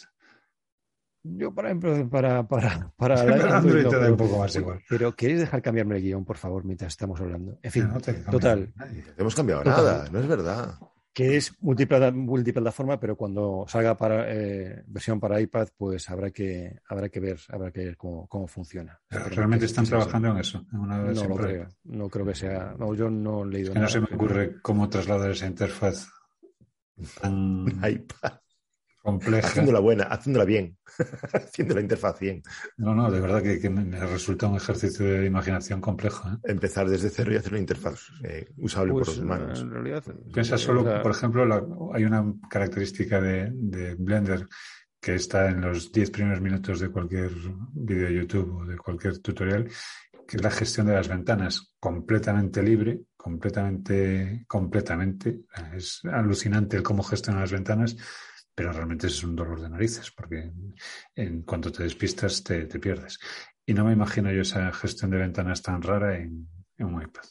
Yo, 1.26 1.54
para, 1.54 1.74
para, 1.78 2.46
para, 2.46 2.92
para, 2.96 3.56
Android, 3.56 3.88
te 3.88 3.98
da 3.98 4.10
un 4.10 4.16
poco 4.16 4.38
más 4.38 4.54
igual. 4.56 4.80
Pero 4.88 5.14
¿queréis 5.14 5.40
dejar 5.40 5.62
cambiarme 5.62 5.96
el 5.96 6.02
guion, 6.02 6.24
por 6.24 6.36
favor, 6.36 6.64
mientras 6.64 6.92
estamos 6.92 7.20
hablando? 7.20 7.58
En 7.62 7.70
fin, 7.70 7.88
total. 8.30 8.72
No 8.76 8.84
hemos 9.16 9.34
cambiado 9.34 9.64
nada, 9.64 10.06
no 10.10 10.18
es 10.18 10.26
verdad 10.26 10.78
que 11.14 11.36
es 11.36 11.54
multiplataforma, 11.60 12.98
pero 12.98 13.16
cuando 13.16 13.64
salga 13.68 13.96
para 13.96 14.26
eh, 14.28 14.82
versión 14.88 15.20
para 15.20 15.40
iPad, 15.40 15.68
pues 15.76 16.10
habrá 16.10 16.30
que 16.30 16.80
habrá 16.88 17.08
que 17.08 17.20
ver, 17.20 17.38
habrá 17.48 17.70
que 17.70 17.84
ver 17.84 17.96
cómo, 17.96 18.48
funciona. 18.48 19.00
¿Realmente 19.08 19.66
están 19.66 19.86
trabajando 19.86 20.32
en 20.32 20.38
eso? 20.38 20.66
no 20.72 21.12
lo 21.12 21.36
creo. 21.36 21.68
No 21.84 22.08
creo 22.10 22.26
que 22.26 22.34
sea. 22.34 22.74
No, 22.76 22.94
yo 22.94 23.08
no 23.08 23.44
he 23.44 23.46
leído 23.46 23.74
nada. 23.74 23.86
No 23.86 23.88
se 23.88 24.00
me 24.00 24.06
ocurre 24.12 24.60
cómo 24.60 24.88
trasladar 24.88 25.30
esa 25.30 25.46
interfaz 25.46 26.08
tan 27.22 27.66
iPad 27.88 28.43
compleja. 29.04 29.48
Haciéndola 29.48 29.80
buena, 29.80 30.04
haciéndola 30.04 30.46
bien, 30.46 30.78
haciendo 31.34 31.74
la 31.74 31.82
interfaz 31.82 32.18
bien. 32.18 32.42
No, 32.78 32.94
no, 32.94 33.10
de 33.10 33.20
verdad 33.20 33.42
que, 33.42 33.68
me 33.68 34.00
resulta 34.00 34.46
un 34.46 34.56
ejercicio 34.56 35.04
de 35.04 35.26
imaginación 35.26 35.80
complejo. 35.82 36.26
¿eh? 36.28 36.36
Empezar 36.44 36.88
desde 36.88 37.10
cero 37.10 37.32
y 37.32 37.36
hacer 37.36 37.52
una 37.52 37.60
interfaz 37.60 38.00
eh, 38.22 38.48
usable 38.56 38.92
por 38.92 39.04
pues, 39.04 39.18
los 39.18 39.24
humanos. 39.24 39.60
En 39.60 39.70
realidad, 39.70 40.02
Piensa 40.32 40.56
solo, 40.56 41.02
por 41.02 41.10
ejemplo, 41.10 41.92
hay 41.92 42.04
una 42.04 42.24
característica 42.48 43.20
de, 43.20 43.94
Blender 43.98 44.48
que 44.98 45.16
está 45.16 45.50
en 45.50 45.60
los 45.60 45.92
10 45.92 46.10
primeros 46.10 46.40
minutos 46.40 46.80
de 46.80 46.88
cualquier 46.88 47.30
vídeo 47.74 48.08
de 48.08 48.14
YouTube 48.14 48.56
o 48.56 48.64
de 48.64 48.78
cualquier 48.78 49.18
tutorial, 49.18 49.68
que 50.26 50.38
es 50.38 50.42
la 50.42 50.50
gestión 50.50 50.86
de 50.86 50.94
las 50.94 51.08
ventanas 51.08 51.74
completamente 51.78 52.62
libre, 52.62 53.02
completamente, 53.14 54.46
completamente. 54.48 55.40
Es 55.74 56.00
alucinante 56.10 56.78
el 56.78 56.82
cómo 56.82 57.02
gestiona 57.02 57.40
las 57.40 57.52
ventanas 57.52 57.94
pero 58.54 58.72
realmente 58.72 59.08
es 59.08 59.24
un 59.24 59.34
dolor 59.34 59.60
de 59.60 59.68
narices, 59.68 60.10
porque 60.10 60.52
en 61.14 61.42
cuanto 61.42 61.72
te 61.72 61.82
despistas 61.82 62.42
te, 62.44 62.66
pierdes. 62.78 63.18
Y 63.66 63.74
no 63.74 63.84
me 63.84 63.92
imagino 63.92 64.30
yo 64.32 64.42
esa 64.42 64.70
gestión 64.72 65.10
de 65.10 65.18
ventanas 65.18 65.62
tan 65.62 65.82
rara 65.82 66.16
en, 66.18 66.48
un 66.78 67.02
iPad. 67.02 67.24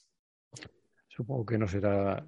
Supongo 1.07 1.45
que 1.45 1.57
no 1.57 1.67
será, 1.67 2.25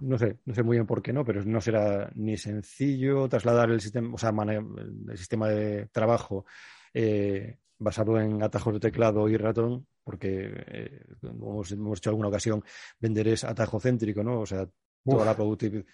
no 0.00 0.18
sé, 0.18 0.38
no 0.44 0.54
sé 0.54 0.62
muy 0.62 0.76
bien 0.76 0.86
por 0.86 1.02
qué 1.02 1.12
no, 1.12 1.24
pero 1.24 1.42
no 1.44 1.60
será 1.60 2.10
ni 2.14 2.36
sencillo 2.36 3.28
trasladar 3.28 3.70
el 3.70 3.80
sistema, 3.80 4.14
o 4.14 4.18
sea, 4.18 4.30
el 4.30 5.16
sistema 5.16 5.48
de 5.48 5.86
trabajo 5.86 6.44
eh, 6.92 7.58
basado 7.78 8.20
en 8.20 8.42
atajos 8.42 8.74
de 8.74 8.80
teclado 8.80 9.28
y 9.28 9.36
ratón, 9.38 9.86
porque 10.04 10.52
eh, 10.66 11.06
como 11.20 11.62
hemos, 11.64 11.98
hecho 11.98 12.10
alguna 12.10 12.28
ocasión, 12.28 12.62
vender 13.00 13.28
es 13.28 13.44
atajo 13.44 13.80
céntrico, 13.80 14.22
¿no? 14.22 14.40
O 14.40 14.46
sea, 14.46 14.68
toda 15.04 15.24
la 15.24 15.34
productividad 15.34 15.84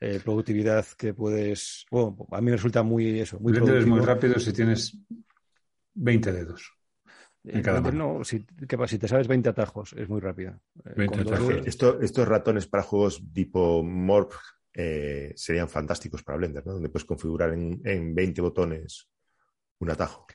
eh, 0.00 0.18
productividad 0.24 0.86
que 0.96 1.12
puedes. 1.12 1.84
Bueno, 1.90 2.26
a 2.30 2.40
mí 2.40 2.46
me 2.46 2.52
resulta 2.52 2.82
muy 2.82 3.20
eso. 3.20 3.38
Muy 3.38 3.54
es 3.54 3.86
muy 3.86 4.00
rápido 4.00 4.40
si 4.40 4.50
tienes 4.50 4.96
20 5.92 6.32
dedos. 6.32 6.72
En 7.44 7.58
eh, 7.58 7.62
cada 7.62 7.80
no, 7.92 8.24
si, 8.24 8.46
si, 8.86 8.98
te 8.98 9.08
sabes 9.08 9.28
20 9.28 9.50
atajos, 9.50 9.92
es 9.92 10.08
muy 10.08 10.20
rápido. 10.20 10.58
Eh, 10.96 11.62
Esto, 11.66 12.00
estos 12.00 12.26
ratones 12.26 12.66
para 12.66 12.82
juegos 12.82 13.22
tipo 13.32 13.82
Morph 13.82 14.36
serían 15.34 15.68
fantásticos 15.68 16.22
para 16.22 16.38
Blender, 16.38 16.64
¿no? 16.64 16.72
Donde 16.74 16.88
puedes 16.88 17.04
configurar 17.04 17.52
en, 17.52 17.82
en 17.84 18.14
20 18.14 18.40
botones 18.40 19.06
un 19.80 19.90
atajo. 19.90 20.26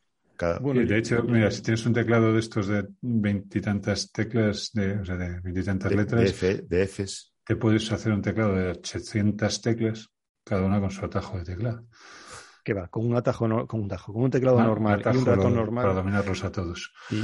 Bueno, 0.62 0.86
de 0.86 0.97
hecho, 0.97 1.23
mira, 1.23 1.49
si 1.49 1.63
tienes 1.63 1.86
un 1.86 1.93
teclado 1.93 2.34
de 2.34 2.39
estos 2.39 2.67
de 2.67 2.86
veintitantas 3.01 4.12
teclas, 4.12 4.71
de, 4.73 4.99
o 4.99 5.06
sea, 5.06 5.15
de 5.15 5.39
veintitantas 5.39 5.91
letras. 5.91 6.41
De, 6.41 6.58
de 6.67 6.88
Fs 6.88 7.35
te 7.45 7.55
puedes 7.55 7.91
hacer 7.91 8.12
un 8.12 8.21
teclado 8.21 8.55
de 8.55 8.69
800 8.71 9.62
teclas, 9.62 10.10
cada 10.43 10.63
una 10.63 10.79
con 10.79 10.91
su 10.91 11.05
atajo 11.05 11.38
de 11.38 11.43
teclado. 11.45 11.86
¿Qué 12.63 12.73
va? 12.73 12.88
Con 12.88 13.05
un 13.05 13.15
atajo, 13.15 13.47
con 13.67 13.81
un 13.81 13.88
tajo, 13.88 14.12
con 14.12 14.23
un 14.23 14.31
teclado 14.31 14.60
normal 14.60 14.99
y 15.13 15.17
un 15.17 15.25
ratón 15.25 15.53
normal. 15.53 15.84
Para 15.84 15.93
dominarlos 15.93 16.43
a 16.43 16.51
todos. 16.51 16.91
Y, 17.12 17.17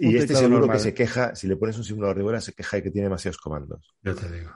y 0.00 0.16
este 0.16 0.34
seguro 0.34 0.66
que 0.66 0.78
se 0.78 0.94
queja, 0.94 1.34
si 1.34 1.46
le 1.46 1.56
pones 1.56 1.76
un 1.76 1.84
simulador 1.84 2.16
de 2.16 2.22
bola, 2.22 2.40
se 2.40 2.54
queja 2.54 2.78
de 2.78 2.84
que 2.84 2.90
tiene 2.90 3.08
demasiados 3.08 3.36
comandos. 3.36 3.94
Ya 4.02 4.14
te 4.14 4.30
digo. 4.32 4.50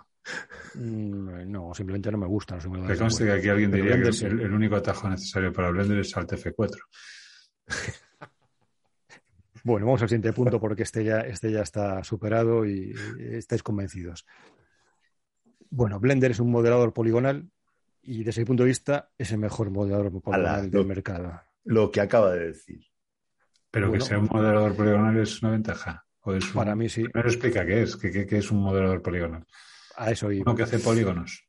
Mm, 0.74 1.50
no, 1.50 1.74
simplemente 1.74 2.10
no 2.10 2.16
me 2.16 2.26
gustan 2.26 2.56
los 2.56 2.62
simuladores. 2.62 2.96
Te 2.96 3.02
conste 3.02 3.24
que 3.26 3.32
aquí 3.32 3.48
alguien 3.50 3.70
diría 3.70 4.00
que 4.00 4.08
el, 4.08 4.40
el, 4.40 4.52
único 4.52 4.76
atajo 4.76 5.08
necesario 5.10 5.52
para 5.52 5.70
Blender 5.70 5.98
es 5.98 6.16
Alt 6.16 6.32
F4. 6.32 6.78
Bueno, 9.68 9.84
vamos 9.84 10.00
al 10.00 10.08
siguiente 10.08 10.32
punto 10.32 10.58
porque 10.58 10.82
este 10.82 11.04
ya, 11.04 11.20
este 11.20 11.52
ya 11.52 11.60
está 11.60 12.02
superado 12.02 12.64
y 12.64 12.94
estáis 13.18 13.62
convencidos. 13.62 14.24
Bueno, 15.68 16.00
Blender 16.00 16.30
es 16.30 16.40
un 16.40 16.50
modelador 16.50 16.94
poligonal 16.94 17.50
y 18.00 18.24
desde 18.24 18.40
mi 18.40 18.46
punto 18.46 18.62
de 18.62 18.68
vista 18.68 19.10
es 19.18 19.30
el 19.30 19.36
mejor 19.36 19.68
modelador 19.68 20.10
poligonal 20.22 20.70
del 20.70 20.86
mercado. 20.86 21.42
Lo 21.64 21.90
que 21.90 22.00
acaba 22.00 22.32
de 22.32 22.46
decir. 22.46 22.80
Pero 23.70 23.92
que 23.92 24.00
sea 24.00 24.18
un 24.18 24.30
modelador 24.32 24.74
poligonal 24.74 25.18
es 25.18 25.42
una 25.42 25.50
ventaja. 25.50 26.06
Para 26.54 26.74
mí 26.74 26.88
sí. 26.88 27.04
Pero 27.12 27.28
explica 27.28 27.66
qué 27.66 27.82
es, 27.82 27.94
qué, 27.96 28.26
qué, 28.26 28.38
es 28.38 28.50
un 28.50 28.62
modelador 28.62 29.02
poligonal. 29.02 29.44
A 29.96 30.10
eso 30.10 30.28
Uno 30.28 30.54
que 30.54 30.62
hace 30.62 30.78
polígonos. 30.78 31.46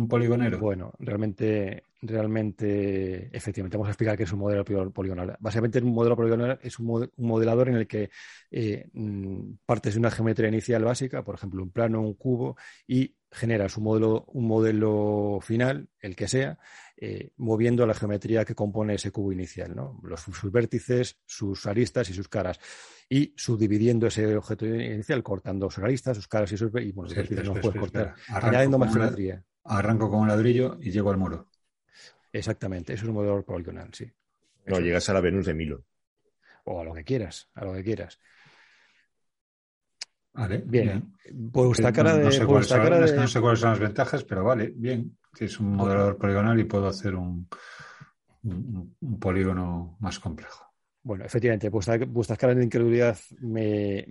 Un 0.00 0.08
poligonero. 0.08 0.58
Bueno, 0.58 0.92
realmente 0.98 1.84
realmente, 2.02 3.28
efectivamente, 3.36 3.76
vamos 3.76 3.88
a 3.88 3.92
explicar 3.92 4.16
qué 4.16 4.22
es 4.22 4.32
un 4.32 4.38
modelo 4.38 4.64
poligonal. 4.92 5.36
Básicamente, 5.38 5.80
un 5.80 5.92
modelo 5.92 6.16
poligonal 6.16 6.58
es 6.62 6.78
un, 6.78 7.10
modelador 7.16 7.68
en 7.68 7.76
el 7.76 7.86
que 7.86 8.10
eh, 8.50 8.88
mm, 8.92 9.54
partes 9.66 9.94
de 9.94 10.00
una 10.00 10.10
geometría 10.10 10.48
inicial 10.48 10.82
básica, 10.84 11.22
por 11.22 11.34
ejemplo, 11.34 11.62
un 11.62 11.70
plano, 11.70 12.00
un 12.00 12.14
cubo, 12.14 12.56
y 12.86 13.14
generas 13.30 13.76
un 13.76 13.84
modelo, 13.84 14.24
un 14.28 14.46
modelo 14.46 15.38
final, 15.42 15.88
el 16.00 16.16
que 16.16 16.26
sea, 16.26 16.58
eh, 16.96 17.32
moviendo 17.36 17.86
la 17.86 17.94
geometría 17.94 18.44
que 18.44 18.54
compone 18.54 18.94
ese 18.94 19.12
cubo 19.12 19.32
inicial, 19.32 19.74
¿no? 19.76 20.00
Los, 20.02 20.22
sus 20.22 20.50
vértices, 20.50 21.18
sus 21.26 21.66
aristas 21.66 22.08
y 22.10 22.14
sus 22.14 22.28
caras. 22.28 22.58
Y 23.08 23.34
subdividiendo 23.36 24.06
ese 24.06 24.36
objeto 24.36 24.66
inicial, 24.66 25.22
cortando 25.22 25.70
sus 25.70 25.84
aristas, 25.84 26.16
sus 26.16 26.28
caras 26.28 26.50
y 26.52 26.56
sus 26.56 26.70
y 26.80 26.92
bueno, 26.92 27.14
vértices 27.14 27.44
no 27.44 27.54
puedes 27.54 27.78
cortar, 27.78 28.14
añadiendo 28.28 28.78
más 28.78 28.92
geometría. 28.92 29.44
Arranco 29.64 30.10
con 30.10 30.20
un 30.20 30.28
ladrillo 30.28 30.78
y 30.80 30.90
llego 30.90 31.10
al 31.10 31.16
muro. 31.16 31.48
Exactamente, 32.32 32.94
eso 32.94 33.04
es 33.04 33.08
un 33.08 33.14
modelo 33.14 33.44
poligonal, 33.44 33.92
sí. 33.92 34.10
No, 34.66 34.78
llegas 34.78 35.08
a 35.08 35.14
la 35.14 35.20
Venus 35.20 35.46
de 35.46 35.54
Milo. 35.54 35.84
O 36.64 36.80
a 36.80 36.84
lo 36.84 36.94
que 36.94 37.04
quieras, 37.04 37.50
a 37.54 37.64
lo 37.64 37.72
que 37.74 37.82
quieras. 37.82 38.20
Vale, 40.32 40.62
bien. 40.64 41.16
Pues 41.52 41.78
esta 41.78 41.92
cara 41.92 42.16
de. 42.16 42.24
No 42.24 42.30
sé, 42.30 42.46
cuáles 42.46 42.68
son, 43.60 43.70
las 43.70 43.80
ventajas, 43.80 44.24
pero 44.24 44.44
vale, 44.44 44.72
bien. 44.74 45.18
es 45.38 45.58
un 45.58 45.74
modelador 45.74 46.16
poligonal 46.16 46.58
y 46.60 46.64
puedo 46.64 46.86
hacer 46.86 47.16
un 47.16 47.48
polígono 49.18 49.96
más 50.00 50.20
complejo. 50.20 50.69
Bueno, 51.02 51.24
efectivamente, 51.24 51.70
vuestras 51.70 52.38
caras 52.38 52.56
de 52.56 52.64
incredulidad 52.64 53.18
me, 53.40 54.04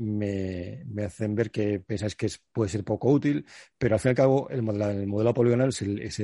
hacen 1.05 1.35
ver 1.35 1.51
que 1.51 1.79
pensáis 1.79 2.15
que 2.15 2.27
puede 2.51 2.67
ser 2.69 2.83
poco 2.83 3.11
útil, 3.11 3.45
pero 3.77 3.93
al 3.93 3.99
fin 3.99 4.09
y 4.09 4.11
al 4.11 4.15
cabo 4.15 4.49
el, 4.49 4.63
modelo 4.63 5.31
poligonal 5.31 5.69
es 5.69 5.81
el, 5.83 6.01
es, 6.01 6.19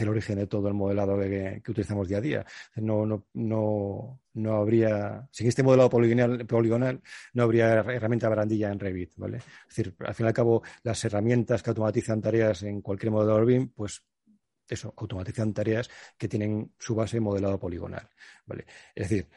el, 0.00 0.08
origen 0.08 0.38
de 0.38 0.48
todo 0.48 0.66
el 0.66 0.74
modelado 0.74 1.16
que, 1.20 1.62
utilizamos 1.68 2.08
día 2.08 2.18
a 2.18 2.20
día. 2.20 2.46
No, 2.74 3.06
no, 3.06 3.26
no, 3.34 4.20
no 4.34 4.56
habría, 4.56 5.28
sin 5.30 5.46
este 5.46 5.62
poligonal, 5.62 6.44
poligonal 6.46 7.00
no 7.34 7.44
habría 7.44 7.74
herramienta 7.74 8.28
barandilla 8.28 8.72
en 8.72 8.80
Revit, 8.80 9.12
¿vale? 9.16 9.36
Es 9.36 9.76
decir, 9.76 9.94
al 10.00 10.14
fin 10.14 10.26
y 10.26 10.28
al 10.28 10.34
cabo 10.34 10.62
las 10.82 11.04
herramientas 11.04 11.62
que 11.62 11.70
automatizan 11.70 12.20
tareas 12.20 12.64
en 12.64 12.82
cualquier 12.82 13.12
modelador 13.12 13.46
BIM, 13.46 13.68
pues 13.68 14.02
eso, 14.68 14.92
automatizan 14.96 15.54
tareas 15.54 15.88
que 16.18 16.26
tienen 16.26 16.72
su 16.76 16.96
base 16.96 17.20
modelado 17.20 17.58
poligonal, 17.58 18.08
¿vale? 18.46 18.66
Es 18.94 19.08
decir, 19.08 19.28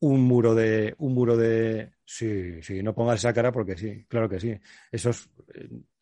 un 0.00 0.22
muro 0.22 0.54
de 0.54 0.94
un 0.98 1.14
muro 1.14 1.36
de 1.36 1.92
sí 2.04 2.62
sí 2.62 2.82
no 2.82 2.94
pongas 2.94 3.18
esa 3.18 3.32
cara 3.32 3.52
porque 3.52 3.76
sí 3.76 4.04
claro 4.08 4.28
que 4.28 4.40
sí. 4.40 4.58
Eso 4.92 5.10
es 5.10 5.28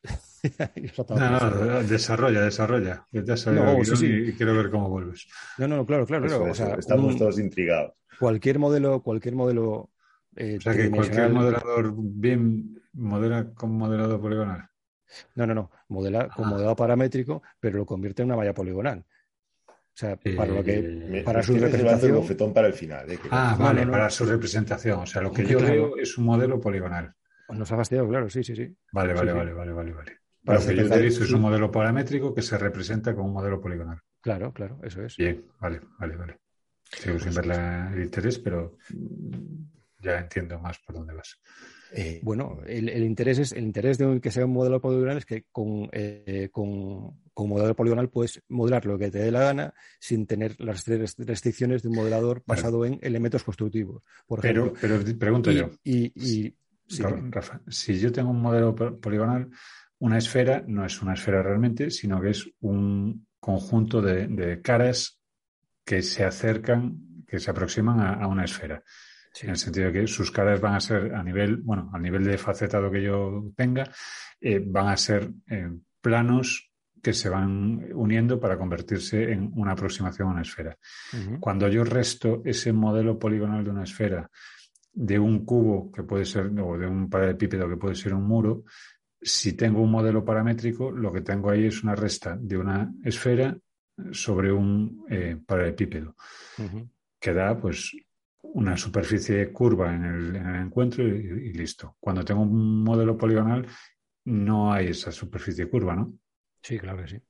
no, 1.08 1.82
desarrolla 1.82 2.42
desarrolla. 2.42 3.06
No, 3.12 3.84
sí, 3.84 4.06
y 4.28 4.32
quiero 4.34 4.54
ver 4.54 4.70
cómo 4.70 4.88
vuelves. 4.88 5.26
No 5.58 5.66
no 5.66 5.84
claro 5.84 6.06
claro, 6.06 6.46
estamos 6.78 7.16
todos 7.16 7.38
intrigados. 7.38 7.94
cualquier 8.18 8.58
modelo 8.58 9.02
cualquier 9.02 9.34
modelo 9.34 9.90
eh, 10.36 10.56
o 10.58 10.60
sea 10.60 10.74
que 10.74 10.90
cualquier 10.90 11.30
modelador 11.30 11.94
bien 11.96 12.80
modela 12.92 13.52
con 13.54 13.72
modelado 13.76 14.20
poligonal. 14.20 14.68
No 15.34 15.46
no 15.46 15.54
no 15.54 15.70
modela 15.88 16.28
con 16.28 16.44
ah. 16.46 16.48
modelado 16.50 16.76
paramétrico 16.76 17.42
pero 17.58 17.78
lo 17.78 17.86
convierte 17.86 18.22
en 18.22 18.26
una 18.26 18.36
malla 18.36 18.54
poligonal 18.54 19.04
o 19.96 19.98
sea, 19.98 20.14
para 20.36 20.52
lo 20.52 20.62
que 20.62 20.76
eh, 20.76 21.22
para 21.24 21.42
su 21.42 21.54
representación. 21.54 22.52
para 22.52 22.66
el 22.66 22.74
final. 22.74 23.10
¿eh? 23.10 23.18
ah, 23.30 23.56
vale, 23.58 23.86
para 23.86 24.10
su 24.10 24.26
representación. 24.26 25.00
O 25.00 25.06
sea, 25.06 25.22
lo 25.22 25.32
que 25.32 25.46
yo 25.46 25.58
veo 25.58 25.96
es 25.96 26.18
un 26.18 26.26
modelo 26.26 26.60
poligonal. 26.60 27.14
Nos 27.48 27.72
ha 27.72 27.76
fastidiado, 27.76 28.06
claro, 28.06 28.28
sí, 28.28 28.44
sí, 28.44 28.54
sí. 28.54 28.76
Vale, 28.92 29.14
vale, 29.14 29.32
vale, 29.32 29.54
vale, 29.54 29.72
vale, 29.72 29.92
vale. 29.92 30.12
Para 30.44 30.60
lo 30.60 30.66
que 30.66 30.76
yo 30.76 30.84
utilizo 30.84 31.24
es 31.24 31.32
un 31.32 31.40
modelo 31.40 31.70
paramétrico 31.70 32.34
que 32.34 32.42
se 32.42 32.58
representa 32.58 33.14
con 33.14 33.24
un 33.24 33.32
modelo 33.32 33.58
poligonal. 33.58 33.98
Claro, 34.20 34.52
claro, 34.52 34.78
eso 34.82 35.02
es. 35.02 35.16
Bien, 35.16 35.42
vale, 35.60 35.80
vale, 35.98 36.16
vale. 36.16 36.40
Sigo 36.84 37.18
sin 37.18 37.32
ver 37.32 37.46
el 37.94 38.02
interés, 38.02 38.38
pero 38.38 38.76
ya 40.00 40.18
entiendo 40.18 40.58
más 40.58 40.78
por 40.80 40.96
dónde 40.96 41.14
vas. 41.14 41.40
Eh, 41.92 42.20
bueno, 42.22 42.58
el, 42.66 43.02
interés 43.04 43.38
es 43.38 43.52
el 43.52 43.64
interés 43.64 43.98
de 43.98 44.20
que 44.20 44.30
sea 44.30 44.44
un 44.44 44.52
modelo 44.52 44.80
poligonal 44.80 45.18
es 45.18 45.26
que 45.26 45.44
con, 45.52 45.88
eh, 45.92 46.48
con, 46.50 47.20
con, 47.32 47.48
modelo 47.48 47.74
poligonal 47.76 48.08
puedes 48.08 48.42
modelar 48.48 48.86
lo 48.86 48.98
que 48.98 49.10
te 49.10 49.18
dé 49.18 49.30
la 49.30 49.40
gana 49.40 49.74
sin 50.00 50.26
tener 50.26 50.60
las 50.60 50.84
restricciones 50.86 51.82
de 51.82 51.88
un 51.88 51.96
modelador 51.96 52.42
basado 52.46 52.84
en 52.84 52.98
elementos 53.02 53.44
constructivos. 53.44 54.02
Por 54.26 54.40
pero, 54.40 54.72
pero 54.80 55.00
pregunto 55.18 55.52
yo. 55.52 55.70
Y, 55.84 56.54
Rafa, 57.30 57.60
si 57.68 57.98
yo 57.98 58.12
tengo 58.12 58.30
un 58.30 58.40
modelo 58.40 58.74
poligonal, 58.74 59.50
una 59.98 60.18
esfera 60.18 60.64
no 60.66 60.84
es 60.84 61.00
una 61.02 61.14
esfera 61.14 61.42
realmente, 61.42 61.90
sino 61.90 62.20
que 62.20 62.30
es 62.30 62.48
un 62.60 63.26
conjunto 63.40 64.00
de, 64.02 64.60
caras 64.62 65.20
que 65.84 66.02
se 66.02 66.24
acercan, 66.24 67.24
que 67.26 67.38
se 67.38 67.50
aproximan 67.50 68.00
a 68.00 68.26
una 68.26 68.44
esfera. 68.44 68.82
En 69.42 69.50
el 69.50 69.56
sentido 69.56 69.86
de 69.86 69.92
que 69.92 70.06
sus 70.06 70.30
caras 70.30 70.60
van 70.60 70.74
a 70.74 70.80
ser 70.80 71.14
a 71.14 71.22
nivel, 71.22 71.58
bueno, 71.58 71.90
a 71.92 71.98
nivel 71.98 72.24
de 72.24 72.38
facetado 72.38 72.90
que 72.90 73.02
yo 73.02 73.52
tenga, 73.56 73.90
eh, 74.40 74.62
van 74.64 74.88
a 74.88 74.96
ser 74.96 75.30
eh, 75.48 75.70
planos 76.00 76.70
que 77.02 77.12
se 77.12 77.28
van 77.28 77.86
uniendo 77.94 78.40
para 78.40 78.58
convertirse 78.58 79.30
en 79.30 79.50
una 79.54 79.72
aproximación 79.72 80.28
a 80.28 80.32
una 80.32 80.42
esfera. 80.42 80.76
Cuando 81.38 81.68
yo 81.68 81.84
resto 81.84 82.42
ese 82.44 82.72
modelo 82.72 83.18
poligonal 83.18 83.62
de 83.62 83.70
una 83.70 83.84
esfera 83.84 84.28
de 84.92 85.18
un 85.18 85.44
cubo 85.44 85.92
que 85.92 86.02
puede 86.02 86.24
ser, 86.24 86.46
o 86.58 86.78
de 86.78 86.86
un 86.86 87.08
paralelepípedo 87.08 87.68
que 87.68 87.76
puede 87.76 87.94
ser 87.94 88.14
un 88.14 88.24
muro, 88.24 88.64
si 89.20 89.52
tengo 89.52 89.82
un 89.82 89.90
modelo 89.90 90.24
paramétrico, 90.24 90.90
lo 90.90 91.12
que 91.12 91.20
tengo 91.20 91.50
ahí 91.50 91.66
es 91.66 91.82
una 91.84 91.94
resta 91.94 92.36
de 92.40 92.56
una 92.56 92.92
esfera 93.04 93.56
sobre 94.10 94.52
un 94.52 95.04
eh, 95.08 95.38
paralelepípedo, 95.46 96.16
que 97.20 97.32
da 97.32 97.58
pues 97.58 97.92
una 98.54 98.76
superficie 98.76 99.52
curva 99.52 99.94
en 99.94 100.04
el, 100.04 100.36
encuentro 100.36 101.06
y, 101.06 101.52
listo. 101.52 101.96
Cuando 102.00 102.24
tengo 102.24 102.42
un 102.42 102.82
modelo 102.82 103.16
poligonal, 103.16 103.66
no 104.24 104.72
hay 104.72 104.88
esa 104.88 105.12
superficie 105.12 105.68
curva, 105.68 105.94
¿no? 105.94 106.12
Sí, 106.62 106.78
claro 106.78 107.02
que 107.02 107.08
sí. 107.08 107.22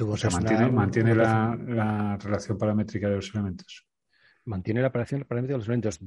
o 0.00 0.16
sea, 0.16 0.30
mantiene, 0.30 0.70
mantiene 0.70 1.14
la, 1.14 2.16
relación 2.20 2.56
paramétrica 2.56 3.08
de 3.08 3.16
los 3.16 3.34
elementos. 3.34 3.86
Mantiene 4.44 4.80
la 4.80 4.88
relación 4.90 5.24
paramétrica 5.24 5.54
de 5.54 5.58
los 5.58 5.68
elementos. 5.68 6.00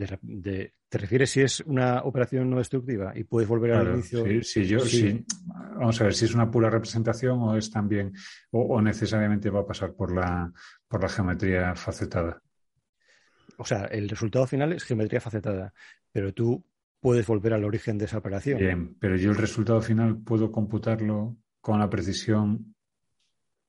¿Te 0.89 0.97
refieres 0.97 1.29
si 1.29 1.41
es 1.41 1.59
una 1.61 2.01
operación 2.03 2.49
no 2.49 2.57
destructiva 2.57 3.11
y 3.15 3.25
puedes 3.25 3.49
volver 3.49 3.73
al 3.73 3.93
inicio? 3.95 4.23
Sí, 4.43 4.65
yo, 4.65 4.79
sí. 4.79 5.25
Vamos 5.45 5.99
a 5.99 6.05
ver 6.05 6.13
si 6.13 6.25
es 6.25 6.33
una 6.33 6.49
pura 6.49 6.69
representación 6.69 7.37
o 7.41 7.55
es 7.55 7.69
también, 7.69 8.13
o, 8.51 8.81
necesariamente 8.81 9.49
va 9.49 9.59
a 9.61 9.67
pasar 9.67 9.93
por 9.93 10.13
la, 10.13 10.51
por 10.87 11.01
la 11.01 11.09
geometría 11.09 11.75
facetada 11.75 12.41
o 13.59 13.65
sea, 13.65 13.85
el 13.85 14.09
resultado 14.09 14.47
final 14.47 14.73
es 14.73 14.83
geometría 14.85 15.19
facetada, 15.19 15.73
pero 16.11 16.33
tú 16.33 16.65
puedes 16.99 17.27
volver 17.27 17.53
al 17.53 17.65
origen 17.65 17.97
de 17.97 18.05
esa 18.05 18.17
operación. 18.17 18.57
Bien, 18.57 18.95
pero 18.99 19.15
yo 19.17 19.31
el 19.31 19.37
resultado 19.37 19.81
final 19.81 20.17
puedo 20.17 20.51
computarlo 20.51 21.37
con 21.59 21.79
la 21.79 21.89
precisión 21.89 22.73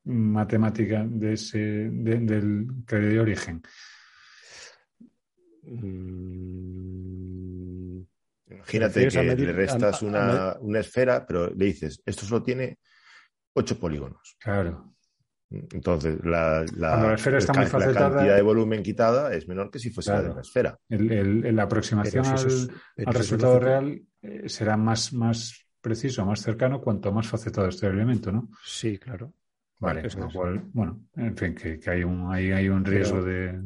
matemática 0.05 1.05
de 1.07 1.33
ese, 1.33 1.59
del 1.59 2.69
que 2.87 2.97
de 2.97 3.21
origen. 3.21 3.63
Mm, 5.63 6.41
Imagínate 8.49 9.09
que 9.09 9.23
le 9.23 9.53
restas 9.53 10.03
una, 10.03 10.57
una, 10.61 10.81
esfera, 10.81 11.27
pero 11.27 11.53
le 11.55 11.67
dices, 11.67 12.01
esto 12.07 12.27
solo 12.27 12.43
tiene 12.43 12.79
ocho 13.55 13.79
polígonos. 13.79 14.37
Claro. 14.39 14.95
Entonces, 15.51 16.19
la, 16.25 16.65
la, 16.77 17.17
cantidad 17.17 18.37
de 18.37 18.43
volumen 18.43 18.85
quitada 18.85 19.35
es 19.35 19.49
menor 19.49 19.71
que 19.71 19.81
si 19.81 19.91
fuese 19.91 20.13
la 20.13 20.41
esfera. 20.41 20.79
la 20.89 21.63
aproximación 21.65 22.25
al, 22.25 23.15
resultado 23.15 23.59
real 23.59 24.01
eh, 24.23 24.49
será 24.49 24.77
más, 24.77 25.13
más 25.13 25.67
preciso, 25.81 26.25
más 26.25 26.41
cercano, 26.41 26.81
cuanto 26.81 27.13
más 27.13 27.27
facetado 27.27 27.69
esté 27.69 27.89
el 27.89 27.95
elemento, 27.95 28.31
¿no? 28.31 28.49
Sí, 28.65 28.99
claro. 28.99 29.33
Vale, 29.79 30.07
bueno, 30.75 31.07
en 31.17 31.37
fin, 31.37 31.55
que, 31.55 31.81
hay, 31.87 32.05
un, 32.05 32.31
hay, 32.31 32.53
hay 32.53 32.69
un 32.69 32.85
riesgo 32.85 33.23
de 33.23 33.59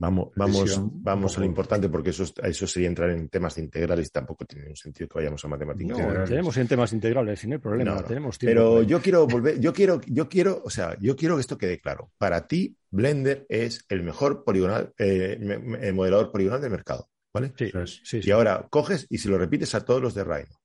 Vamos, 0.00 0.30
vamos, 0.34 0.80
vamos 0.94 1.36
a 1.36 1.40
lo 1.40 1.46
importante 1.46 1.90
porque 1.90 2.08
eso, 2.08 2.24
eso 2.42 2.66
sería 2.66 2.88
entrar 2.88 3.10
en 3.10 3.28
temas 3.28 3.54
de 3.56 3.62
integrales 3.62 4.08
y 4.08 4.10
tampoco 4.10 4.46
tiene 4.46 4.70
un 4.70 4.76
sentido 4.76 5.06
que 5.06 5.18
vayamos 5.18 5.44
a 5.44 5.48
matemáticas. 5.48 5.98
No, 5.98 6.24
tenemos 6.24 6.56
en 6.56 6.66
temas 6.66 6.94
integrales, 6.94 7.38
sin 7.38 7.52
el 7.52 7.60
problema. 7.60 8.02
Tenemos 8.02 8.38
Pero 8.38 8.82
yo 8.82 9.02
quiero 9.02 9.26
volver, 9.26 9.60
yo 9.60 9.74
quiero, 9.74 10.00
yo 10.06 10.26
quiero, 10.26 10.62
o 10.64 10.70
sea, 10.70 10.96
yo 11.00 11.14
quiero 11.16 11.34
que 11.36 11.42
esto 11.42 11.58
quede 11.58 11.78
claro. 11.80 12.10
Para 12.16 12.46
ti, 12.46 12.74
Blender 12.90 13.44
es 13.50 13.84
el 13.90 14.02
mejor 14.02 14.42
poligonal, 14.42 14.94
eh, 14.96 15.38
el 15.82 15.92
modelador 15.92 16.32
poligonal 16.32 16.62
del 16.62 16.70
mercado. 16.70 17.10
¿Vale? 17.34 17.52
Sí, 17.56 17.70
sí, 18.02 18.20
Y 18.24 18.30
ahora 18.30 18.66
coges 18.70 19.06
y 19.10 19.18
se 19.18 19.28
lo 19.28 19.36
repites 19.36 19.74
a 19.74 19.84
todos 19.84 20.00
los 20.00 20.14
de 20.14 20.24
Rhino. 20.24 20.58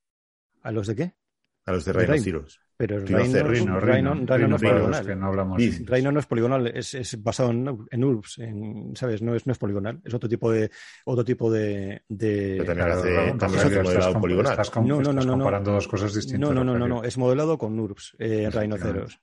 ¿A 0.62 0.72
los 0.72 0.88
de 0.88 0.96
qué? 0.96 1.14
A 1.66 1.74
los 1.74 1.84
de 1.84 1.92
Rhino 1.92 2.46
pero 2.78 3.00
Rhino, 3.00 3.80
Rhino, 3.80 4.16
no 4.16 4.56
es 4.56 4.62
poligonal. 4.62 5.20
No 5.20 5.28
hablamos 5.28 5.62
Rhino 5.86 6.12
no 6.12 6.20
es 6.20 6.26
poligonal, 6.26 6.68
es, 6.68 6.94
es 6.94 7.24
basado 7.24 7.52
en, 7.52 7.88
en 7.90 8.04
URBS, 8.04 8.40
en, 8.40 8.96
¿sabes? 8.96 9.22
No 9.22 9.34
es, 9.34 9.48
no 9.48 9.54
es 9.54 9.58
poligonal, 9.58 10.02
es 10.04 10.14
otro 10.14 10.28
tipo 10.28 10.52
de 10.52 10.70
otro 11.06 11.24
tipo 11.24 11.50
de. 11.50 12.04
de... 12.10 12.56
Pero 12.60 12.66
también 12.66 12.92
hace, 12.92 13.38
también 13.38 13.84
modelado 13.84 14.20
poligonal. 14.20 14.52
Estás, 14.52 14.76
no, 14.76 15.02
no, 15.02 15.14
no, 15.14 15.22
no, 15.22 15.34
comparando 15.34 15.72
dos 15.72 15.88
cosas 15.88 16.14
distintas. 16.14 16.42
No, 16.42 16.54
no, 16.54 16.66
no, 16.66 16.78
no, 16.78 16.88
no, 16.88 17.04
es 17.04 17.18
modelado 17.18 17.58
con 17.58 17.80
URBS, 17.80 18.16
eh, 18.20 18.50
rinoceros. 18.52 19.22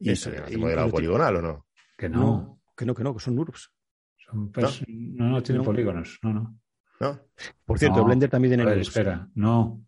¿Y 0.00 0.10
es, 0.10 0.26
hace 0.26 0.56
modelado 0.56 0.90
poligonal 0.90 1.36
o 1.36 1.42
no? 1.42 1.66
Que 1.98 2.08
no. 2.08 2.60
Que 2.74 2.86
no, 2.86 2.94
que 2.94 3.04
no, 3.04 3.12
que 3.12 3.20
son 3.20 3.38
URBS. 3.38 3.70
Son, 4.16 4.50
pues, 4.50 4.82
¿No? 4.88 5.28
no, 5.28 5.42
tienen 5.42 5.62
polígonos, 5.62 6.18
no, 6.22 6.32
no. 6.32 6.58
¿No? 7.00 7.20
Por 7.66 7.78
cierto, 7.78 8.02
Blender 8.02 8.30
también 8.30 8.56
tiene. 8.56 8.80
espera, 8.80 9.28
no. 9.34 9.84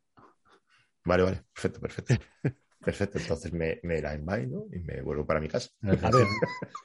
Vale, 1.07 1.23
vale, 1.23 1.43
perfecto, 1.55 1.81
perfecto. 1.81 2.15
Perfecto, 2.87 3.19
entonces 3.19 3.53
me, 3.53 3.81
me 3.83 4.01
la 4.01 4.15
envaino 4.15 4.67
y 4.73 4.79
me 4.79 5.03
vuelvo 5.03 5.27
para 5.27 5.41
mi 5.41 5.49
casa. 5.49 5.71
A 5.83 5.89
ver, 5.91 6.27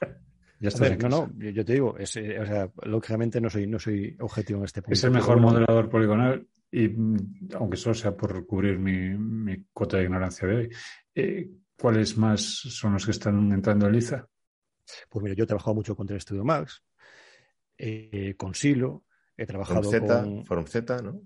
ya 0.58 0.68
está. 0.68 0.96
no, 0.96 1.08
no, 1.08 1.32
yo 1.38 1.64
te 1.64 1.74
digo, 1.74 1.96
es, 1.96 2.16
eh, 2.16 2.40
o 2.40 2.44
sea, 2.44 2.68
lógicamente 2.82 3.40
no 3.40 3.48
soy, 3.48 3.68
no 3.68 3.78
soy 3.78 4.16
objetivo 4.18 4.58
en 4.58 4.64
este 4.64 4.82
punto. 4.82 4.94
Es 4.94 5.04
el 5.04 5.12
mejor 5.12 5.38
modelador 5.38 5.88
poligonal 5.88 6.44
y 6.72 6.88
mm, 6.88 7.50
aunque 7.54 7.76
solo 7.76 7.94
sea 7.94 8.16
por 8.16 8.44
cubrir 8.46 8.80
mi, 8.80 9.10
mi 9.16 9.64
cuota 9.72 9.98
de 9.98 10.02
ignorancia 10.02 10.48
de 10.48 10.56
hoy, 10.56 10.70
eh, 11.14 11.50
¿cuáles 11.78 12.18
más 12.18 12.40
son 12.42 12.94
los 12.94 13.04
que 13.04 13.12
están 13.12 13.52
entrando 13.52 13.86
en 13.86 13.92
Liza? 13.92 14.26
Pues 15.08 15.22
mira, 15.22 15.36
yo 15.36 15.44
he 15.44 15.46
trabajado 15.46 15.76
mucho 15.76 15.94
con 15.94 16.08
Studio 16.20 16.42
Max, 16.42 16.82
eh, 17.78 18.34
con 18.36 18.54
Silo, 18.54 19.04
he 19.36 19.46
trabajado 19.46 19.88
con... 19.88 20.44
Forum 20.44 20.66
Z, 20.66 21.00
¿no? 21.00 21.22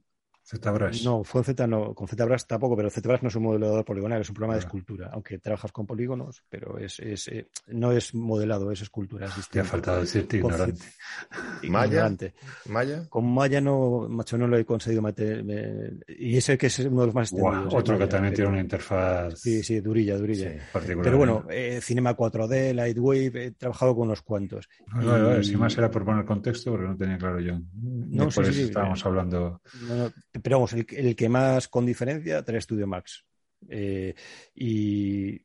ZBrush. 0.47 1.05
No, 1.05 1.25
fue 1.25 1.43
Z 1.43 1.67
no, 1.67 1.93
con 1.93 2.07
ZBrush 2.07 2.45
tampoco, 2.47 2.77
pero 2.77 2.89
ZBrush 2.89 3.23
no 3.23 3.29
es 3.29 3.35
un 3.35 3.43
modelador 3.43 3.85
poligonal, 3.85 4.21
es 4.21 4.29
un 4.29 4.35
programa 4.35 4.55
de 4.55 4.61
escultura, 4.61 5.11
aunque 5.13 5.39
trabajas 5.39 5.73
con 5.73 5.87
polígonos, 5.87 6.45
pero 6.49 6.79
es, 6.79 7.01
es 7.01 7.27
eh, 7.29 7.49
no 7.69 7.91
es 7.91 8.15
modelado, 8.15 8.71
es 8.71 8.83
escultura. 8.83 9.27
Es 9.27 9.49
Te 9.49 9.61
ha 9.61 9.65
faltado 9.65 10.01
decirte 10.01 10.37
ignorante. 10.37 10.85
Maya. 11.69 12.09
Maya. 12.67 13.09
Con 13.09 13.33
Maya 13.33 13.61
no, 13.61 14.07
macho, 14.09 14.39
no 14.39 14.47
lo 14.47 14.57
he 14.57 14.65
conseguido 14.65 15.03
meter. 15.03 15.45
y 16.07 16.37
ese 16.37 16.57
que 16.57 16.69
es 16.69 16.79
uno 16.79 17.01
de 17.01 17.07
los 17.07 17.15
más 17.15 17.33
extendidos. 17.33 17.75
otro 17.75 17.99
que 17.99 18.07
también 18.07 18.33
tiene 18.33 18.51
una 18.51 18.61
interfaz. 18.61 19.41
Sí, 19.41 19.65
sí, 19.65 19.81
durilla, 19.81 20.17
durilla. 20.17 20.53
pero 21.03 21.19
bueno, 21.19 21.45
eh, 21.51 21.81
Cinema 21.83 22.17
4D, 22.17 22.73
Lightwave, 22.73 23.47
he 23.47 23.51
trabajado 23.51 23.97
con 23.97 24.07
unos 24.07 24.23
cuantos. 24.23 24.69
No, 24.95 25.43
si 25.43 25.57
más 25.57 25.77
era 25.77 25.91
por 25.91 26.05
poner 26.05 26.25
contexto, 26.25 26.71
porque 26.71 26.87
no 26.87 26.97
tenía 26.97 27.19
claro 27.19 27.41
yo. 27.41 27.59
No, 27.75 28.31
sí, 28.31 28.45
sí, 28.53 28.63
estábamos 28.63 29.05
hablando. 29.05 29.61
Pero 30.43 30.57
vamos, 30.57 30.73
el, 30.73 31.17
que 31.17 31.29
más 31.29 31.69
con 31.69 31.87
diferencia, 31.87 32.43
trae 32.43 32.61
Studio 32.61 32.87
Max. 32.87 33.25
Eh, 33.69 34.15
y 34.55 35.41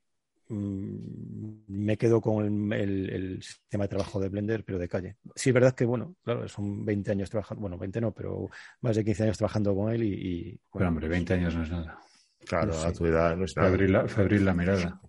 mm, 0.50 1.64
me 1.68 1.98
quedo 1.98 2.22
con 2.22 2.74
el, 2.74 3.42
sistema 3.42 3.86
de 3.86 3.90
trabajo 3.90 4.20
de 4.20 4.30
Blender, 4.30 4.64
pero 4.64 4.80
de 4.80 4.88
calle. 4.88 5.18
Sí, 5.36 5.50
es 5.50 5.54
verdad 5.54 5.74
que, 5.74 5.86
bueno, 5.86 6.16
claro, 6.24 6.48
son 6.48 6.86
20 6.86 7.12
años 7.12 7.30
trabajando, 7.30 7.62
bueno, 7.62 7.78
20 7.78 8.02
no, 8.02 8.14
pero 8.14 8.50
más 8.82 8.96
de 8.96 9.06
15 9.06 9.24
años 9.24 9.38
trabajando 9.38 9.76
con 9.76 9.92
él 9.92 10.04
y... 10.04 10.60
pero 10.74 10.90
hombre, 10.90 11.08
20 11.08 11.34
años 11.34 11.56
no 11.56 11.64
es 11.64 11.72
nada. 11.72 12.00
Claro, 12.46 12.78
a 12.78 12.92
tu 12.92 13.06
edad 13.06 13.36
no 13.36 13.46
es 13.46 13.56
nada. 13.56 13.70
Febril 14.08 14.46
la, 14.46 14.54
mirada. 14.54 15.00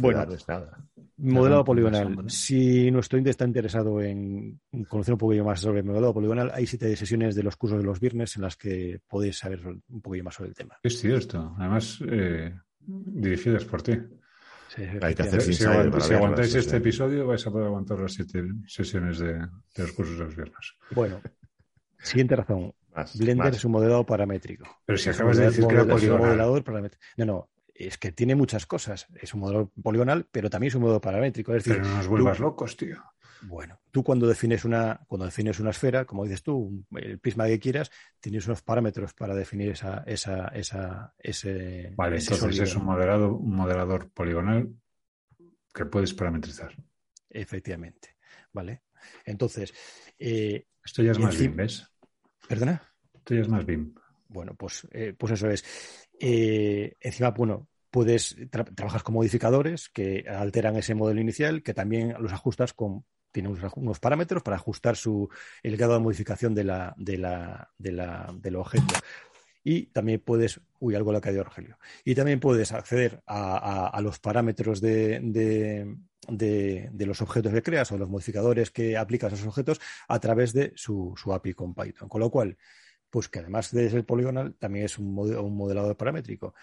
bueno, 0.00 0.26
no 0.26 0.34
es 0.34 0.46
nada. 0.46 0.78
Modelado 1.22 1.64
poligonal. 1.64 2.24
Si 2.28 2.90
nuestro 2.90 3.18
índice 3.18 3.32
está 3.32 3.44
interesado 3.44 4.00
en 4.00 4.60
conocer 4.88 5.14
un 5.14 5.18
poquillo 5.18 5.44
más 5.44 5.60
sobre 5.60 5.80
el 5.80 5.84
modelado 5.84 6.14
poligonal, 6.14 6.50
hay 6.54 6.66
siete 6.66 6.94
sesiones 6.96 7.34
de 7.34 7.42
los 7.42 7.56
cursos 7.56 7.78
de 7.78 7.84
los 7.84 8.00
viernes 8.00 8.36
en 8.36 8.42
las 8.42 8.56
que 8.56 9.00
podéis 9.06 9.38
saber 9.38 9.60
un 9.66 10.00
poquillo 10.00 10.24
más 10.24 10.34
sobre 10.34 10.50
el 10.50 10.56
tema. 10.56 10.78
Es 10.82 10.98
cierto. 10.98 11.54
Además, 11.58 12.02
eh, 12.10 12.54
dirigidas 12.86 13.64
por 13.66 13.82
ti. 13.82 13.92
hay 15.02 15.14
que 15.14 15.22
hacer 15.22 15.42
si, 15.42 15.64
aguantáis 15.64 16.54
este 16.54 16.78
episodio, 16.78 17.26
vais 17.26 17.46
a 17.46 17.50
poder 17.50 17.66
aguantar 17.66 17.98
las 17.98 18.14
siete 18.14 18.42
sesiones 18.66 19.18
de, 19.18 19.46
los 19.76 19.92
cursos 19.92 20.18
de 20.18 20.24
los 20.24 20.34
viernes. 20.34 20.74
Bueno, 20.92 21.20
siguiente 21.98 22.36
razón. 22.36 22.72
Blender 23.18 23.54
es 23.54 23.64
un 23.64 23.72
modelado 23.72 24.04
paramétrico. 24.04 24.64
Pero 24.84 24.98
si 24.98 25.10
acabas 25.10 25.36
de 25.36 25.44
decir 25.44 25.66
que 25.66 25.74
era 25.74 25.84
poligonal. 25.84 26.62
paramétrico. 26.62 27.04
No, 27.18 27.24
no, 27.26 27.48
es 27.86 27.98
que 27.98 28.12
tiene 28.12 28.34
muchas 28.34 28.66
cosas. 28.66 29.06
Es 29.14 29.34
un 29.34 29.40
modelo 29.40 29.72
poligonal, 29.82 30.26
pero 30.30 30.50
también 30.50 30.68
es 30.68 30.74
un 30.74 30.82
modelo 30.82 31.00
paramétrico. 31.00 31.54
Es 31.54 31.64
decir, 31.64 31.80
pero 31.80 31.88
no 31.90 31.96
nos 31.96 32.08
vuelvas 32.08 32.40
locos, 32.40 32.76
tío. 32.76 33.02
Bueno, 33.42 33.80
tú 33.90 34.04
cuando 34.04 34.26
defines 34.26 34.64
una, 34.64 35.00
cuando 35.08 35.24
defines 35.24 35.60
una 35.60 35.70
esfera, 35.70 36.04
como 36.04 36.24
dices 36.24 36.42
tú, 36.42 36.84
el 36.94 37.18
prisma 37.18 37.46
que 37.46 37.58
quieras, 37.58 37.90
tienes 38.20 38.46
unos 38.46 38.62
parámetros 38.62 39.14
para 39.14 39.34
definir 39.34 39.70
esa, 39.70 40.04
esa, 40.06 40.48
esa, 40.48 41.14
ese. 41.18 41.92
Vale, 41.96 42.18
entonces 42.18 42.58
es 42.58 42.76
un 42.76 42.84
modelado, 42.84 43.34
un 43.34 43.56
modelador 43.56 44.10
poligonal 44.10 44.74
que 45.72 45.86
puedes 45.86 46.12
parametrizar. 46.12 46.74
Efectivamente. 47.30 48.16
Vale. 48.52 48.82
Entonces. 49.24 49.72
Eh, 50.18 50.66
Esto 50.84 51.02
ya 51.02 51.12
es 51.12 51.18
más 51.18 51.38
BIM, 51.38 51.56
¿ves? 51.56 51.90
¿Perdona? 52.46 52.82
Esto 53.14 53.34
ya 53.34 53.40
es 53.40 53.48
más 53.48 53.64
BIM. 53.64 53.94
Bueno, 54.30 54.54
pues, 54.54 54.86
eh, 54.92 55.12
pues 55.16 55.32
eso 55.32 55.50
es. 55.50 55.64
Eh, 56.20 56.96
encima, 57.00 57.30
bueno, 57.30 57.68
puedes 57.90 58.36
trabajar 58.50 59.02
con 59.02 59.14
modificadores 59.14 59.88
que 59.88 60.24
alteran 60.28 60.76
ese 60.76 60.94
modelo 60.94 61.20
inicial, 61.20 61.62
que 61.62 61.74
también 61.74 62.14
los 62.20 62.32
ajustas 62.32 62.72
con 62.72 63.04
tiene 63.32 63.48
unos, 63.48 64.00
parámetros 64.00 64.42
para 64.42 64.56
ajustar 64.56 64.96
su, 64.96 65.28
el 65.62 65.76
grado 65.76 65.94
de 65.94 66.00
modificación 66.00 66.54
de 66.54 66.64
la, 66.64 66.94
de 66.96 67.16
la, 67.16 67.70
de 67.78 67.92
la, 67.92 68.34
del 68.34 68.56
objeto. 68.56 68.94
Y 69.62 69.86
también 69.86 70.20
puedes, 70.20 70.60
uy, 70.78 70.94
algo 70.94 71.12
le 71.12 71.18
ha 71.18 71.20
caído 71.20 71.44
Rogelio. 71.44 71.78
Y 72.04 72.14
también 72.14 72.40
puedes 72.40 72.72
acceder 72.72 73.22
a, 73.26 73.88
a, 73.88 74.00
los 74.00 74.18
parámetros 74.18 74.80
de, 74.80 75.20
de, 75.22 76.88
de, 76.92 77.06
los 77.06 77.20
objetos 77.20 77.52
que 77.52 77.62
creas 77.62 77.92
o 77.92 77.98
los 77.98 78.08
modificadores 78.08 78.70
que 78.70 78.96
aplicas 78.96 79.32
a 79.32 79.36
esos 79.36 79.48
objetos 79.48 79.80
a 80.08 80.18
través 80.18 80.52
de 80.52 80.72
su, 80.74 81.14
su 81.16 81.32
API 81.32 81.52
con 81.52 81.74
Python. 81.74 82.08
Con 82.08 82.20
lo 82.20 82.30
cual, 82.30 82.56
pues 83.10 83.28
que 83.28 83.40
además 83.40 83.70
de 83.72 83.90
ser 83.90 84.06
poligonal, 84.06 84.54
también 84.54 84.86
es 84.86 84.98
un, 84.98 85.18
un 85.18 85.56
modelador 85.56 85.96
paramétrico. 85.96 86.54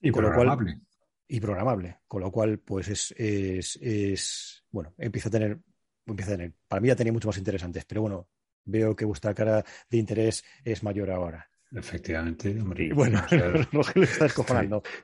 Y 0.00 0.12
programable. 0.12 0.80
y 1.26 1.40
programable. 1.40 1.98
Con 2.06 2.22
lo 2.22 2.30
cual, 2.30 2.58
pues 2.60 2.88
es, 2.88 3.14
es, 3.16 3.76
es, 3.82 4.64
bueno, 4.70 4.94
empieza 4.96 5.28
a 5.28 5.32
tener, 5.32 5.58
empieza 6.06 6.32
a 6.32 6.36
tener, 6.36 6.52
para 6.68 6.80
mí 6.80 6.88
ya 6.88 6.96
tenía 6.96 7.12
mucho 7.12 7.28
más 7.28 7.38
interesantes, 7.38 7.84
pero 7.84 8.02
bueno, 8.02 8.28
veo 8.64 8.94
que 8.94 9.04
vuestra 9.04 9.34
cara 9.34 9.64
de 9.90 9.98
interés 9.98 10.44
es 10.64 10.82
mayor 10.82 11.10
ahora. 11.10 11.50
Efectivamente, 11.72 12.58
hombre. 12.60 12.90
bueno, 12.94 13.20
no 13.72 13.82
que 13.82 13.98
lo 13.98 14.04
está. 14.04 14.28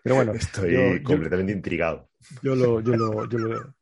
Pero 0.03 0.15
bueno. 0.15 0.33
Estoy 0.33 1.03
completamente 1.03 1.53
intrigado. 1.53 2.11
Yo 2.43 2.55
lo, 2.55 2.81
yo 2.81 2.97
lo, 2.97 3.29
yo 3.29 3.39
lo. 3.39 3.75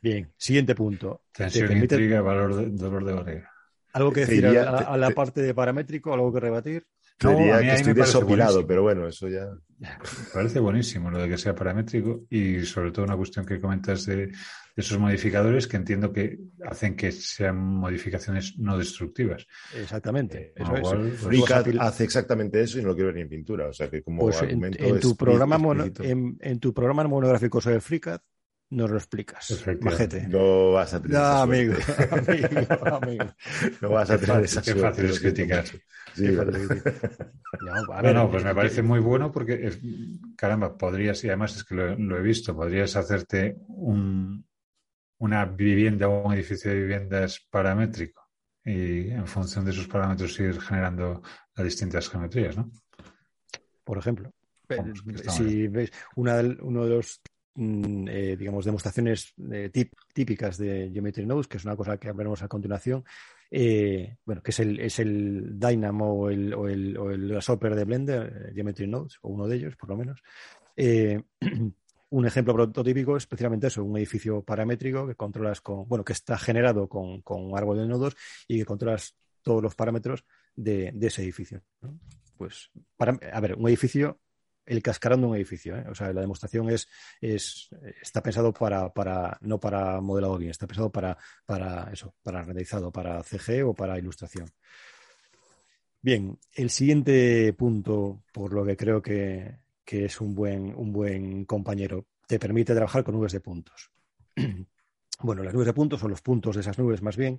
Bien, 0.00 0.32
siguiente 0.36 0.74
punto. 0.74 1.24
Tensión, 1.32 1.68
permite... 1.68 1.94
intriga, 1.94 2.22
valor 2.22 2.54
de, 2.56 2.70
dolor 2.70 3.04
de 3.04 3.12
barriga. 3.12 3.49
¿Algo 3.92 4.12
que 4.12 4.20
decir 4.20 4.46
a, 4.46 4.96
la 4.96 5.10
parte 5.10 5.42
de 5.42 5.54
paramétrico? 5.54 6.12
¿Algo 6.12 6.32
que 6.32 6.40
rebatir? 6.40 6.86
No, 7.22 7.36
diría 7.36 7.60
que 7.60 7.74
estoy 7.74 7.92
desopilado, 7.92 8.66
pero 8.66 8.82
bueno, 8.82 9.06
eso 9.06 9.28
ya. 9.28 9.46
Me 9.78 9.88
parece 10.32 10.60
buenísimo 10.60 11.10
lo 11.10 11.18
de 11.18 11.28
que 11.28 11.38
sea 11.38 11.54
paramétrico 11.54 12.24
y 12.30 12.64
sobre 12.64 12.92
todo 12.92 13.04
una 13.04 13.16
cuestión 13.16 13.46
que 13.46 13.60
comentas 13.60 14.04
de, 14.06 14.30
esos 14.76 14.98
modificadores 14.98 15.66
que 15.66 15.76
entiendo 15.76 16.12
que 16.12 16.38
hacen 16.64 16.96
que 16.96 17.12
sean 17.12 17.56
modificaciones 17.56 18.58
no 18.58 18.78
destructivas. 18.78 19.46
Exactamente. 19.74 20.52
Eh, 20.56 21.12
FreeCAD 21.16 21.78
hace 21.78 22.04
exactamente 22.04 22.60
eso 22.62 22.78
y 22.78 22.82
no 22.82 22.88
lo 22.88 22.94
quiero 22.94 23.08
ver 23.08 23.16
ni 23.16 23.22
en 23.22 23.28
pintura. 23.28 23.68
O 23.68 23.72
sea 23.72 23.90
que 23.90 24.02
como 24.02 24.20
pues 24.20 24.40
en, 24.42 24.60
tu 25.00 25.16
programa 25.16 25.56
en, 26.00 26.38
en, 26.40 26.60
tu 26.60 26.72
programa 26.72 27.04
monográfico 27.04 27.60
sobre 27.60 27.80
FreeCAD 27.80 28.20
nos 28.70 28.90
lo 28.90 28.96
explicas. 28.96 29.64
Majete. 29.80 30.28
No 30.28 30.72
vas 30.72 30.94
a 30.94 31.02
tener 31.02 31.18
no, 31.18 31.26
amigo, 31.26 31.74
amigo, 32.10 32.96
amigo, 32.96 33.24
No 33.80 33.90
vas 33.90 34.10
a 34.10 34.18
tener 34.18 34.44
esa 34.44 34.62
Qué 34.62 34.74
fácil 34.76 35.06
es 35.06 35.20
criticar. 35.20 35.64
Sí, 36.14 36.28
no, 38.02 38.12
no, 38.12 38.30
pues 38.30 38.44
me 38.44 38.54
parece 38.54 38.82
muy 38.82 39.00
bueno 39.00 39.32
porque, 39.32 39.72
caramba, 40.36 40.76
podrías, 40.76 41.22
y 41.24 41.28
además 41.28 41.56
es 41.56 41.64
que 41.64 41.74
lo, 41.74 42.16
he 42.16 42.22
visto, 42.22 42.54
podrías 42.54 42.94
hacerte 42.96 43.58
un, 43.68 44.46
una 45.18 45.44
vivienda 45.44 46.08
o 46.08 46.28
un 46.28 46.34
edificio 46.34 46.70
de 46.70 46.80
viviendas 46.80 47.40
paramétrico 47.50 48.28
y 48.64 49.10
en 49.10 49.26
función 49.26 49.64
de 49.64 49.72
esos 49.72 49.88
parámetros 49.88 50.38
ir 50.38 50.60
generando 50.60 51.22
las 51.56 51.64
distintas 51.64 52.08
geometrías, 52.08 52.56
¿no? 52.56 52.70
Por 53.82 53.98
ejemplo, 53.98 54.30
si 55.28 55.66
ves 55.66 55.90
una, 56.14 56.40
uno 56.60 56.84
de 56.84 56.90
los 56.90 57.20
eh, 57.56 58.36
digamos, 58.38 58.64
demostraciones 58.64 59.34
eh, 59.50 59.70
típicas 60.14 60.56
de 60.56 60.90
Geometry 60.92 61.26
Nodes, 61.26 61.48
que 61.48 61.56
es 61.56 61.64
una 61.64 61.76
cosa 61.76 61.98
que 61.98 62.08
hablaremos 62.08 62.42
a 62.42 62.48
continuación, 62.48 63.04
eh, 63.50 64.16
bueno, 64.24 64.42
que 64.42 64.52
es 64.52 64.60
el, 64.60 64.78
es 64.80 64.98
el 64.98 65.58
Dynamo 65.58 66.12
o 66.12 66.30
el, 66.30 66.54
o 66.54 66.68
el, 66.68 66.96
el 66.96 67.76
de 67.76 67.84
Blender, 67.84 68.52
Geometry 68.54 68.86
Nodes, 68.86 69.18
o 69.22 69.28
uno 69.28 69.48
de 69.48 69.56
ellos, 69.56 69.76
por 69.76 69.90
lo 69.90 69.96
menos. 69.96 70.22
un 72.10 72.26
ejemplo 72.26 72.54
prototípico 72.54 73.16
es 73.16 73.24
especialmente 73.24 73.68
eso, 73.68 73.84
un 73.84 73.96
edificio 73.96 74.42
paramétrico 74.42 75.06
que 75.06 75.14
controlas 75.14 75.60
con, 75.60 75.86
bueno, 75.88 76.04
que 76.04 76.12
está 76.12 76.38
generado 76.38 76.88
con, 76.88 77.22
con 77.22 77.44
un 77.44 77.56
árbol 77.56 77.78
de 77.78 77.86
nodos 77.86 78.16
y 78.48 78.58
que 78.58 78.64
controlas 78.64 79.14
todos 79.42 79.62
los 79.62 79.74
parámetros 79.74 80.24
de, 80.54 80.92
ese 81.00 81.22
edificio. 81.22 81.62
Pues, 82.36 82.70
a 82.98 83.40
ver, 83.40 83.54
un 83.56 83.68
edificio 83.68 84.18
el 84.70 84.82
cascarón 84.82 85.20
de 85.20 85.26
un 85.26 85.36
edificio. 85.36 85.76
¿eh? 85.76 85.84
O 85.90 85.94
sea, 85.96 86.12
la 86.12 86.20
demostración 86.20 86.70
es, 86.70 86.88
es 87.20 87.68
está 88.00 88.22
pensado 88.22 88.52
para, 88.52 88.92
para, 88.92 89.36
no 89.40 89.58
para 89.58 90.00
modelado 90.00 90.38
bien, 90.38 90.52
está 90.52 90.68
pensado 90.68 90.90
para, 90.90 91.18
para 91.44 91.90
eso, 91.92 92.14
para 92.22 92.42
renderizado, 92.42 92.92
para 92.92 93.20
CG 93.24 93.66
o 93.66 93.74
para 93.74 93.98
ilustración. 93.98 94.48
Bien, 96.00 96.38
el 96.54 96.70
siguiente 96.70 97.52
punto, 97.52 98.22
por 98.32 98.52
lo 98.52 98.64
que 98.64 98.76
creo 98.76 99.02
que, 99.02 99.56
que 99.84 100.04
es 100.04 100.20
un 100.20 100.36
buen, 100.36 100.72
un 100.76 100.92
buen 100.92 101.44
compañero, 101.44 102.06
te 102.28 102.38
permite 102.38 102.72
trabajar 102.72 103.02
con 103.02 103.16
nubes 103.16 103.32
de 103.32 103.40
puntos. 103.40 103.90
bueno, 105.22 105.42
las 105.42 105.54
nubes 105.54 105.66
de 105.66 105.72
puntos, 105.72 106.02
o 106.02 106.08
los 106.08 106.22
puntos 106.22 106.54
de 106.54 106.62
esas 106.62 106.78
nubes 106.78 107.02
más 107.02 107.16
bien, 107.16 107.38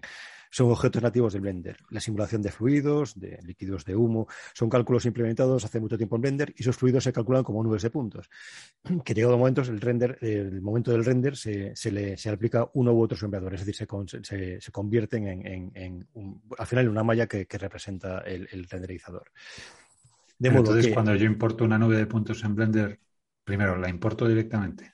son 0.51 0.69
objetos 0.69 1.01
nativos 1.01 1.33
del 1.33 1.41
Blender. 1.41 1.77
La 1.89 2.01
simulación 2.01 2.41
de 2.41 2.51
fluidos, 2.51 3.17
de 3.19 3.39
líquidos 3.43 3.85
de 3.85 3.95
humo, 3.95 4.27
son 4.53 4.69
cálculos 4.69 5.05
implementados 5.05 5.63
hace 5.63 5.79
mucho 5.79 5.97
tiempo 5.97 6.17
en 6.17 6.21
Blender 6.21 6.53
y 6.57 6.61
esos 6.61 6.75
fluidos 6.75 7.05
se 7.05 7.13
calculan 7.13 7.43
como 7.43 7.63
nubes 7.63 7.81
de 7.81 7.89
puntos. 7.89 8.29
Que 9.05 9.13
llegado 9.13 9.37
momentos, 9.37 9.69
el 9.69 9.81
render, 9.81 10.17
el 10.21 10.61
momento 10.61 10.91
del 10.91 11.05
render 11.05 11.35
se, 11.35 11.73
le 11.91 12.17
se 12.17 12.29
aplica 12.29 12.69
uno 12.73 12.91
u 12.93 13.01
otro 13.01 13.17
sombreador, 13.17 13.53
es 13.53 13.65
decir, 13.65 13.87
se, 13.87 14.59
se, 14.61 14.71
convierten 14.71 15.27
en, 15.27 16.07
al 16.57 16.67
final 16.67 16.85
en 16.85 16.91
una 16.91 17.03
malla 17.03 17.27
que, 17.27 17.47
representa 17.57 18.19
el, 18.19 18.47
renderizador. 18.69 19.31
De 20.37 20.49
modo 20.49 20.71
entonces, 20.71 20.93
cuando 20.93 21.15
yo 21.15 21.25
importo 21.25 21.63
una 21.63 21.77
nube 21.77 21.97
de 21.97 22.07
puntos 22.07 22.43
en 22.43 22.55
Blender, 22.55 22.99
primero 23.43 23.77
la 23.77 23.89
importo 23.89 24.27
directamente. 24.27 24.93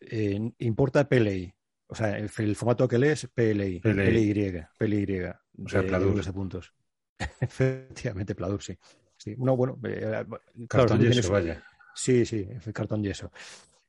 Eh, 0.00 0.52
importa 0.58 1.08
PLI. 1.08 1.52
O 1.90 1.94
sea, 1.94 2.16
el, 2.16 2.28
formato 2.28 2.86
que 2.86 2.98
lees 2.98 3.24
es 3.24 3.30
PLI, 3.30 3.80
PLI, 3.80 4.64
PLY. 4.78 5.22
O 5.64 5.68
sea, 5.68 5.82
Pladur. 5.82 6.24
De 6.24 6.32
puntos. 6.32 6.72
Efectivamente, 7.40 8.36
Pladur, 8.36 8.62
sí. 8.62 8.78
sí. 9.16 9.34
No, 9.36 9.56
bueno, 9.56 9.76
eh, 9.82 10.24
cartón 10.68 11.00
yeso, 11.00 11.32
vaya. 11.32 11.62
Sí, 11.92 12.24
sí, 12.24 12.46
cartón 12.72 13.02
yeso. 13.02 13.32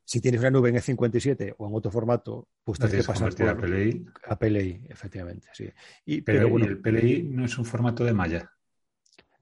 Si 0.04 0.20
tienes 0.20 0.41
una 0.41 0.49
nube 0.49 0.70
en 0.70 0.78
E57 0.78 1.54
o 1.60 1.68
en 1.68 1.76
otro 1.76 1.91
formato, 1.91 2.49
pues 2.64 2.80
tienes 2.80 3.06
que 3.06 3.14
pasar 3.14 3.36
por 3.36 3.49
a 3.49 3.56
PLI. 3.56 4.06
A 4.26 4.39
PLI, 4.39 4.88
efectivamente, 4.89 5.49
sí. 5.54 5.70
Y, 6.06 6.22
pero, 6.22 6.49
bueno, 6.49 6.66
el 6.66 6.82
PLI 6.82 7.24
no 7.24 7.45
es 7.45 7.56
un 7.60 7.66
formato 7.66 8.04
de 8.04 8.14
malla. 8.14 8.52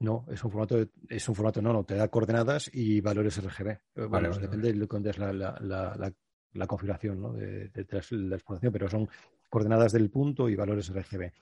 No, 0.00 0.26
es 0.30 0.44
un 0.44 0.50
formato, 0.50 0.86
es 1.08 1.28
un 1.28 1.34
formato, 1.34 1.62
no, 1.62 1.72
no, 1.72 1.84
te 1.84 1.94
da 1.94 2.08
coordenadas 2.08 2.70
y 2.74 3.00
valores 3.00 3.42
RGB. 3.42 3.68
Eh, 3.68 3.80
bueno, 4.08 4.36
depende 4.38 4.72
de 4.72 4.78
lo 4.78 4.86
que 4.86 5.08
es 5.08 5.18
la, 5.18 5.32
la, 5.32 5.58
la 5.60 6.12
configuración 6.66 7.20
¿no? 7.20 7.32
de, 7.32 7.70
la 8.10 8.36
exploración, 8.36 8.72
pero 8.72 8.88
son 8.88 9.08
coordenadas 9.48 9.92
del 9.92 10.10
punto 10.10 10.48
y 10.48 10.56
valores 10.56 10.92
RGB. 10.92 11.32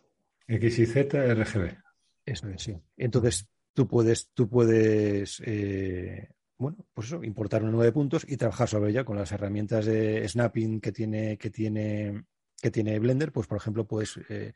X 0.46 0.78
y 0.78 0.86
Z 0.86 1.34
RGB. 1.34 1.76
Eso 2.24 2.48
es, 2.48 2.62
sí. 2.62 2.76
Entonces, 2.96 3.48
tú 3.72 3.86
puedes, 3.86 4.30
tú 4.34 4.48
puedes 4.48 5.42
eh, 5.44 6.28
bueno, 6.58 6.76
pues 6.92 7.06
eso, 7.06 7.22
importar 7.22 7.62
una 7.62 7.70
nube 7.70 7.84
de 7.84 7.92
puntos 7.92 8.26
y 8.28 8.36
trabajar 8.36 8.68
sobre 8.68 8.90
ella 8.90 9.04
con 9.04 9.16
las 9.16 9.30
herramientas 9.30 9.86
de 9.86 10.28
snapping 10.28 10.80
que 10.80 10.90
tiene, 10.90 11.38
que 11.38 11.50
tiene, 11.50 12.24
que 12.60 12.70
tiene 12.70 12.98
Blender, 12.98 13.30
pues 13.30 13.46
por 13.46 13.58
ejemplo, 13.58 13.86
pues 13.86 14.18
eh, 14.28 14.52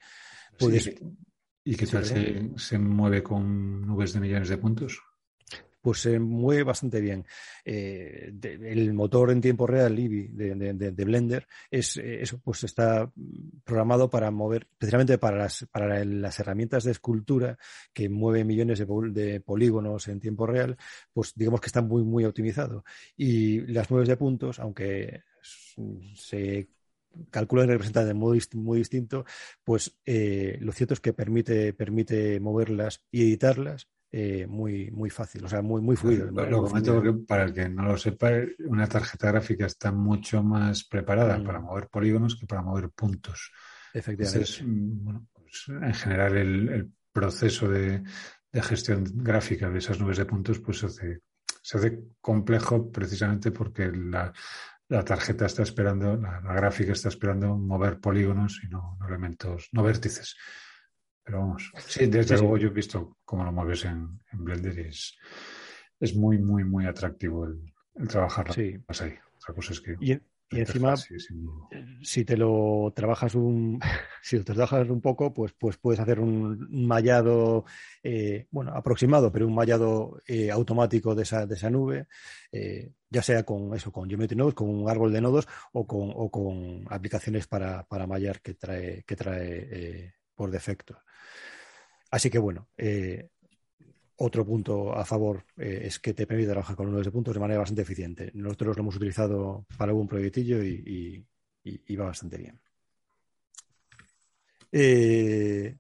puedes. 0.59 0.93
¿Y 1.65 1.77
qué 1.77 1.87
tal 1.87 2.05
se, 2.05 2.51
se, 2.57 2.77
mueve 2.77 3.23
con 3.23 3.87
nubes 3.87 4.13
de 4.13 4.19
millones 4.19 4.49
de 4.49 4.59
puntos? 4.59 5.01
Pues 5.83 6.01
se 6.01 6.19
mueve 6.21 6.63
bastante 6.63 7.01
bien. 7.01 7.27
Eh, 7.65 8.33
el 8.43 8.95
motor 8.95 9.33
en 9.33 9.41
tiempo 9.41 9.67
real, 9.67 9.95
Libby, 9.95 10.29
de, 10.29 11.05
Blender, 11.05 11.47
es 11.71 11.97
eh, 11.97 12.23
eso, 12.23 12.41
pues 12.43 12.65
está 12.65 13.11
programado 13.65 14.09
para 14.09 14.31
mover, 14.31 14.69
especialmente 14.71 15.19
para 15.19 15.37
las, 15.37 15.67
para 15.71 16.05
las 16.05 16.39
herramientas 16.39 16.85
de 16.85 16.93
escultura 16.93 17.59
que 17.93 18.09
mueven 18.09 18.47
millones 18.47 18.79
de, 18.79 19.41
polígonos 19.41 20.09
en 20.09 20.21
tiempo 20.21 20.47
real, 20.47 20.77
pues 21.13 21.35
digamos 21.35 21.61
que 21.61 21.67
está 21.67 21.83
muy, 21.83 22.05
muy 22.05 22.25
optimizado. 22.25 22.85
Y 23.17 23.61
las 23.67 23.91
nubes 23.91 24.09
de 24.09 24.17
puntos, 24.17 24.61
aunque 24.61 25.23
se 26.15 26.69
calculan 27.31 27.69
y 27.69 27.73
representan 27.73 28.07
de 28.07 28.15
modo 28.15 28.37
muy 28.55 28.79
distinto, 28.79 29.25
pues 29.65 29.99
eh, 30.07 30.59
lo 30.61 30.73
cierto 30.73 30.95
es 30.95 31.01
que 31.01 31.13
permite, 31.13 31.73
permite 31.73 32.39
moverlas 32.41 33.05
y 33.11 33.23
editarlas 33.23 33.89
eh, 34.15 34.47
muy, 34.47 34.91
muy 34.91 35.09
fácil, 35.09 35.43
o 35.47 35.49
sea, 35.49 35.63
muy, 35.63 35.81
muy 35.81 35.97
fluido. 35.97 36.31
Lo, 36.31 36.63
comento 36.65 36.97
porque 36.97 37.15
para 37.27 37.45
el 37.45 37.55
que 37.55 37.67
no 37.71 37.85
lo 37.85 37.97
sepa, 37.97 38.31
una 38.67 38.87
tarjeta 38.87 39.29
gráfica 39.29 39.65
está 39.65 39.91
mucho 39.91 40.43
más 40.43 40.85
preparada 40.85 41.39
mm. 41.39 41.45
para 41.45 41.61
mover 41.61 41.89
polígonos 41.89 42.37
que 42.37 42.47
para 42.47 42.61
mover 42.61 42.91
puntos. 42.91 43.51
Efectivamente. 43.95 44.65
Mm, 44.65 45.05
bueno, 45.05 45.27
pues, 45.33 45.65
en 45.69 45.95
general 45.95 46.37
el, 46.37 46.93
proceso 47.11 47.69
de, 47.69 48.03
gestión 48.53 49.05
gráfica 49.15 49.71
de 49.71 49.79
esas 49.79 49.99
nubes 49.99 50.19
de 50.19 50.27
puntos 50.27 50.59
pues 50.61 50.79
se 50.79 50.87
hace, 50.87 51.21
se 51.63 51.79
hace 51.79 52.01
complejo 52.21 52.91
precisamente 52.91 53.51
porque 53.51 53.91
la, 53.93 54.31
tarjeta 55.07 55.47
está 55.47 55.63
esperando, 55.63 56.17
la, 56.17 56.41
gráfica 56.41 56.93
está 56.93 57.09
esperando 57.09 57.57
mover 57.57 57.99
polígonos 57.99 58.61
y 58.63 58.69
no 58.69 58.99
elementos, 59.09 59.71
no 59.73 59.83
vértices. 59.83 60.37
Pero 61.25 61.39
vamos, 61.39 61.73
sí, 61.87 62.07
desde 62.07 62.37
luego 62.39 62.57
yo 62.59 62.69
he 62.69 62.73
visto 62.73 63.17
cómo 63.25 63.45
lo 63.45 63.53
mueves 63.53 63.85
en, 63.85 64.21
Blender 64.33 64.77
y 64.79 64.89
es, 64.89 65.17
es, 66.01 66.17
muy, 66.17 66.39
muy, 66.39 66.65
muy 66.65 66.87
atractivo 66.87 67.47
el, 67.47 68.09
trabajar 68.09 68.53
sí. 68.53 68.77
ahí. 68.89 69.15
Otra 69.37 69.55
cosa 69.55 69.73
es 69.73 69.81
que... 69.81 69.97
Y, 70.01 70.19
encima, 70.51 70.95
si 72.03 72.25
te 72.25 72.37
lo 72.37 72.93
trabajas 72.95 73.35
un, 73.35 73.81
si 74.23 74.37
te 74.39 74.53
trabajas 74.53 74.91
un 74.91 75.01
poco, 75.01 75.33
pues, 75.33 75.53
pues 75.53 75.79
puedes 75.79 76.01
hacer 76.01 76.19
un 76.21 76.87
mallado, 76.87 77.65
eh, 78.03 78.49
bueno, 78.51 78.73
aproximado, 78.75 79.31
pero 79.31 79.47
un 79.47 79.55
mallado 79.55 80.21
eh, 80.27 80.51
automático 80.51 81.15
de 81.15 81.23
esa, 81.23 81.47
de 81.47 81.55
esa 81.55 81.71
nube, 81.71 82.09
eh, 82.51 82.93
ya 83.09 83.23
sea 83.23 83.45
con 83.45 83.75
eso, 83.75 83.93
con 83.93 84.09
Geometry 84.09 84.37
Nodes, 84.37 84.55
con 84.55 84.69
un 84.69 84.91
árbol 84.91 85.13
de 85.13 85.21
nodos 85.21 85.47
o 85.73 85.87
con, 85.87 86.13
o 86.15 86.31
con 86.31 86.85
aplicaciones 86.91 87.47
para, 87.47 87.85
para 87.85 88.07
mallar 88.07 88.41
que 88.41 88.55
trae, 88.55 89.05
que 89.05 89.17
trae 89.17 90.15
por 90.43 90.51
defecto. 90.51 90.99
Así 92.11 92.29
que 92.29 92.41
bueno, 92.41 92.69
eh, 92.77 93.29
otro 94.17 94.45
punto 94.45 94.93
a 94.93 95.05
favor 95.05 95.45
eh, 95.57 95.83
es 95.85 96.01
que 96.01 96.15
te 96.15 96.27
permite 96.27 96.51
trabajar 96.51 96.75
con 96.75 96.89
uno 96.89 97.01
de 97.01 97.13
puntos 97.13 97.33
de 97.33 97.39
manera 97.39 97.61
bastante 97.61 97.83
eficiente. 97.83 98.33
Nosotros 98.35 98.77
lo 98.77 98.83
hemos 98.83 98.97
utilizado 98.97 99.65
para 99.79 99.91
algún 99.91 100.09
proyectillo 100.09 100.61
y, 100.61 101.25
va 101.97 102.07
bastante 102.07 102.39
bien. 102.39 102.61
Eh, 104.73 105.77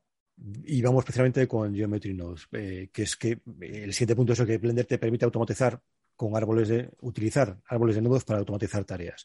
y 0.64 0.80
vamos 0.80 1.00
especialmente 1.02 1.48
con 1.48 1.74
Geometry 1.74 2.14
Nodes, 2.14 2.46
que 2.46 3.02
es 3.02 3.16
que 3.16 3.40
el 3.62 3.92
siguiente 3.92 4.14
punto 4.14 4.32
es 4.32 4.42
que 4.42 4.58
Blender 4.58 4.86
te 4.86 4.98
permite 4.98 5.24
automatizar 5.24 5.82
con 6.14 6.36
árboles 6.36 6.68
de 6.68 6.88
utilizar 7.00 7.58
árboles 7.66 7.96
de 7.96 8.02
nodos 8.02 8.22
para 8.22 8.38
automatizar 8.38 8.84
tareas. 8.84 9.24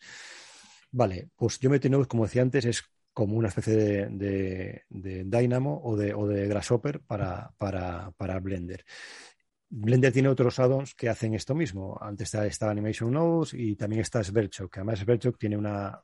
Vale, 0.89 1.29
pues 1.35 1.59
Geometry 1.59 1.91
Nodes, 1.91 2.07
como 2.07 2.23
decía 2.25 2.41
antes, 2.41 2.65
es 2.65 2.83
como 3.18 3.36
una 3.36 3.47
especie 3.47 4.09
de, 4.11 4.84
Dynamo 4.91 5.82
o 5.84 5.97
de, 5.97 6.47
Grasshopper 6.47 6.99
para, 6.99 8.39
Blender. 8.39 8.86
Blender 9.68 10.13
tiene 10.13 10.30
otros 10.30 10.59
add-ons 10.59 10.93
que 10.93 11.09
hacen 11.09 11.34
esto 11.34 11.55
mismo. 11.55 11.97
Antes 11.99 12.36
está, 12.36 12.70
Animation 12.70 13.11
Nodes 13.11 13.55
y 13.55 13.76
también 13.76 14.03
está 14.03 14.24
Sverchok, 14.24 14.72
que 14.72 14.82
además 14.82 14.99
Sverchok 14.99 15.39
tiene 15.39 15.57
una, 15.57 15.99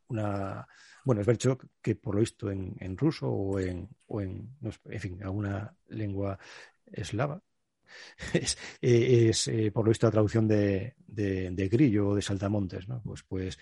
bueno, 1.05 1.23
Sverchok 1.23 1.67
que 1.83 1.95
por 1.97 2.15
lo 2.15 2.21
visto 2.21 2.49
en, 2.49 2.97
ruso 2.97 3.29
o 3.29 3.59
en, 3.59 3.87
en, 4.09 4.99
fin, 4.99 5.23
alguna 5.23 5.71
lengua 5.89 6.39
eslava, 6.91 7.39
es, 8.33 8.57
es 8.81 9.47
eh, 9.49 9.71
por 9.71 9.85
lo 9.85 9.89
visto 9.89 10.07
la 10.07 10.11
traducción 10.13 10.47
de, 10.47 10.95
de, 10.97 11.69
grillo 11.71 12.07
o 12.07 12.15
de 12.15 12.23
saltamontes, 12.23 12.87
¿no? 12.87 13.03
Pues, 13.03 13.21
pues 13.21 13.59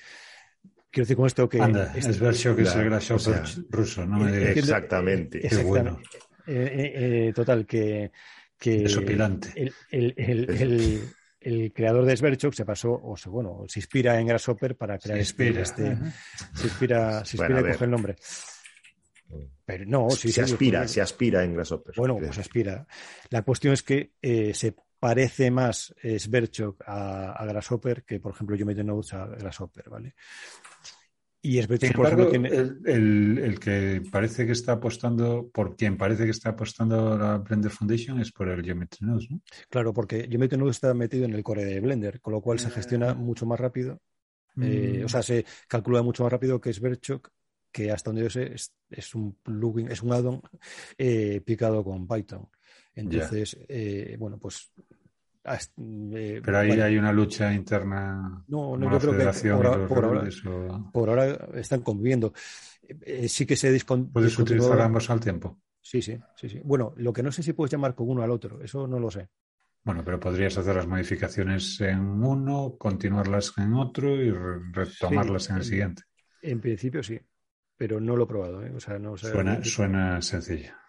Quiero 0.92 1.06
decir 1.06 1.16
con 1.16 1.26
esto 1.26 1.48
que... 1.48 1.62
Anda, 1.62 1.94
este, 1.96 2.12
es 2.12 2.18
que 2.44 2.62
es 2.64 2.76
el 2.76 2.86
grasshopper 2.86 3.44
ruso, 3.70 4.06
no 4.06 4.20
me 4.20 4.32
digas. 4.34 4.58
Exactamente. 4.58 5.40
Qué 5.40 5.64
bueno. 5.64 6.02
Eh, 6.46 6.54
eh, 6.54 7.28
eh, 7.28 7.34
total, 7.34 7.66
que... 7.66 8.12
que 8.58 8.80
Desopilante. 8.80 9.54
El, 9.90 10.14
el, 10.18 11.02
el, 11.40 11.72
creador 11.74 12.06
de 12.06 12.18
Sverchok 12.18 12.54
se 12.54 12.66
pasó, 12.66 12.92
o 12.92 13.16
sea, 13.16 13.32
bueno, 13.32 13.64
se 13.68 13.80
inspira 13.80 14.20
en 14.20 14.28
Grasshopper 14.28 14.76
para 14.76 15.00
crear 15.00 15.18
se 15.20 15.22
este, 15.22 15.48
inspira. 15.48 15.62
este... 15.62 15.98
Se 16.56 16.68
inspira, 16.68 17.26
se 17.26 17.38
inspira 17.38 17.62
bueno, 17.62 17.74
coger 17.74 17.86
el 17.86 17.92
nombre. 17.92 18.16
Pero 19.64 19.86
no, 19.86 20.10
sí, 20.10 20.30
se 20.30 20.42
aspira, 20.42 20.86
se 20.90 21.00
aspira 21.00 21.42
en 21.46 21.54
Grasshopper. 21.54 21.96
Bueno, 21.96 22.18
pues 22.18 22.38
aspira. 22.38 22.86
La 23.30 23.44
cuestión 23.44 23.74
es 23.74 23.82
que 23.82 24.12
se 24.54 24.76
parece 25.00 25.52
más 25.52 25.96
Sverchok 26.04 26.84
a, 26.86 27.32
a, 27.32 27.46
Grasshopper 27.46 28.04
que, 28.04 28.20
por 28.20 28.34
ejemplo, 28.34 28.58
yo 28.58 28.66
me 28.66 28.76
Notes 28.76 29.14
a 29.14 29.26
Grasshopper, 29.28 29.90
¿vale? 29.90 30.16
Y 31.44 31.58
es 31.58 31.66
Sin 31.66 31.92
embargo, 31.96 32.30
tiene... 32.30 32.50
el, 32.50 33.58
que 33.60 34.04
parece 34.12 34.46
que 34.46 34.52
está 34.52 34.74
apostando, 34.74 35.50
por 35.52 35.76
quien 35.76 35.98
parece 35.98 36.26
que 36.26 36.32
está 36.32 36.50
apostando 36.50 37.18
la 37.18 37.40
Blender 37.40 37.72
Foundation 37.72 38.20
es 38.20 38.32
por 38.32 38.48
el 38.48 38.64
Geometry 38.64 39.08
Nodes, 39.08 39.32
¿no? 39.32 39.42
Claro, 39.70 39.92
porque 39.92 40.28
Geometry 40.30 40.60
Nodes 40.60 40.76
está 40.76 40.94
metido 40.94 41.26
en 41.26 41.34
el 41.34 41.44
core 41.44 41.66
de 41.66 41.80
Blender, 41.80 42.22
con 42.22 42.34
lo 42.34 42.42
cual 42.42 42.60
se 42.60 42.68
ah. 42.68 42.72
gestiona 42.72 43.16
mucho 43.16 43.48
más 43.48 43.60
rápido. 43.60 44.00
Eh, 44.62 45.00
mm. 45.02 45.06
o 45.06 45.10
sea, 45.10 45.24
se 45.24 45.46
calcula 45.68 46.04
mucho 46.04 46.24
más 46.24 46.32
rápido 46.32 46.62
que 46.62 46.74
Sverchok, 46.74 47.30
que 47.72 47.90
hasta 47.90 48.10
donde 48.10 48.24
yo 48.24 48.30
sé 48.30 48.54
es, 48.90 49.16
un 49.16 49.34
plugin, 49.42 49.90
es 49.90 50.04
un 50.04 50.14
add-on 50.14 50.42
eh, 50.98 51.42
picado 51.44 51.84
con 51.84 52.08
Python. 52.08 52.48
Entonces, 52.94 53.58
eh, 53.68 54.16
bueno, 54.20 54.38
pues 54.38 54.72
eh, 55.44 56.42
Pero 56.44 56.58
ahí 56.58 56.72
hay 56.80 56.98
una 56.98 57.12
lucha 57.12 57.54
interna. 57.54 58.44
No, 58.48 58.78
no 58.78 58.92
yo 58.92 59.00
creo 59.00 59.18
que 59.18 59.88
por, 60.92 61.10
ahora, 61.10 61.50
están 61.56 61.82
conviviendo. 61.82 62.34
Eh, 62.88 63.28
sí 63.28 63.46
que 63.46 63.56
se 63.56 63.78
¿Puedes 63.86 64.38
utilizar 64.38 64.80
ambos 64.82 65.10
al 65.10 65.20
tiempo? 65.20 65.60
Sí, 65.82 66.02
sí, 66.02 66.18
sí, 66.36 66.50
sí. 66.50 66.62
Bueno, 66.64 66.94
lo 66.98 67.12
que 67.12 67.24
no 67.24 67.32
sé 67.32 67.42
si 67.42 67.54
puedes 67.54 67.72
llamar 67.72 67.96
con 67.96 68.10
uno 68.10 68.22
al 68.22 68.32
otro, 68.32 68.62
eso 68.62 68.88
no 68.88 69.00
lo 69.00 69.10
sé. 69.10 69.30
Bueno, 69.84 70.04
pero 70.06 70.20
podrías 70.20 70.56
hacer 70.58 70.76
las 70.76 70.86
modificaciones 70.86 71.82
en 71.82 72.00
uno, 72.00 72.76
continuarlas 72.78 73.54
en 73.58 73.74
otro 73.74 74.16
y 74.16 74.32
retomarlas 74.32 75.50
en 75.50 75.56
el 75.56 75.64
siguiente. 75.64 76.04
En 76.44 76.62
principio 76.62 77.02
sí, 77.02 77.20
pero 77.76 78.00
no 78.00 78.16
lo 78.16 78.26
he 78.26 78.28
probado. 78.28 78.64
¿eh? 78.64 78.72
O 78.76 78.80
sea, 78.80 79.00
no, 79.00 79.18
suena, 79.18 79.64
suena 79.64 80.22
sencilla. 80.22 80.81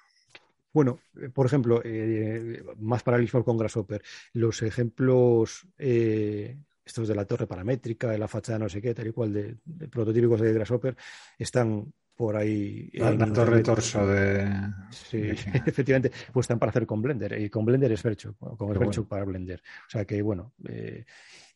Bueno, 0.73 1.01
eh, 1.21 1.29
por 1.29 1.47
ejemplo, 1.47 1.83
eh, 1.85 2.63
más 2.79 3.03
paralelismo 3.03 3.45
con 3.45 3.59
Grasshopper, 3.59 4.03
los 4.33 4.63
ejemplos 4.63 5.67
eh, 5.79 6.59
estos 6.85 7.09
de 7.09 7.15
la 7.15 7.27
torre 7.27 7.47
paramétrica, 7.47 8.11
de 8.11 8.19
la 8.19 8.29
fachada 8.29 8.59
no 8.59 8.69
sé 8.69 8.81
qué, 8.81 8.95
tal 8.95 9.07
y 9.09 9.13
cual, 9.13 9.33
de, 9.33 9.89
prototípicos 9.89 10.41
de 10.41 10.53
Grasshopper, 10.53 10.97
están 11.39 11.93
por 12.15 12.37
ahí. 12.37 12.91
La, 12.95 13.33
torre 13.33 13.63
torso 13.63 14.07
de. 14.07 14.49
Sí, 14.91 15.19
efectivamente, 15.67 16.11
pues 16.33 16.45
están 16.45 16.59
para 16.59 16.71
hacer 16.71 16.87
con 16.87 17.03
Blender. 17.03 17.41
Y 17.41 17.51
con 17.51 17.65
Blender 17.65 17.93
es 17.93 18.03
Verchuk, 18.03 18.37
con 18.57 18.73
Verchuk 18.73 19.09
para 19.09 19.25
Blender. 19.25 19.63
O 19.87 19.91
sea 19.91 20.05
que, 20.05 20.21
bueno, 20.23 20.53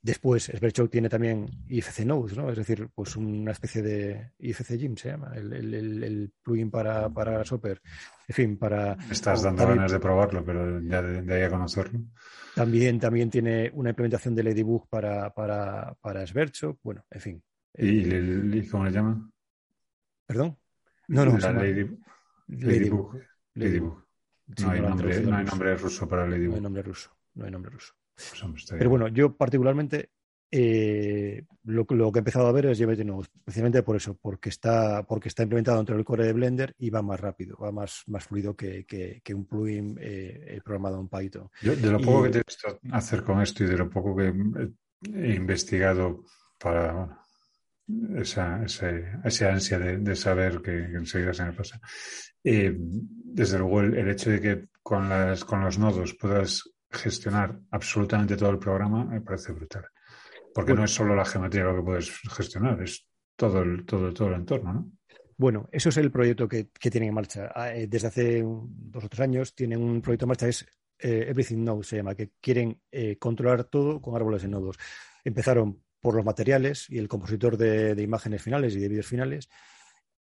Después, 0.07 0.45
Sberchok 0.45 0.89
tiene 0.89 1.09
también 1.09 1.49
IFC 1.69 2.05
Nodes, 2.05 2.37
¿no? 2.37 2.49
Es 2.49 2.57
decir, 2.57 2.89
pues 2.95 3.17
una 3.17 3.51
especie 3.51 3.83
de 3.83 4.35
IFC 4.39 4.77
Gym 4.79 4.97
se 4.97 5.09
llama, 5.09 5.33
el, 5.35 6.33
plugin 6.45 6.71
para, 6.71 7.09
para 7.09 7.33
Grasshopper. 7.33 7.83
En 8.29 8.35
fin, 8.35 8.57
para... 8.57 8.97
Estás 9.11 9.43
dando 9.43 9.67
ganas 9.67 9.91
de 9.91 9.99
probarlo, 9.99 10.45
pero 10.45 10.81
ya 10.81 11.03
de, 11.03 11.35
ahí 11.35 11.43
a 11.43 11.51
conocerlo. 11.51 11.99
También, 12.55 13.01
también 13.01 13.31
tiene 13.31 13.69
una 13.75 13.91
implementación 13.91 14.37
de 14.37 14.45
Ladybug 14.45 14.89
para, 14.89 15.35
para, 15.35 15.97
para 16.01 16.25
Sberchok. 16.25 16.79
Bueno, 16.85 17.05
en 17.11 17.21
fin. 17.21 17.43
¿Y, 17.77 18.09
eh, 18.09 18.69
cómo 18.71 18.85
le 18.85 18.93
llaman? 18.93 19.33
¿Perdón? 20.27 20.59
No, 21.09 21.25
no. 21.25 21.39
Ladybug. 21.39 22.01
Ladybug. 22.49 23.21
Ladybug. 23.55 24.07
No, 24.61 24.71
hay 24.71 24.81
nombre, 24.81 25.21
no 25.21 25.37
hay 25.37 25.45
nombre 25.45 25.77
ruso 25.77 26.09
para 26.09 26.27
Ladybug. 26.27 26.51
No 26.51 26.57
hay 26.57 26.63
nombre 26.63 26.83
ruso. 26.83 27.11
No 27.35 27.45
hay 27.45 27.51
nombre 27.51 27.71
ruso. 27.71 27.95
Pues 28.15 28.67
Pero 28.71 28.91
bueno, 28.91 29.09
yo 29.09 29.37
particularmente 29.37 30.11
eh, 30.51 31.45
lo, 31.65 31.87
que 31.87 31.95
he 31.95 32.19
empezado 32.19 32.47
a 32.47 32.53
ver 32.53 32.67
es 32.67 32.79
Geometry 32.79 33.05
Nodes, 33.05 33.29
especialmente 33.35 33.83
por 33.83 33.97
eso, 33.97 34.17
porque 34.21 34.49
está, 34.49 35.05
porque 35.05 35.29
está 35.29 35.43
implementado 35.43 35.79
dentro 35.79 35.97
del 35.97 36.05
core 36.05 36.25
de 36.25 36.33
Blender 36.33 36.75
y 36.79 36.89
va 36.89 37.03
más 37.03 37.21
rápido, 37.21 37.59
va 37.59 37.73
más, 37.73 38.05
más 38.07 38.25
fluido 38.25 38.57
que, 38.57 39.21
un 39.35 39.47
plugin 39.47 39.99
eh, 40.01 40.61
programado 40.65 41.01
en 41.01 41.09
Python. 41.09 41.51
de 41.61 41.91
lo 41.91 42.01
poco 42.01 42.23
que 42.25 42.31
te 42.31 42.39
he 42.39 42.43
visto 42.47 42.81
hacer 42.93 43.23
con 43.23 43.41
esto 43.43 43.65
y 43.65 43.67
de 43.67 43.77
lo 43.77 43.91
poco 43.91 44.17
que 44.17 44.33
he 45.13 45.35
investigado 45.35 46.25
para 46.59 47.21
esa, 48.17 48.63
esa, 48.65 49.53
ansia 49.53 49.79
de, 49.79 50.17
saber 50.17 50.61
que, 50.61 50.77
enseguida 50.77 51.33
se 51.33 51.45
me 51.45 51.53
pasa, 51.53 51.81
eh, 52.43 52.75
desde 52.77 53.59
luego 53.59 53.81
el, 53.81 53.97
el, 53.97 54.11
hecho 54.11 54.31
de 54.31 54.41
que 54.41 54.65
con, 54.83 55.09
las, 55.09 55.45
con 55.45 55.61
los 55.61 55.79
nodos 55.79 56.15
puedas 56.15 56.63
gestionar 56.91 57.59
absolutamente 57.71 58.37
todo 58.37 58.51
el 58.51 58.59
programa 58.59 59.05
me 59.05 59.21
parece 59.21 59.53
brutal. 59.53 59.85
Porque 60.55 60.75
no 60.75 60.85
es 60.85 60.91
solo 60.91 61.15
la 61.15 61.25
geometría 61.25 61.65
lo 61.65 61.77
que 61.77 61.83
puedes 61.83 62.11
gestionar, 62.35 62.83
es 62.83 63.07
todo 63.37 63.63
el, 63.63 63.85
todo, 63.85 64.13
todo 64.13 64.29
el 64.29 64.35
entorno, 64.35 64.73
¿no? 64.73 64.91
Bueno, 65.39 65.69
eso 65.71 65.91
es 65.91 65.99
el 65.99 66.11
proyecto 66.11 66.49
que, 66.49 66.65
tienen 66.65 67.11
en 67.11 67.15
marcha. 67.15 67.53
Ah, 67.55 67.75
eh, 67.75 67.87
desde 67.87 68.09
hace 68.09 68.43
dos 68.43 69.05
o 69.05 69.09
tres 69.09 69.21
años 69.21 69.55
tienen 69.55 69.83
un 69.83 70.01
proyecto 70.01 70.25
en 70.25 70.29
marcha, 70.29 70.49
es 70.49 70.67
eh, 70.99 71.27
Everything 71.29 71.63
Node, 71.63 71.85
se 71.85 71.97
llama, 71.97 72.15
que 72.15 72.31
quieren 72.41 72.81
eh, 72.91 73.19
controlar 73.19 73.65
todo 73.65 74.01
con 74.01 74.17
árboles 74.17 74.43
de 74.43 74.49
nodos. 74.49 74.79
Empezaron 75.25 75.83
por 76.01 76.15
los 76.15 76.25
materiales 76.25 76.89
y 76.89 76.99
el 76.99 77.09
compositor 77.09 77.57
de, 77.57 78.01
imágenes 78.03 78.43
finales 78.43 78.75
y 78.75 78.81
de 78.81 78.89
vídeos 78.89 79.07
finales. 79.07 79.49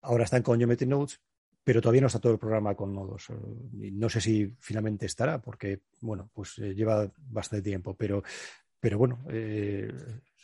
Ahora 0.00 0.24
están 0.24 0.42
con 0.42 0.58
Geometry 0.58 0.86
Nodes 0.86 1.20
pero 1.64 1.80
todavía 1.80 2.02
no 2.02 2.08
está 2.08 2.20
todo 2.20 2.32
el 2.32 2.38
programa 2.38 2.74
con 2.74 2.94
nodos. 2.94 3.28
No 3.72 4.08
sé 4.10 4.20
si 4.20 4.54
finalmente 4.60 5.06
estará, 5.06 5.40
porque, 5.40 5.80
bueno, 6.02 6.30
pues 6.32 6.58
eh, 6.58 6.74
lleva 6.74 7.10
bastante 7.16 7.62
tiempo, 7.62 7.96
pero, 7.96 8.22
pero 8.78 8.98
bueno, 8.98 9.24
eh, 9.30 9.90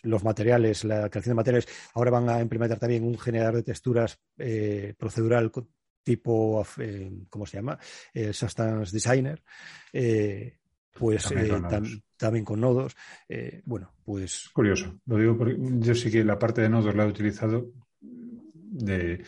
los 0.03 0.25
materiales, 0.25 0.83
la 0.85 1.11
creación 1.11 1.33
de 1.33 1.41
materiales, 1.41 1.69
ahora 1.93 2.11
van 2.11 2.29
a 2.31 2.41
implementar 2.41 2.79
también 2.79 3.05
un 3.05 3.19
generador 3.19 3.57
de 3.57 3.63
texturas 3.65 4.19
eh, 4.39 4.95
procedural 4.99 5.53
tipo, 6.03 6.67
¿cómo 7.29 7.45
se 7.45 7.59
llama? 7.59 7.79
Substance 8.33 8.91
Designer. 8.91 9.43
pues 10.99 11.25
también 11.25 12.03
con, 12.45 12.61
nodos. 12.61 12.97
bueno, 13.65 13.93
pues. 14.05 14.49
Curioso. 14.53 15.01
Lo 15.07 15.17
digo 15.17 15.37
porque 15.37 15.57
yo 15.59 15.95
sí 15.95 16.11
que 16.11 16.25
la 16.25 16.39
parte 16.39 16.63
de 16.63 16.69
nodos 16.69 16.95
la 16.95 17.05
he 17.05 17.09
utilizado 17.09 17.73
de 18.01 19.23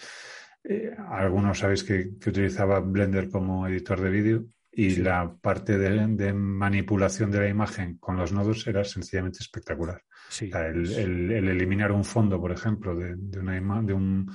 eh, 0.65 0.95
algunos 1.11 1.59
sabéis 1.59 1.83
que, 1.83 2.13
utilizaba 2.27 2.81
Blender 2.81 3.29
como 3.29 3.67
editor 3.67 4.01
de 4.01 4.11
vídeo 4.11 4.45
y 4.71 4.97
la 4.97 5.35
parte 5.35 5.77
de, 5.77 6.33
manipulación 6.33 7.31
de 7.31 7.41
la 7.41 7.49
imagen 7.49 7.99
con 7.99 8.17
los 8.17 8.33
nodos 8.33 8.67
era 8.67 8.85
sencillamente 8.85 9.41
espectacular. 9.41 10.03
el, 10.41 11.31
eliminar 11.31 11.93
un 11.93 12.05
fondo, 12.05 12.41
por 12.41 12.53
ejemplo, 12.53 12.95
de, 12.95 13.15
una 13.39 13.83
de 13.83 13.93
un, 13.93 14.33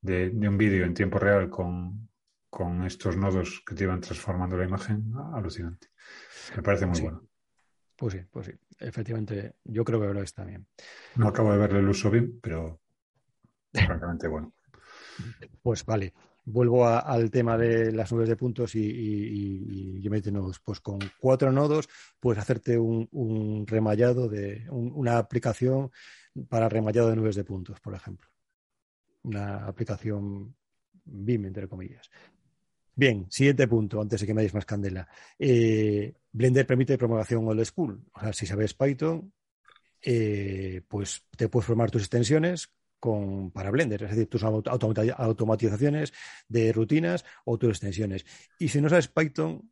de, 0.00 0.30
un 0.48 0.56
vídeo 0.56 0.84
en 0.84 0.94
tiempo 0.94 1.18
real 1.18 1.48
con, 1.50 2.08
estos 2.84 3.16
nodos 3.16 3.62
que 3.66 3.74
te 3.74 3.84
iban 3.84 4.00
transformando 4.00 4.56
la 4.56 4.64
imagen, 4.64 5.12
alucinante. 5.34 5.88
Me 6.56 6.62
parece 6.62 6.86
muy 6.86 7.00
bueno. 7.00 7.29
Pues 8.00 8.14
sí, 8.14 8.20
pues 8.30 8.46
sí. 8.46 8.52
Efectivamente, 8.78 9.56
yo 9.62 9.84
creo 9.84 10.00
que 10.00 10.06
lo 10.06 10.22
está 10.22 10.42
bien. 10.42 10.66
No 11.16 11.28
acabo 11.28 11.52
de 11.52 11.58
verle 11.58 11.80
el 11.80 11.88
uso 11.90 12.10
bien, 12.10 12.40
pero 12.40 12.80
francamente 13.74 14.26
bueno. 14.26 14.54
Pues 15.60 15.84
vale, 15.84 16.14
vuelvo 16.46 16.88
al 16.88 17.30
tema 17.30 17.58
de 17.58 17.92
las 17.92 18.10
nubes 18.10 18.30
de 18.30 18.36
puntos 18.36 18.74
y, 18.74 18.80
y, 18.80 20.00
y, 20.02 20.30
nodos. 20.32 20.60
Pues 20.60 20.80
con 20.80 20.98
cuatro 21.20 21.52
nodos 21.52 21.90
puedes 22.18 22.40
hacerte 22.40 22.78
un, 22.78 23.66
remallado 23.66 24.30
de 24.30 24.66
una 24.70 25.18
aplicación 25.18 25.90
para 26.48 26.70
remallado 26.70 27.10
de 27.10 27.16
nubes 27.16 27.36
de 27.36 27.44
puntos, 27.44 27.80
por 27.80 27.94
ejemplo. 27.94 28.30
Una 29.24 29.66
aplicación 29.66 30.56
BIM, 31.04 31.44
entre 31.44 31.68
comillas. 31.68 32.10
Bien, 32.94 33.26
siguiente 33.30 33.66
punto, 33.66 34.00
antes 34.00 34.20
de 34.20 34.26
que 34.26 34.34
me 34.34 34.42
deis 34.42 34.54
más 34.54 34.66
candela. 34.66 35.08
Eh, 35.38 36.12
Blender 36.32 36.66
permite 36.66 36.98
programación 36.98 37.46
old 37.46 37.64
school. 37.64 38.04
O 38.12 38.20
sea, 38.20 38.32
si 38.32 38.46
sabes 38.46 38.74
Python, 38.74 39.32
eh, 40.02 40.82
pues 40.88 41.24
te 41.36 41.48
puedes 41.48 41.66
formar 41.66 41.90
tus 41.90 42.02
extensiones 42.02 42.70
con, 42.98 43.50
para 43.50 43.70
Blender, 43.70 44.02
es 44.04 44.10
decir, 44.10 44.28
tus 44.28 44.44
automatizaciones 44.44 46.12
de 46.48 46.72
rutinas 46.72 47.24
o 47.44 47.58
tus 47.58 47.70
extensiones. 47.70 48.26
Y 48.58 48.68
si 48.68 48.80
no 48.80 48.88
sabes 48.88 49.08
Python, 49.08 49.70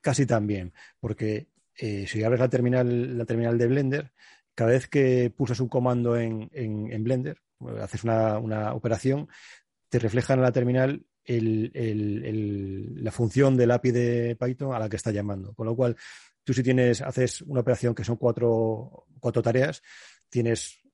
casi 0.00 0.26
también, 0.26 0.72
porque 1.00 1.48
eh, 1.76 2.06
si 2.06 2.22
abres 2.22 2.40
la 2.40 2.48
terminal, 2.48 3.16
la 3.16 3.24
terminal 3.24 3.56
de 3.56 3.66
Blender, 3.66 4.12
cada 4.54 4.70
vez 4.70 4.88
que 4.88 5.32
pulsas 5.34 5.60
un 5.60 5.68
comando 5.68 6.16
en, 6.16 7.04
Blender, 7.04 7.38
haces 7.80 8.04
una, 8.04 8.74
operación, 8.74 9.28
te 9.88 9.98
refleja 9.98 10.34
en 10.34 10.42
la 10.42 10.52
terminal 10.52 11.06
la 11.26 13.10
función 13.10 13.56
del 13.56 13.70
API 13.70 13.90
de 13.90 14.36
Python 14.38 14.74
a 14.74 14.78
la 14.78 14.88
que 14.88 14.96
está 14.96 15.10
llamando. 15.10 15.54
Con 15.54 15.66
lo 15.66 15.76
cual, 15.76 15.96
tú 16.42 16.52
si 16.52 16.62
tienes, 16.62 17.00
haces 17.02 17.42
una 17.42 17.60
operación 17.60 17.94
que 17.94 18.04
son 18.04 18.16
cuatro, 18.16 19.06
cuatro 19.20 19.42
tareas, 19.42 19.82
tienes 20.28 20.84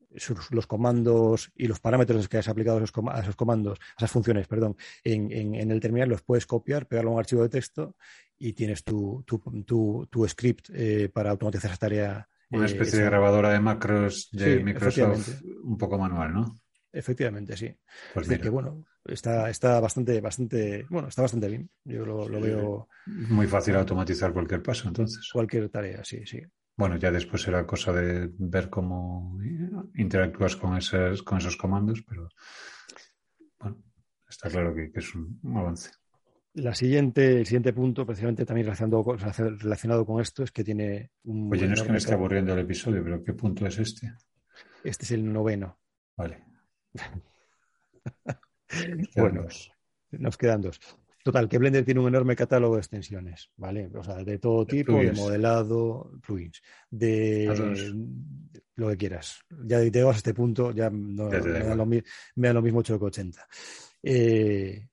los 0.51 0.66
comandos 0.66 1.53
y 1.55 1.66
los 1.66 1.81
parámetros 1.81 2.28
que 2.28 2.39
has 2.39 2.49
aplicado 2.49 2.78
a 2.78 2.83
esos, 2.83 3.37
comandos, 3.37 3.78
a 3.78 3.99
esas 3.99 4.11
funciones, 4.11 4.49
perdón, 4.49 4.76
en, 5.05 5.55
el 5.55 5.81
terminal 5.81 6.09
los 6.09 6.22
puedes 6.22 6.47
copiar, 6.47 6.87
pegarlo 6.87 7.11
a 7.11 7.14
un 7.14 7.20
archivo 7.20 7.43
de 7.43 7.49
texto 7.49 7.97
y 8.39 8.53
tienes 8.53 8.83
tu, 8.83 9.24
script 10.28 10.70
eh, 10.74 11.09
para 11.12 11.31
automatizar 11.31 11.70
esa 11.70 11.78
tarea. 11.78 12.28
Una 12.51 12.64
eh, 12.64 12.66
especie 12.66 12.99
de 12.99 13.05
grabadora 13.05 13.53
de 13.53 13.61
macros 13.61 14.28
de 14.33 14.61
Microsoft 14.61 15.43
un 15.62 15.78
poco 15.78 15.97
manual, 15.97 16.33
¿no? 16.33 16.55
Efectivamente, 16.93 17.57
sí. 17.57 17.72
Pues 18.12 18.26
que 18.26 18.49
bueno, 18.49 18.85
está, 19.05 19.51
está 19.51 19.81
bastante, 19.81 20.21
bastante, 20.21 20.87
bueno, 20.89 21.09
está 21.09 21.23
bastante 21.23 21.49
bien. 21.49 21.71
Yo 21.85 22.05
lo, 22.05 22.29
lo 22.29 22.41
veo. 22.41 22.89
Muy 23.07 23.47
fácil 23.47 23.77
automatizar 23.77 24.33
cualquier 24.33 24.63
paso, 24.63 24.89
entonces. 24.89 25.31
Cualquier 25.33 25.69
tarea, 25.69 26.05
sí, 26.05 26.25
sí. 26.27 26.41
Bueno, 26.77 26.97
ya 26.97 27.11
después 27.11 27.43
será 27.43 27.67
cosa 27.67 27.93
de 27.93 28.31
ver 28.39 28.71
cómo 28.71 29.39
interactúas 29.97 30.57
con, 30.57 30.79
esos, 30.79 31.23
con 31.23 31.39
esos 31.39 31.57
comandos, 31.57 32.03
pero 32.09 32.29
bueno, 33.59 33.83
está 34.27 34.49
claro 34.49 34.75
que, 34.75 34.91
es 34.95 35.15
un, 35.15 35.39
avance. 35.57 35.91
La 36.55 36.75
siguiente, 36.75 37.39
el 37.41 37.47
siguiente 37.47 37.73
punto, 37.73 38.07
precisamente 38.07 38.47
también 38.47 38.65
relacionado, 38.65 39.05
relacionado 39.59 40.07
con 40.07 40.21
esto, 40.23 40.43
es 40.43 40.53
que 40.53 40.65
tiene 40.65 41.11
un. 41.25 41.53
Oye, 41.53 41.69
no 41.69 41.75
es 41.75 41.83
que 41.83 41.93
me 41.93 41.99
esté 41.99 42.15
aburriendo 42.15 42.55
el 42.55 42.61
episodio, 42.61 43.05
pero 43.05 43.23
¿qué 43.23 43.35
punto 43.35 43.67
es 43.67 43.79
este? 43.79 44.15
Este 44.83 45.05
es 45.05 45.11
el 45.11 45.31
noveno. 45.31 45.79
Vale. 46.17 46.43
bueno, 49.16 49.47
nos 50.12 50.37
quedan 50.37 50.62
dos. 50.62 50.81
Total, 51.23 51.49
que 51.49 51.59
Blender 51.59 51.85
tiene 51.85 52.01
un 52.01 52.09
enorme 52.09 52.35
catálogo 52.35 52.77
de 52.77 52.81
extensiones, 52.81 53.51
¿vale? 53.57 53.91
O 53.95 54.03
sea, 54.03 54.25
de 54.25 54.39
todo 54.39 54.64
tipo, 54.64 54.95
de 54.95 55.12
modelado, 55.12 56.12
plugins, 56.27 56.62
de, 56.91 57.93
lo 58.77 58.89
que 58.89 58.97
quieras. 58.97 59.41
Ya 59.64 59.81
llegas 59.81 60.14
a 60.14 60.18
este 60.18 60.33
punto, 60.33 60.71
ya 60.73 60.89
no, 60.89 61.29
me, 61.29 61.41
da 61.41 62.53
lo, 62.55 62.62
mismo 62.62 62.79
8 62.79 62.99
que 62.99 63.05
80. 63.05 63.49
Eh, 64.03 64.89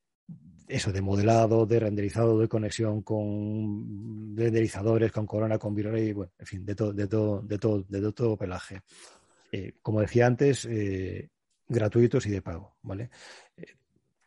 eso, 0.68 0.92
de 0.92 1.02
modelado, 1.02 1.66
de 1.66 1.80
renderizado, 1.80 2.38
de 2.38 2.50
conexión 2.50 3.04
con 3.04 4.36
renderizadores, 4.36 5.14
con 5.14 5.26
Corona, 5.26 5.58
con 5.58 5.74
V-Ray, 5.74 6.12
bueno, 6.12 6.34
en 6.38 6.46
fin, 6.46 6.66
de 6.66 6.76
todo, 6.76 6.92
de 6.92 7.08
todo, 7.08 7.42
de 7.42 7.58
todo, 7.58 7.86
de 7.88 8.12
todo, 8.12 8.36
pelaje. 8.36 8.82
Eh, 9.50 9.76
como 9.82 10.02
decía 10.02 10.28
antes, 10.28 10.66
eh, 10.66 11.30
gratuitos 11.68 12.26
y 12.26 12.32
de 12.32 12.42
pago, 12.42 12.78
¿vale? 12.82 13.10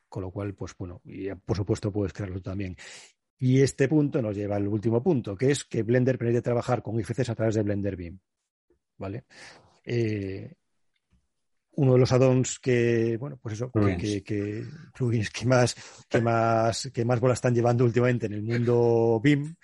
Con 0.09 0.22
lo 0.22 0.30
cual, 0.30 0.55
pues 0.55 0.74
bueno, 0.76 1.01
y 1.05 1.32
por 1.34 1.57
supuesto 1.57 1.93
puedes 1.93 2.12
crearlo 2.12 2.41
también. 2.41 2.76
Y 3.38 3.62
este 3.62 3.88
punto 3.88 4.20
nos 4.20 4.36
lleva 4.36 4.57
al 4.57 4.68
último 4.68 5.03
punto, 5.03 5.36
que 5.36 5.51
es 5.51 5.64
que 5.64 5.82
Blender 5.82 6.18
permite 6.18 6.43
trabajar 6.43 6.82
con 6.82 6.99
IFCs 7.01 7.30
a 7.30 7.34
través 7.34 7.55
de 7.55 7.62
Blender 7.62 7.97
Beam. 7.97 8.20
¿Vale? 8.99 9.24
Eh, 9.82 10.53
uno 11.76 11.95
de 11.95 11.99
los 11.99 12.12
add-ons 12.12 12.59
que, 12.59 13.16
bueno, 13.18 13.38
pues 13.41 13.55
eso, 13.55 13.70
que, 13.70 14.22
que, 14.22 14.22
que, 14.22 15.47
más, 15.47 15.74
que 16.09 16.20
más, 16.20 16.91
que 16.93 17.05
más 17.07 17.20
bola 17.20 17.32
están 17.32 17.55
llevando 17.55 17.84
últimamente 17.84 18.26
en 18.26 18.34
el 18.34 18.43
mundo 18.43 19.20
BIM, 19.22 19.55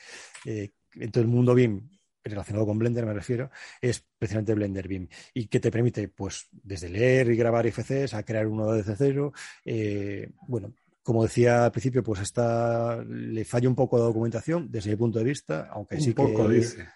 eh, 0.47 0.71
en 0.95 1.11
todo 1.11 1.23
el 1.23 1.29
mundo 1.29 1.55
BIM, 1.55 1.87
relacionado 2.31 2.67
con 2.67 2.79
Blender 2.79 3.07
me 3.07 3.15
refiero, 3.15 3.51
es 3.81 4.05
precisamente 4.19 4.55
Blender 4.55 4.89
BIM 4.89 5.09
y 5.35 5.47
que 5.47 5.61
te 5.61 5.71
permite, 5.71 6.09
pues, 6.09 6.49
desde 6.53 6.89
leer 6.89 7.31
y 7.31 7.37
grabar 7.37 7.67
IFCs 7.67 8.15
a 8.15 8.23
crear 8.23 8.47
uno 8.47 8.73
desde 8.73 8.97
cero. 8.97 9.33
Eh, 9.65 10.31
bueno, 10.49 10.73
como 11.03 11.23
decía 11.23 11.65
al 11.65 11.71
principio, 11.71 12.03
pues 12.03 12.21
está, 12.21 13.03
le 13.05 13.45
falla 13.45 13.69
un 13.69 13.77
poco 13.77 13.97
de 13.97 14.05
documentación 14.05 14.71
desde 14.71 14.91
mi 14.91 14.97
punto 14.97 15.19
de 15.21 15.25
vista, 15.25 15.69
aunque 15.71 16.01
sí 16.01 16.13
poco 16.13 16.49
dice. 16.49 16.89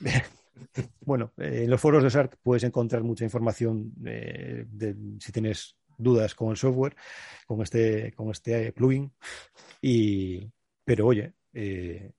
bueno, 1.00 1.32
en 1.36 1.68
los 1.68 1.80
foros 1.80 2.02
de 2.02 2.10
SARC 2.10 2.38
puedes 2.42 2.64
encontrar 2.64 3.02
mucha 3.02 3.24
información 3.24 3.92
de, 3.96 4.66
si 5.20 5.30
tienes 5.30 5.76
dudas 5.98 6.34
con 6.34 6.50
el 6.50 6.56
software, 6.56 6.96
con 7.46 7.60
este, 7.60 8.12
con 8.12 8.30
este 8.30 8.72
plugin. 8.72 9.12
Y, 9.82 10.50
pero 10.84 11.06
oye, 11.06 11.34
eh, 11.52 12.12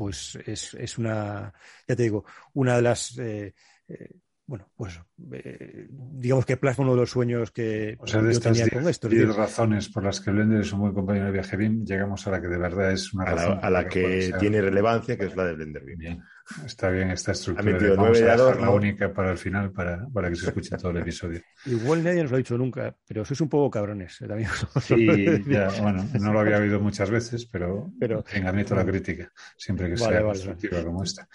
pues 0.00 0.38
es, 0.46 0.72
es, 0.72 0.96
una, 0.96 1.52
ya 1.86 1.94
te 1.94 2.04
digo, 2.04 2.24
una 2.54 2.76
de 2.76 2.80
las, 2.80 3.18
eh, 3.18 3.54
eh, 3.86 4.08
bueno, 4.46 4.70
pues 4.74 4.98
eh, 5.30 5.88
digamos 5.90 6.46
que 6.46 6.56
plasma 6.56 6.84
uno 6.84 6.94
de 6.94 7.00
los 7.00 7.10
sueños 7.10 7.50
que 7.50 7.98
o 8.00 8.06
sea, 8.06 8.22
de 8.22 8.32
yo 8.32 8.40
tenía 8.40 8.66
con 8.70 8.88
esto. 8.88 9.10
Diez 9.10 9.36
razones 9.36 9.90
por 9.90 10.02
las 10.02 10.22
que 10.22 10.30
Blender 10.30 10.62
es 10.62 10.72
un 10.72 10.80
buen 10.80 10.94
compañero 10.94 11.26
de 11.26 11.32
viaje 11.32 11.54
BIM, 11.54 11.84
llegamos 11.84 12.26
a 12.26 12.30
la 12.30 12.40
que 12.40 12.48
de 12.48 12.56
verdad 12.56 12.92
es 12.92 13.12
una 13.12 13.26
razón. 13.26 13.58
A 13.60 13.68
la, 13.68 13.86
que 13.86 14.32
tiene 14.40 14.62
relevancia, 14.62 15.18
que 15.18 15.26
es 15.26 15.36
la 15.36 15.44
de 15.44 15.56
Blender 15.56 15.84
BIM. 15.84 16.18
Está 16.64 16.90
bien 16.90 17.10
esta 17.10 17.32
estructura. 17.32 17.78
De, 17.78 17.96
vamos 17.96 18.20
a 18.20 18.36
la 18.36 18.70
única 18.70 19.12
para 19.12 19.32
el 19.32 19.38
final, 19.38 19.70
para, 19.70 20.06
para 20.08 20.28
que 20.28 20.36
se 20.36 20.46
escuche 20.48 20.76
todo 20.76 20.90
el 20.90 20.98
episodio. 20.98 21.40
Igual 21.66 22.02
nadie 22.02 22.22
nos 22.22 22.30
lo 22.30 22.36
ha 22.36 22.38
dicho 22.38 22.58
nunca, 22.58 22.94
pero 23.06 23.24
sois 23.24 23.40
un 23.40 23.48
poco 23.48 23.70
cabrones. 23.70 24.20
Eh, 24.20 24.46
sí, 24.80 25.06
ya, 25.46 25.68
bueno, 25.80 26.06
no 26.20 26.32
lo 26.32 26.40
había 26.40 26.56
habido 26.56 26.80
muchas 26.80 27.10
veces, 27.10 27.46
pero, 27.46 27.92
pero 27.98 28.24
venga, 28.32 28.50
admito 28.50 28.74
la 28.74 28.84
crítica, 28.84 29.30
siempre 29.56 29.90
que 29.90 29.96
sea 29.96 30.22
constructiva 30.22 30.82
como 30.82 31.02
esta. 31.02 31.28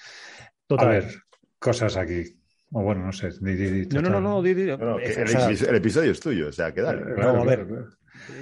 A 0.77 0.85
ver, 0.85 1.23
cosas 1.59 1.95
aquí. 1.95 2.37
O 2.71 2.81
bueno, 2.81 3.05
no 3.05 3.11
sé. 3.13 3.29
no, 3.39 4.01
no, 4.01 4.09
no, 4.09 4.21
no, 4.21 4.39
el, 4.43 5.75
episodio 5.75 6.11
es 6.11 6.19
tuyo, 6.19 6.49
o 6.49 6.51
sea, 6.51 6.73
que 6.73 6.81
dale. 6.81 7.21
a 7.21 7.43
ver. 7.43 7.67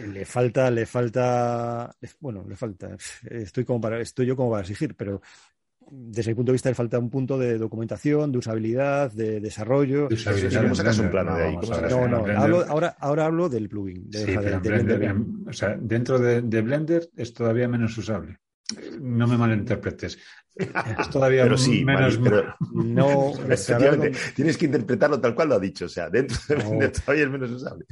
Le 0.08 0.24
falta, 0.26 0.72
le 0.72 0.86
falta, 0.86 1.94
bueno, 2.20 2.46
le 2.48 2.56
falta. 2.56 2.96
Estoy 3.30 3.66
como 3.66 3.82
para, 3.82 4.00
estoy 4.00 4.26
yo 4.26 4.36
como 4.36 4.52
para 4.52 4.62
exigir, 4.62 4.96
pero 4.96 5.22
desde 5.92 6.32
mi 6.32 6.36
punto 6.36 6.52
de 6.52 6.54
vista 6.54 6.70
le 6.70 6.76
falta 6.76 7.00
un 7.00 7.10
punto 7.10 7.38
de 7.38 7.58
documentación, 7.58 8.32
de 8.32 8.38
usabilidad, 8.38 9.12
de 9.12 9.40
desarrollo. 9.40 10.08
De 10.08 10.16
usabilidad, 10.16 10.62
¿Cómo 10.64 10.76
sacas 10.76 11.00
un 11.00 11.10
plano 11.10 11.36
de 11.36 11.44
ahí? 11.44 11.58
No, 11.90 12.08
no, 12.08 12.26
hablo, 12.40 12.66
ahora, 12.68 12.96
ahora 13.00 13.26
hablo 13.26 13.50
del 13.50 13.70
plugin. 13.70 14.10
De, 14.10 14.26
Blender, 14.60 15.16
o 15.48 15.54
sea, 15.54 15.78
dentro 15.80 16.20
de, 16.20 16.62
Blender 16.62 17.10
es 17.16 17.34
todavía 17.34 17.68
menos 17.68 17.98
usable. 17.98 18.40
No 19.00 19.28
me 19.28 19.38
malinterpretes. 19.38 20.18
Es 20.56 21.10
todavía 21.10 21.44
pero 21.44 21.58
sí, 21.58 21.84
menos. 21.84 22.18
pero 22.18 22.56
no, 22.74 23.34
efectivamente, 23.50 24.12
tienes 24.36 24.58
que 24.58 24.66
interpretarlo 24.66 25.20
tal 25.20 25.36
cual 25.36 25.50
lo 25.50 25.56
ha 25.56 25.60
dicho. 25.60 25.86
O 25.86 25.90
sea, 25.90 26.10
dentro 26.10 26.38
de 26.48 26.56
Blender 26.56 26.92
todavía 26.92 27.26
es 27.26 27.30
menos 27.30 27.52
usable. 27.52 27.86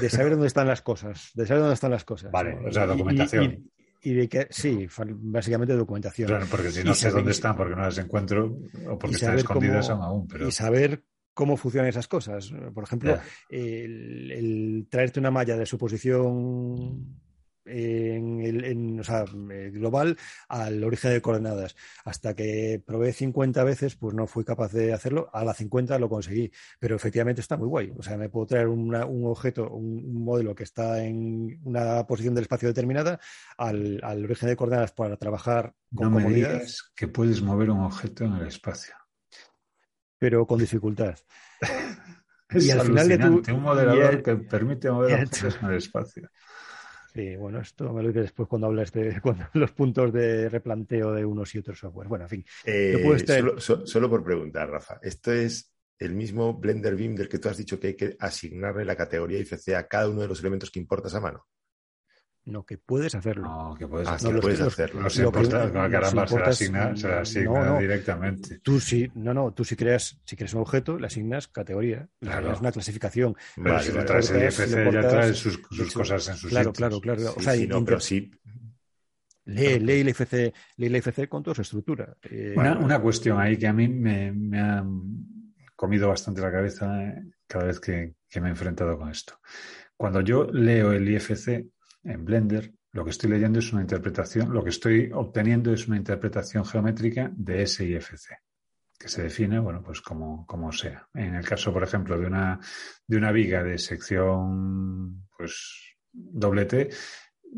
De 0.00 0.08
saber 0.08 0.32
dónde 0.32 0.46
están 0.46 0.66
las 0.66 0.82
cosas. 0.82 1.30
De 1.34 1.46
saber 1.46 1.60
dónde 1.60 1.74
están 1.74 1.90
las 1.90 2.04
cosas. 2.04 2.30
Vale, 2.30 2.58
o 2.66 2.72
sea, 2.72 2.86
documentación. 2.86 3.44
Y 3.44 3.74
de 4.12 4.28
que, 4.28 4.46
sí, 4.50 4.86
básicamente 4.98 5.74
documentación. 5.74 6.28
Claro, 6.28 6.46
porque 6.50 6.70
si 6.70 6.84
no 6.84 6.94
sé 6.94 7.10
dónde 7.10 7.30
están, 7.30 7.56
porque 7.56 7.74
no 7.74 7.82
las 7.82 7.98
encuentro, 7.98 8.58
o 8.86 8.98
porque 8.98 9.16
están 9.16 9.38
escondidas 9.38 9.88
aún. 9.90 10.28
Pero... 10.28 10.46
Y 10.48 10.52
saber 10.52 11.04
cómo 11.34 11.56
funcionan 11.56 11.88
esas 11.88 12.08
cosas. 12.08 12.52
Por 12.72 12.84
ejemplo, 12.84 13.18
el, 13.48 14.86
traerte 14.90 15.20
una 15.20 15.30
malla 15.30 15.56
de 15.56 15.66
suposición 15.66 17.20
en 17.66 18.40
el, 18.40 18.64
en, 18.64 19.00
o 19.00 19.04
sea, 19.04 19.24
eh, 19.50 19.70
global 19.72 20.16
al 20.48 20.82
origen 20.84 21.12
de 21.12 21.20
coordenadas. 21.20 21.76
Hasta 22.04 22.34
que 22.34 22.82
probé 22.84 23.12
50 23.12 23.64
veces, 23.64 23.96
pues 23.96 24.14
no 24.14 24.26
fui 24.26 24.44
capaz 24.44 24.72
de 24.72 24.92
hacerlo. 24.92 25.28
A 25.32 25.44
la 25.44 25.54
50 25.54 25.98
lo 25.98 26.08
conseguí, 26.08 26.50
pero 26.78 26.96
efectivamente 26.96 27.40
está 27.40 27.56
muy 27.56 27.68
guay. 27.68 27.92
O 27.96 28.02
sea, 28.02 28.16
me 28.16 28.28
puedo 28.28 28.46
traer 28.46 28.68
un 28.68 29.26
objeto, 29.26 29.70
un, 29.70 30.24
modelo 30.24 30.54
que 30.54 30.64
está 30.64 31.04
en 31.04 31.60
una 31.64 32.06
posición 32.06 32.34
del 32.34 32.42
espacio 32.42 32.68
determinada 32.68 33.20
al, 33.58 34.00
origen 34.24 34.48
de 34.48 34.56
coordenadas 34.56 34.92
para 34.92 35.16
trabajar 35.16 35.74
con 35.94 36.12
no 36.12 36.20
me 36.20 36.62
que 36.96 37.08
puedes 37.08 37.42
mover 37.42 37.70
un 37.70 37.80
objeto 37.80 38.24
en 38.24 38.34
el 38.34 38.46
espacio. 38.46 38.94
Pero 40.18 40.46
con 40.46 40.58
dificultad. 40.58 41.16
y 42.50 42.70
al 42.70 42.80
final 42.82 43.08
de 43.08 43.18
tu, 43.18 43.54
un 43.54 43.62
modelador 43.62 44.22
que 44.22 44.36
permite 44.36 44.90
mover 44.90 45.14
objetos 45.14 45.58
en 45.60 45.68
el 45.68 45.76
espacio. 45.76 46.30
Sí, 47.14 47.36
bueno, 47.36 47.60
esto 47.60 47.92
me 47.92 48.02
lo 48.02 48.08
dices 48.08 48.24
después 48.24 48.48
cuando 48.48 48.66
hablas 48.66 48.90
de 48.90 49.20
los 49.54 49.70
puntos 49.70 50.12
de 50.12 50.48
replanteo 50.48 51.12
de 51.12 51.24
unos 51.24 51.54
y 51.54 51.58
otros 51.58 51.78
software. 51.78 52.08
Bueno, 52.08 52.24
en 52.24 52.28
fin. 52.28 52.44
Eh, 52.64 53.16
solo, 53.58 54.10
por 54.10 54.24
preguntar, 54.24 54.68
Rafa, 54.68 54.98
¿esto 55.00 55.32
es 55.32 55.72
el 55.96 56.14
mismo 56.14 56.54
Blender 56.54 56.96
Beam 56.96 57.14
del 57.14 57.28
que 57.28 57.38
tú 57.38 57.48
has 57.48 57.56
dicho 57.56 57.78
que 57.78 57.88
hay 57.88 57.94
que 57.94 58.16
asignarle 58.18 58.84
la 58.84 58.96
categoría 58.96 59.38
IFC 59.38 59.74
a 59.76 59.86
cada 59.86 60.08
uno 60.08 60.22
de 60.22 60.28
los 60.28 60.40
elementos 60.40 60.72
que 60.72 60.80
importas 60.80 61.14
a 61.14 61.20
mano? 61.20 61.46
No, 62.46 62.66
que 62.66 62.76
puedes 62.76 63.14
hacerlo. 63.14 63.48
No, 63.48 63.74
que 63.74 63.88
puedes, 63.88 64.06
ah, 64.06 64.14
hacerlo. 64.14 64.40
puedes 64.40 64.60
hacerlo. 64.60 65.00
No 65.00 65.10
se 65.10 65.22
importa, 65.22 65.72
caramba, 65.72 66.26
se 66.26 66.42
asigna, 66.42 66.96
se 66.96 67.10
asigna 67.10 67.78
directamente. 67.78 68.58
Tú 68.58 68.80
sí, 68.80 69.10
no, 69.14 69.32
no, 69.32 69.52
tú 69.54 69.64
si 69.64 69.76
creas, 69.76 70.20
si 70.24 70.36
creas 70.36 70.52
un 70.52 70.60
objeto, 70.60 70.98
le 70.98 71.06
asignas 71.06 71.48
categoría, 71.48 72.06
le 72.20 72.30
asignas 72.30 72.60
una 72.60 72.72
clasificación. 72.72 73.34
Pero 73.56 73.80
si 73.80 73.92
le 73.92 74.02
traes 74.04 74.30
el 74.30 74.42
IFC, 74.42 74.92
ya 74.92 75.08
trae 75.08 75.32
sus, 75.32 75.58
sus 75.70 75.92
cosas 75.94 76.28
en 76.28 76.36
sus 76.36 76.50
Claro, 76.50 76.72
claro, 76.74 77.00
claro. 77.00 77.34
o 77.34 77.40
sea, 77.40 77.54
no, 77.66 77.82
pero 77.84 77.98
sí. 77.98 78.30
Lee, 79.46 79.78
lee, 79.78 80.00
el 80.00 80.08
IFC, 80.08 80.32
lee 80.76 80.86
el 80.86 80.96
IFC 80.96 81.28
con 81.28 81.42
toda 81.42 81.54
su 81.54 81.62
estructura. 81.62 82.16
Eh, 82.22 82.54
una, 82.56 82.78
una, 82.78 83.00
cuestión 83.00 83.38
ahí 83.38 83.56
que 83.58 83.66
a 83.66 83.72
mí 83.72 83.88
me, 83.88 84.32
me, 84.32 84.60
ha 84.60 84.84
comido 85.76 86.08
bastante 86.08 86.40
la 86.40 86.50
cabeza 86.50 87.02
eh, 87.04 87.22
cada 87.46 87.66
vez 87.66 87.78
que, 87.78 88.14
que 88.28 88.40
me 88.40 88.48
he 88.48 88.50
enfrentado 88.50 88.98
con 88.98 89.10
esto. 89.10 89.38
Cuando 89.96 90.22
yo 90.22 90.44
leo 90.50 90.92
el 90.92 91.08
IFC, 91.08 91.66
en 92.04 92.24
Blender, 92.24 92.72
lo 92.92 93.04
que 93.04 93.10
estoy 93.10 93.30
leyendo 93.30 93.58
es 93.58 93.72
una 93.72 93.82
interpretación, 93.82 94.52
lo 94.52 94.62
que 94.62 94.70
estoy 94.70 95.10
obteniendo 95.12 95.72
es 95.72 95.88
una 95.88 95.96
interpretación 95.96 96.64
geométrica 96.64 97.30
de 97.34 97.62
ese 97.62 97.84
IFC, 97.84 98.38
que 98.98 99.08
se 99.08 99.22
define, 99.22 99.58
bueno, 99.58 99.82
pues 99.82 100.00
como, 100.00 100.46
como 100.46 100.70
sea. 100.70 101.08
En 101.14 101.34
el 101.34 101.44
caso, 101.44 101.72
por 101.72 101.82
ejemplo, 101.82 102.18
de 102.18 102.26
una, 102.26 102.60
de 103.06 103.16
una 103.16 103.32
viga 103.32 103.62
de 103.62 103.78
sección, 103.78 105.26
pues, 105.36 105.96
doble 106.12 106.66
T, 106.66 106.90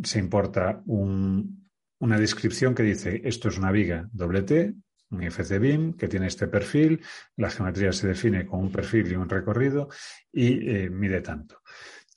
se 0.03 0.18
importa 0.18 0.82
un, 0.86 1.68
una 1.99 2.18
descripción 2.18 2.74
que 2.74 2.82
dice, 2.82 3.20
esto 3.24 3.49
es 3.49 3.59
una 3.59 3.70
viga 3.70 4.09
doble 4.12 4.42
T, 4.42 4.74
un 5.11 5.22
IFC 5.22 5.59
BIM 5.59 5.92
que 5.94 6.09
tiene 6.09 6.26
este 6.26 6.49
perfil, 6.49 7.03
la 7.36 7.51
geometría 7.51 7.92
se 7.92 8.09
define 8.09 8.47
con 8.47 8.61
un 8.61 8.72
perfil 8.72 9.12
y 9.12 9.14
un 9.14 9.28
recorrido 9.28 9.88
y 10.32 10.68
eh, 10.68 10.90
mide 10.90 11.20
tanto. 11.20 11.61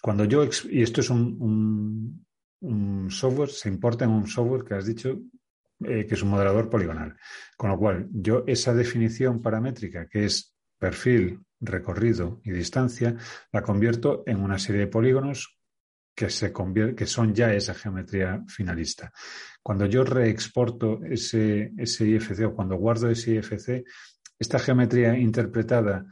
Cuando 0.02 0.26
yo, 0.26 0.47
y 0.70 0.82
esto 0.82 1.02
es 1.02 1.10
un, 1.10 2.26
software, 3.10 3.50
se 3.50 3.70
importa 3.70 4.06
en 4.06 4.12
un 4.12 4.28
software 4.28 4.64
que 4.64 4.76
has 4.76 4.86
dicho 4.86 5.20
eh, 5.82 6.06
que 6.06 6.16
es 6.16 6.22
un 6.22 6.30
moderador 6.30 6.70
poligonal. 6.70 7.16
Con 7.58 7.70
lo 7.70 7.78
cual, 7.78 8.08
yo 8.12 8.43
esa 8.47 8.74
definición 8.74 9.41
paramétrica, 9.41 10.08
que 10.08 10.26
es 10.26 10.54
perfil, 10.78 11.41
recorrido 11.62 12.41
y 12.43 12.52
distancia, 12.52 13.16
la 13.52 13.62
convierto 13.62 14.24
en 14.26 14.41
una 14.41 14.60
serie 14.60 14.82
de 14.82 14.88
polígonos 14.88 15.58
que, 16.16 16.30
se 16.30 16.54
que 16.95 17.06
son 17.06 17.34
ya 17.34 17.54
esa 17.54 17.74
geometría 17.74 18.43
finalista. 18.47 19.12
Cuando 19.64 19.86
yo 19.86 20.04
reexporto 20.04 21.00
ese, 21.04 21.72
ese 21.78 22.08
IFC 22.08 22.45
o 22.45 22.56
cuando 22.56 22.76
guardo 22.76 23.10
ese 23.10 23.36
IFC, 23.36 23.86
esta 24.38 24.60
geometría 24.60 25.18
interpretada 25.18 26.06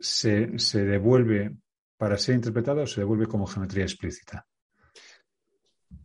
se, 0.00 0.58
se 0.58 0.84
devuelve 0.84 1.56
para 1.98 2.16
ser 2.16 2.36
interpretado 2.36 2.86
se 2.86 3.00
devuelve 3.00 3.26
como 3.26 3.46
geometría 3.46 3.84
explícita. 3.84 4.46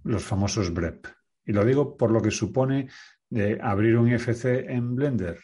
Los 0.04 0.24
famosos 0.24 0.74
BREP. 0.74 1.08
Y 1.46 1.54
lo 1.54 1.64
digo 1.64 1.96
por 1.96 2.12
lo 2.12 2.22
que 2.22 2.32
supone 2.32 2.90
de 3.30 3.60
abrir 3.62 3.98
un 3.98 4.12
IFC 4.12 4.46
en 4.68 4.96
Blender 4.96 5.40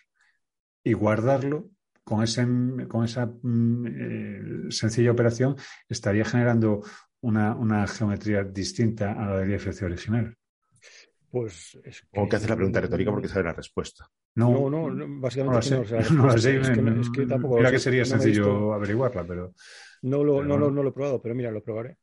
y 0.84 0.93
guardarlo 0.93 1.70
con, 2.04 2.24
ese, 2.24 2.45
con 2.88 3.06
esa 3.06 3.28
mm, 3.28 3.88
eh, 3.88 4.41
sencilla 4.72 5.12
operación 5.12 5.56
estaría 5.88 6.26
generando 6.26 6.82
una, 7.22 7.86
geometría 7.88 8.43
distinta 8.43 9.12
a 9.12 9.26
la 9.28 9.38
del 9.38 9.54
IFC 9.54 9.84
original. 9.84 10.36
Pues 11.30 11.78
es 11.84 12.02
que... 12.02 12.20
O 12.20 12.28
que 12.28 12.38
hacer 12.38 12.50
la 12.50 12.56
pregunta 12.56 12.82
retórica 12.82 13.12
porque 13.12 13.28
sabe 13.28 13.45
la 13.45 13.54
respuesta. 13.54 14.10
No, 14.36 14.70
no, 14.70 15.20
básicamente 15.20 15.72
no, 15.72 16.24
no, 16.24 16.38
sé, 16.38 16.58
es, 16.60 16.70
que, 17.10 17.26
tampoco 17.26 17.58
mira 17.58 17.72
que 17.72 17.80
sería 17.80 18.06
sencillo 18.06 18.74
averiguarla, 18.74 19.26
pero 19.26 19.54
no 20.04 20.24
lo, 20.24 20.44
no, 20.44 20.58
lo, 20.58 20.72
no 20.72 20.84
lo 20.84 20.90
he 20.90 20.94
probado, 20.94 21.22
pero 21.22 21.36
mira, 21.36 21.52
lo 21.52 21.62
probaré. 21.62 21.98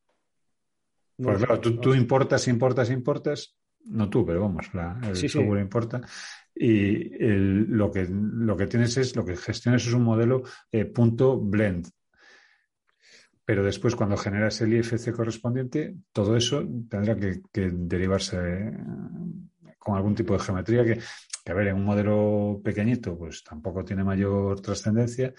pues 1.17 1.39
claro, 1.39 1.61
tú, 1.61 1.95
importas, 1.95 2.47
importas, 2.49 2.91
importas, 2.91 3.57
no 3.85 4.11
tú, 4.11 4.27
pero 4.27 4.43
vamos, 4.43 4.75
la, 4.75 5.01
el 5.05 5.17
software 5.17 5.61
importa. 5.61 6.03
Y 6.55 7.11
lo, 7.21 7.91
que, 7.91 8.07
lo 8.11 8.57
que 8.57 8.67
tienes 8.67 8.97
es, 8.97 9.15
lo 9.15 9.25
que 9.25 9.37
gestionas 9.37 9.87
es 9.87 9.93
un 9.93 10.03
modelo 10.03 10.43
eh, 10.73 10.87
punto 10.87 11.39
blend. 11.39 11.87
Pero 13.45 13.63
después, 13.63 13.95
cuando 13.95 14.17
generas 14.17 14.61
el 14.63 14.75
IFC 14.75 15.13
correspondiente, 15.13 15.95
todo 16.13 16.37
eso 16.37 16.67
tendrá 16.89 17.15
que, 17.15 17.41
derivarse 17.53 18.39
eh, 18.39 18.73
con 19.87 19.97
algún 19.97 20.17
tipo 20.17 20.33
de 20.33 20.41
geometría 20.41 20.85
que, 20.85 20.99
que, 21.45 21.53
a 21.53 21.55
ver, 21.55 21.69
en 21.69 21.77
un 21.77 21.85
modelo 21.85 22.61
pequeñito, 22.65 23.17
pues 23.17 23.45
tampoco 23.45 23.85
tiene 23.85 24.03
mayor 24.03 24.61
trascendencia, 24.61 25.33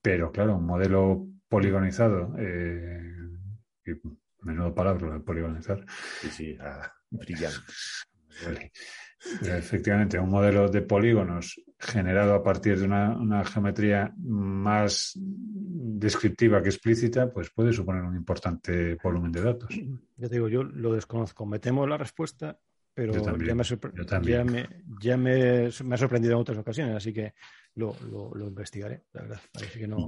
pero 0.00 0.32
claro, 0.32 0.56
un 0.56 0.64
modelo 0.64 1.26
poligonizado. 1.46 2.34
Eh, 2.38 3.12
menudo 4.40 4.74
palabra, 4.74 5.20
poligonizar. 5.20 5.84
Sí, 6.22 6.30
sí, 6.30 6.58
brillante. 7.10 7.60
Efectivamente, 9.42 10.18
un 10.18 10.30
modelo 10.30 10.70
de 10.70 10.80
polígonos 10.80 11.60
generado 11.78 12.34
a 12.34 12.42
partir 12.42 12.78
de 12.78 12.86
una, 12.86 13.44
geometría 13.44 14.14
más 14.16 15.12
descriptiva 15.18 16.62
que 16.62 16.70
explícita, 16.70 17.30
pues 17.30 17.50
puede 17.50 17.74
suponer 17.74 18.04
un 18.04 18.16
importante 18.16 18.96
volumen 19.02 19.32
de 19.32 19.42
datos. 19.42 19.68
Ya 20.16 20.28
te 20.28 20.36
digo, 20.36 20.48
yo 20.48 20.62
lo 20.62 20.94
desconozco. 20.94 21.44
Metemos 21.44 21.86
la 21.86 21.98
respuesta, 21.98 22.58
pero 22.96 23.12
ya, 23.12 23.54
me, 23.54 23.62
ya, 24.24 24.42
me, 24.42 24.68
ya 25.02 25.16
me, 25.18 25.68
me, 25.84 25.94
ha 25.94 25.98
sorprendido 25.98 26.32
en 26.32 26.40
otras 26.40 26.56
ocasiones, 26.56 26.96
así 26.96 27.12
que 27.12 27.34
lo, 27.74 27.94
lo, 28.08 28.46
investigaré, 28.46 29.02
la 29.12 29.20
verdad. 29.20 29.40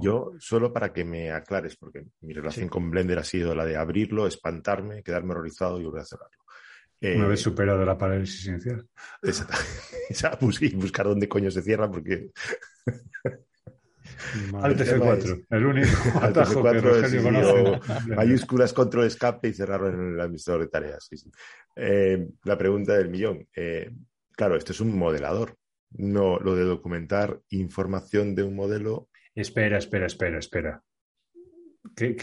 yo, 0.01 0.31
solo 0.39 0.73
para 0.73 0.91
que 0.91 1.05
me 1.05 1.29
aclares, 1.29 1.75
porque 1.75 2.07
mi 2.21 2.33
relación 2.33 2.67
con 2.67 2.89
Blender 2.89 3.19
ha 3.19 3.23
sido 3.23 3.53
la 3.53 3.63
de 3.63 3.77
abrirlo, 3.77 4.25
espantarme, 4.25 5.03
quedarme 5.03 5.33
horrorizado 5.33 5.79
y 5.79 5.83
volver 5.83 6.01
a 6.01 6.05
cerrarlo. 6.05 6.39
Una 6.99 7.27
vez 7.27 7.41
eh, 7.41 7.43
superado 7.43 7.85
la 7.85 7.95
parálisis 7.95 8.47
inicial. 8.47 8.87
Exacto. 9.21 10.47
buscar 10.77 11.05
dónde 11.05 11.29
coño 11.29 11.51
se 11.51 11.61
cierra, 11.61 11.91
porque. 11.91 12.31
Alt 14.61 14.79
F4, 14.79 15.45
el 15.49 15.65
único 15.65 15.87
atajo 16.21 16.63
que 16.63 16.81
Rogelio 16.81 17.23
conoce. 17.23 17.79
Mayúsculas, 18.15 18.73
control, 18.73 19.05
escape 19.05 19.49
y 19.49 19.53
cerrarlo 19.53 19.89
en 19.89 20.13
el 20.13 20.21
administrador 20.21 20.61
de 20.61 20.67
tareas. 20.67 21.09
Eh, 21.75 22.27
la 22.43 22.57
pregunta 22.57 22.97
del 22.97 23.09
millón. 23.09 23.47
Eh, 23.55 23.91
claro, 24.31 24.55
esto 24.55 24.71
es 24.71 24.79
un 24.81 24.97
modelador. 24.97 25.55
No, 25.91 26.39
lo 26.39 26.55
de 26.55 26.63
documentar 26.63 27.39
información 27.49 28.35
de 28.35 28.43
un 28.43 28.55
modelo. 28.55 29.09
Espera, 29.33 29.77
espera, 29.77 30.05
espera, 30.05 30.39
espera. 30.39 30.83
¿Qué, 31.95 32.15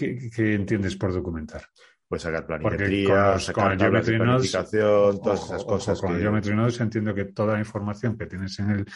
entiendes 0.55 0.97
por 0.97 1.13
documentar? 1.13 1.63
Puedes 2.09 2.23
sacar 2.23 2.47
planimetría, 2.47 3.39
sacar 3.39 3.77
con 3.77 4.01
planificación, 4.03 5.21
todas 5.21 5.45
esas 5.45 5.65
cosas. 5.65 6.01
con 6.01 6.15
el 6.15 6.21
Geometry 6.21 6.55
Nodes 6.55 6.81
entiendo 6.81 7.13
que 7.15 7.25
toda 7.25 7.55
la 7.55 7.59
información 7.59 8.17
que 8.17 8.27
tienes 8.27 8.59
en 8.61 8.71
el, 8.71 8.87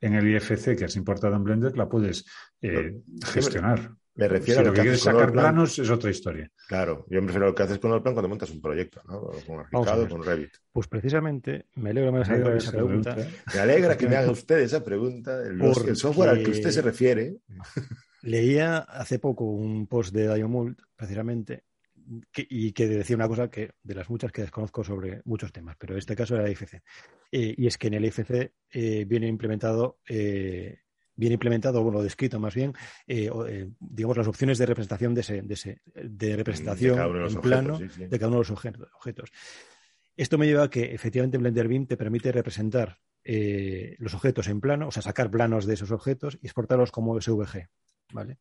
en 0.00 0.14
el 0.14 0.28
IFC 0.28 0.76
que 0.76 0.84
has 0.84 0.94
importado 0.94 1.34
en 1.34 1.42
Blender 1.42 1.76
la 1.76 1.88
puedes 1.88 2.24
eh, 2.62 3.00
gestionar. 3.24 3.90
Me 4.14 4.28
refiero 4.28 4.60
si 4.60 4.66
a 4.66 4.68
lo 4.68 4.74
que, 4.74 4.82
quieres 4.82 5.00
sacar 5.00 5.32
planos 5.32 5.78
es 5.78 5.88
otra 5.88 6.10
historia. 6.10 6.50
Claro, 6.68 7.06
yo 7.08 7.20
me 7.20 7.28
refiero 7.28 7.46
a 7.46 7.48
lo 7.48 7.54
que 7.54 7.62
haces 7.62 7.78
con 7.78 7.92
el 7.92 8.02
plan 8.02 8.14
cuando 8.14 8.28
montas 8.28 8.50
un 8.50 8.60
proyecto, 8.60 9.00
¿no? 9.08 9.30
Con 9.46 9.60
Archicad 9.60 10.08
con 10.08 10.22
Revit. 10.22 10.50
Pues 10.72 10.88
precisamente, 10.88 11.66
me 11.76 11.90
alegra 11.90 12.12
me 12.12 12.20
esa, 12.20 12.36
esa 12.54 12.72
pregunta. 12.72 13.16
Me 13.54 13.60
alegra 13.60 13.96
que 13.96 14.08
me 14.08 14.16
haga 14.16 14.30
usted 14.32 14.58
esa 14.58 14.84
pregunta. 14.84 15.42
El, 15.42 15.60
el 15.60 15.96
software 15.96 16.30
al 16.30 16.42
que 16.42 16.50
usted 16.50 16.70
se 16.70 16.82
refiere. 16.82 17.36
Leía 18.22 18.78
hace 18.78 19.18
poco 19.18 19.44
un 19.44 19.86
post 19.86 20.12
de 20.12 20.34
Diamond, 20.34 20.76
precisamente, 20.94 21.64
y 22.36 22.72
que 22.72 22.88
decía 22.88 23.16
una 23.16 23.28
cosa 23.28 23.50
que 23.50 23.72
de 23.82 23.94
las 23.94 24.10
muchas 24.10 24.32
que 24.32 24.42
desconozco 24.42 24.82
sobre 24.82 25.22
muchos 25.24 25.52
temas, 25.52 25.76
pero 25.78 25.94
en 25.94 25.98
este 25.98 26.16
caso 26.16 26.34
era 26.34 26.44
el 26.44 26.52
IFC. 26.52 26.82
Eh, 27.30 27.54
y 27.56 27.66
es 27.66 27.78
que 27.78 27.86
en 27.88 27.94
el 27.94 28.04
IFC 28.04 28.52
eh, 28.72 29.04
viene 29.06 29.28
implementado, 29.28 30.00
eh, 30.08 30.78
viene 31.14 31.34
implementado, 31.34 31.82
bueno, 31.82 32.02
descrito 32.02 32.40
más 32.40 32.54
bien, 32.54 32.72
digamos, 33.78 34.16
las 34.16 34.26
opciones 34.26 34.58
de 34.58 34.66
representación 34.66 35.14
de, 35.14 35.20
ese, 35.20 35.42
de, 35.42 35.54
ese, 35.54 35.82
de 35.94 36.36
representación 36.36 36.98
en 36.98 37.40
plano 37.40 37.78
de 37.78 38.18
cada 38.18 38.28
uno 38.28 38.36
de 38.36 38.48
los 38.48 38.50
objetos. 38.50 39.30
Esto 40.16 40.38
me 40.38 40.46
lleva 40.46 40.64
a 40.64 40.70
que 40.70 40.94
efectivamente 40.94 41.38
Blender 41.38 41.68
Beam 41.68 41.86
te 41.86 41.96
permite 41.96 42.32
representar 42.32 42.98
los 43.22 44.14
objetos 44.14 44.48
en 44.48 44.60
plano, 44.60 44.88
o 44.88 44.90
sea, 44.90 45.02
sacar 45.02 45.30
planos 45.30 45.66
de 45.66 45.74
esos 45.74 45.90
objetos 45.90 46.38
y 46.40 46.46
exportarlos 46.46 46.90
como 46.90 47.20
SVG. 47.20 47.68
¿Vale? 48.12 48.38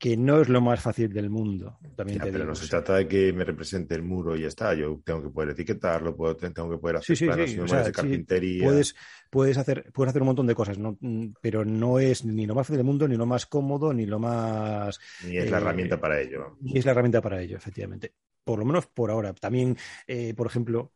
Que 0.00 0.16
no 0.16 0.40
es 0.40 0.48
lo 0.48 0.62
más 0.62 0.80
fácil 0.80 1.12
del 1.12 1.28
mundo. 1.28 1.78
También 1.94 2.18
pero 2.22 2.46
no 2.46 2.54
se 2.54 2.66
trata 2.68 2.96
de 2.96 3.06
que 3.06 3.34
me 3.34 3.44
represente 3.44 3.94
el 3.94 4.02
muro 4.02 4.34
y 4.34 4.40
ya 4.40 4.48
está. 4.48 4.72
Yo 4.72 4.98
tengo 5.04 5.22
que 5.22 5.28
poder 5.28 5.50
etiquetarlo, 5.50 6.16
puedo, 6.16 6.34
tengo 6.34 6.70
que 6.70 6.78
poder 6.78 6.96
hacer 6.96 7.14
sí, 7.14 7.26
sí, 7.26 7.46
sí. 7.46 7.76
de 7.76 7.92
carpintería. 7.92 8.64
puedes, 8.64 8.96
puedes, 9.28 9.58
hacer, 9.58 9.92
puedes 9.92 10.08
hacer 10.08 10.22
un 10.22 10.28
montón 10.28 10.46
de 10.46 10.54
cosas, 10.54 10.78
¿no? 10.78 10.96
pero 11.42 11.66
no 11.66 11.98
es 11.98 12.24
ni 12.24 12.46
lo 12.46 12.54
más 12.54 12.66
fácil 12.66 12.78
del 12.78 12.86
mundo, 12.86 13.06
ni 13.06 13.16
lo 13.16 13.26
más 13.26 13.44
cómodo, 13.44 13.92
ni 13.92 14.06
lo 14.06 14.18
más. 14.18 14.98
Ni 15.26 15.36
es 15.36 15.50
la 15.50 15.58
eh, 15.58 15.60
herramienta 15.60 16.00
para 16.00 16.18
ello. 16.18 16.56
Ni 16.62 16.78
es 16.78 16.86
la 16.86 16.92
herramienta 16.92 17.20
para 17.20 17.42
ello, 17.42 17.58
efectivamente. 17.58 18.14
Por 18.42 18.58
lo 18.58 18.64
menos 18.64 18.86
por 18.86 19.10
ahora. 19.10 19.34
También, 19.34 19.76
eh, 20.06 20.32
por 20.32 20.46
ejemplo, 20.46 20.92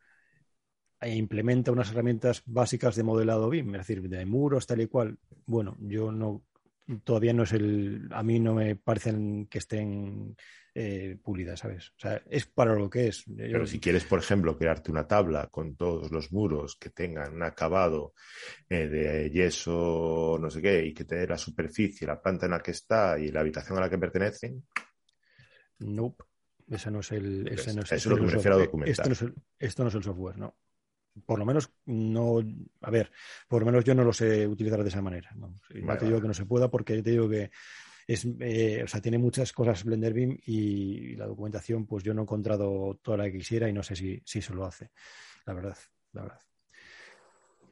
implementa 1.03 1.73
unas 1.73 1.91
herramientas 1.91 2.43
básicas 2.47 2.97
de 2.97 3.03
modelado 3.03 3.51
BIM, 3.51 3.75
es 3.75 3.87
decir, 3.87 4.09
de 4.09 4.25
muros, 4.25 4.67
tal 4.67 4.81
y 4.81 4.87
cual. 4.87 5.19
Bueno, 5.45 5.77
yo 5.79 6.11
no 6.11 6.43
todavía 7.03 7.33
no 7.33 7.45
es 7.45 7.53
el. 7.53 8.09
A 8.13 8.23
mí 8.23 8.41
no 8.41 8.55
me 8.55 8.77
parecen 8.77 9.47
que 9.47 9.59
estén 9.59 10.37
eh, 10.75 11.17
pulidas, 11.23 11.61
¿sabes? 11.61 11.91
O 11.91 11.99
sea, 11.99 12.23
es 12.29 12.47
para 12.47 12.75
lo 12.75 12.91
que 12.91 13.09
es. 13.09 13.25
Pero 13.37 13.67
si 13.67 13.81
quieres, 13.81 14.05
por 14.05 14.19
ejemplo, 14.19 14.57
crearte 14.57 14.91
una 14.91 15.07
tabla 15.07 15.49
con 15.49 15.77
todos 15.77 16.11
los 16.11 16.33
muros 16.33 16.77
que 16.77 16.91
tengan 16.91 17.35
un 17.35 17.43
acabado 17.43 18.15
eh, 18.69 18.87
de 18.89 19.31
yeso, 19.31 20.39
no 20.41 20.51
sé 20.51 20.61
qué, 20.61 20.85
y 20.85 20.95
que 20.95 21.05
te 21.05 21.17
dé 21.17 21.27
la 21.27 21.39
superficie, 21.39 22.07
la 22.07 22.21
planta 22.21 22.47
en 22.47 22.53
la 22.53 22.61
que 22.61 22.73
está 22.73 23.19
y 23.19 23.31
la 23.31 23.41
habitación 23.41 23.79
a 23.79 23.83
la 23.83 23.91
que 23.91 23.99
pertenecen. 23.99 24.67
Nope. 25.79 26.25
Ese 26.67 26.91
no 26.91 27.01
es 27.01 27.13
el. 27.13 27.47
Ese 27.49 27.75
no 27.75 27.83
es, 27.83 27.93
eso 27.93 27.95
es 27.95 28.07
lo 28.07 28.17
que 28.17 28.23
me 28.23 28.33
refiero 28.33 28.57
a 28.57 28.61
documentar. 28.61 29.07
esto 29.59 29.83
no 29.83 29.89
es 29.89 29.95
el 29.95 30.03
software, 30.03 30.39
no 30.39 30.57
por 31.27 31.39
lo 31.39 31.45
menos 31.45 31.71
no, 31.87 32.43
a 32.83 32.91
ver, 32.91 33.11
por 33.49 33.61
lo 33.61 33.67
menos 33.67 33.85
yo 33.85 33.95
no 33.95 34.05
lo 34.05 34.13
sé 34.13 34.47
utilizar 34.47 34.83
de 34.83 34.89
esa 34.89 35.03
manera. 35.03 35.31
No, 35.35 35.59
te 35.99 36.07
digo 36.07 36.21
que 36.21 36.29
no 36.29 36.35
se 36.35 36.47
pueda 36.47 36.71
porque 36.71 37.03
te 37.03 37.11
digo 37.11 37.29
que 37.29 37.51
es, 38.07 38.27
eh, 38.41 38.83
o 38.85 38.89
sea, 38.89 39.01
tiene 39.01 39.19
muchas 39.19 39.53
cosas 39.53 39.85
Blender 39.85 40.13
Beam 40.13 40.39
y, 40.47 41.17
la 41.17 41.27
documentación, 41.27 41.87
pues 41.87 42.05
yo 42.05 42.13
no 42.15 42.23
he 42.23 42.25
encontrado 42.25 42.99
toda 43.03 43.17
la 43.17 43.25
que 43.25 43.39
quisiera 43.39 43.69
y 43.69 43.73
no 43.73 43.83
sé 43.83 43.97
si, 43.97 44.23
si 44.25 44.41
eso 44.41 44.55
lo 44.55 44.65
hace, 44.65 44.91
la 45.47 45.55
verdad, 45.55 45.77
la 46.13 46.23
verdad. 46.23 46.41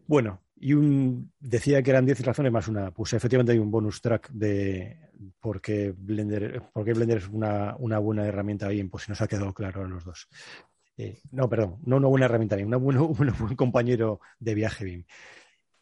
Bueno, 0.06 0.40
y 0.56 0.74
un, 0.74 1.32
decía 1.40 1.82
que 1.82 1.90
eran 1.90 2.06
10 2.06 2.24
razones 2.24 2.52
más 2.52 2.68
una. 2.68 2.90
Pues 2.90 3.12
efectivamente 3.12 3.52
hay 3.52 3.58
un 3.58 3.70
bonus 3.70 4.00
track 4.00 4.30
de 4.30 5.10
por 5.40 5.60
qué 5.60 5.92
Blender, 5.96 6.62
porque 6.72 6.92
Blender 6.92 7.18
es 7.18 7.28
una, 7.28 7.76
una 7.78 7.98
buena 7.98 8.26
herramienta 8.26 8.68
bien, 8.68 8.90
pues 8.90 9.04
si 9.04 9.10
nos 9.10 9.20
ha 9.20 9.26
quedado 9.26 9.52
claro 9.52 9.84
a 9.84 9.88
los 9.88 10.04
dos. 10.04 10.28
Eh, 10.96 11.20
no, 11.30 11.48
perdón, 11.48 11.78
no 11.84 11.96
una 11.96 12.08
buena 12.08 12.26
herramienta 12.26 12.56
BIM, 12.56 12.72
un 12.72 13.14
buen 13.16 13.56
compañero 13.56 14.20
de 14.38 14.54
viaje 14.54 14.84
BIM. 14.84 15.04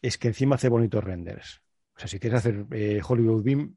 Es 0.03 0.19
que 0.19 0.29
encima 0.29 0.57
hace 0.57 0.69
bonitos 0.69 1.05
renders. 1.05 1.63
O 1.97 1.99
sea, 1.99 2.09
si 2.09 2.19
quieres 2.19 2.39
hacer 2.39 2.67
eh, 2.71 3.01
Hollywood 3.07 3.43
BIM 3.43 3.77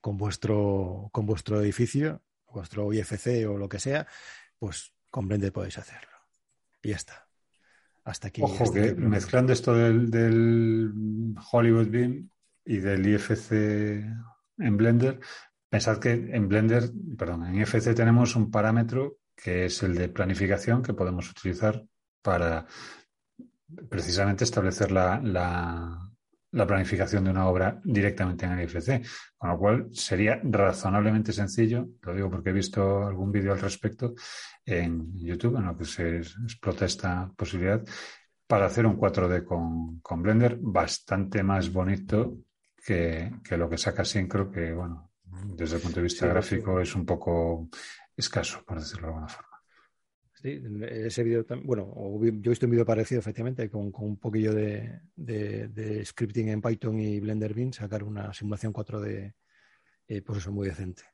con 0.00 0.16
vuestro, 0.16 1.10
con 1.12 1.26
vuestro 1.26 1.60
edificio, 1.60 2.22
vuestro 2.50 2.92
IFC 2.92 3.46
o 3.48 3.58
lo 3.58 3.68
que 3.68 3.78
sea, 3.78 4.06
pues 4.58 4.94
con 5.10 5.28
Blender 5.28 5.52
podéis 5.52 5.78
hacerlo. 5.78 6.16
Y 6.82 6.90
ya 6.90 6.96
está. 6.96 7.28
Hasta 8.04 8.28
aquí. 8.28 8.42
Ojo 8.42 8.72
que 8.72 8.94
mezclando 8.94 9.52
esto 9.52 9.74
del, 9.74 10.10
del 10.10 11.34
Hollywood 11.52 11.88
BIM 11.88 12.28
y 12.64 12.78
del 12.78 13.06
IFC 13.06 13.52
en 13.52 14.76
Blender, 14.76 15.20
pensad 15.68 15.98
que 15.98 16.12
en 16.12 16.48
Blender, 16.48 16.90
perdón, 17.16 17.46
en 17.46 17.60
IFC 17.60 17.94
tenemos 17.94 18.34
un 18.36 18.50
parámetro 18.50 19.18
que 19.36 19.66
es 19.66 19.82
el 19.82 19.94
de 19.94 20.08
planificación 20.08 20.82
que 20.82 20.94
podemos 20.94 21.30
utilizar 21.30 21.84
para 22.22 22.66
precisamente 23.88 24.44
establecer 24.44 24.92
la, 24.92 25.20
la, 25.20 26.66
planificación 26.66 27.24
de 27.24 27.30
una 27.30 27.48
obra 27.48 27.80
directamente 27.82 28.44
en 28.44 28.52
el 28.52 28.64
IFC, 28.64 29.02
con 29.36 29.50
lo 29.50 29.58
cual 29.58 29.88
sería 29.92 30.40
razonablemente 30.42 31.32
sencillo, 31.32 31.88
lo 32.02 32.14
digo 32.14 32.30
porque 32.30 32.50
he 32.50 32.52
visto 32.52 33.06
algún 33.06 33.32
vídeo 33.32 33.52
al 33.52 33.60
respecto 33.60 34.14
en 34.64 35.16
YouTube 35.16 35.56
en 35.56 35.66
lo 35.66 35.76
que 35.76 35.84
se 35.84 36.18
explota 36.18 36.84
esta 36.84 37.32
posibilidad, 37.36 37.82
para 38.46 38.66
hacer 38.66 38.84
un 38.84 38.98
4D 38.98 39.44
con, 39.44 40.00
con 40.00 40.22
Blender 40.22 40.58
bastante 40.60 41.42
más 41.42 41.72
bonito 41.72 42.36
que, 42.84 43.32
que, 43.42 43.56
lo 43.56 43.68
que 43.68 43.78
saca 43.78 44.04
Syncro, 44.04 44.50
que 44.50 44.72
bueno, 44.72 45.10
desde 45.56 45.76
el 45.76 45.82
punto 45.82 45.96
de 45.96 46.04
vista 46.04 46.26
gráfico 46.26 46.78
es 46.80 46.94
un 46.94 47.06
poco 47.06 47.68
escaso, 48.16 48.62
por 48.64 48.78
decirlo 48.78 49.08
de 49.08 49.08
alguna 49.08 49.28
forma. 49.28 49.52
Sí, 50.42 50.60
ese 50.88 51.22
vídeo, 51.22 51.46
bueno, 51.62 51.94
yo 51.94 52.26
he 52.26 52.50
visto 52.50 52.66
un 52.66 52.72
vídeo 52.72 52.84
parecido, 52.84 53.20
efectivamente, 53.20 53.70
con, 53.70 53.92
un 53.94 54.16
poquillo 54.16 54.52
de, 54.52 56.02
scripting 56.04 56.48
en 56.48 56.60
Python 56.60 56.98
y 56.98 57.20
Blender 57.20 57.54
Bean, 57.54 57.72
sacar 57.72 58.02
una 58.02 58.32
simulación 58.32 58.72
4D, 58.72 59.34
eh, 60.08 60.22
pues 60.22 60.38
eso, 60.38 60.50
muy 60.50 60.66
decente. 60.66 61.04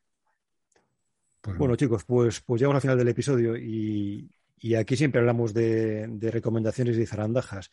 Pues 1.42 1.58
bueno, 1.58 1.76
chicos, 1.76 2.04
pues, 2.04 2.40
pues 2.40 2.60
llegamos 2.60 2.76
al 2.76 2.80
final 2.80 2.98
del 2.98 3.08
episodio 3.08 3.54
y, 3.54 4.30
aquí 4.74 4.96
siempre 4.96 5.20
hablamos 5.20 5.52
de, 5.52 6.08
recomendaciones 6.32 6.96
y 6.96 7.04
zarandajas. 7.04 7.70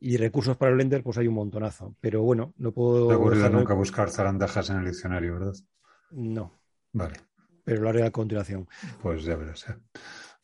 Y 0.00 0.16
recursos 0.16 0.56
para 0.56 0.72
Blender, 0.72 1.02
pues 1.02 1.16
hay 1.16 1.28
un 1.28 1.34
montonazo. 1.34 1.96
Pero 2.00 2.22
bueno, 2.22 2.52
no 2.58 2.72
puedo. 2.72 3.10
No 3.10 3.30
te 3.30 3.50
nunca 3.50 3.72
buscar 3.72 4.10
zarandajas 4.10 4.68
en 4.68 4.78
el 4.78 4.86
diccionario, 4.86 5.34
¿verdad? 5.34 5.54
No. 6.10 6.52
Vale 6.92 7.25
pero 7.66 7.82
lo 7.82 7.88
haré 7.88 8.04
a 8.04 8.12
continuación. 8.12 8.68
Pues 9.02 9.24
ya 9.24 9.34
verás. 9.34 9.66
¿eh? 9.68 9.74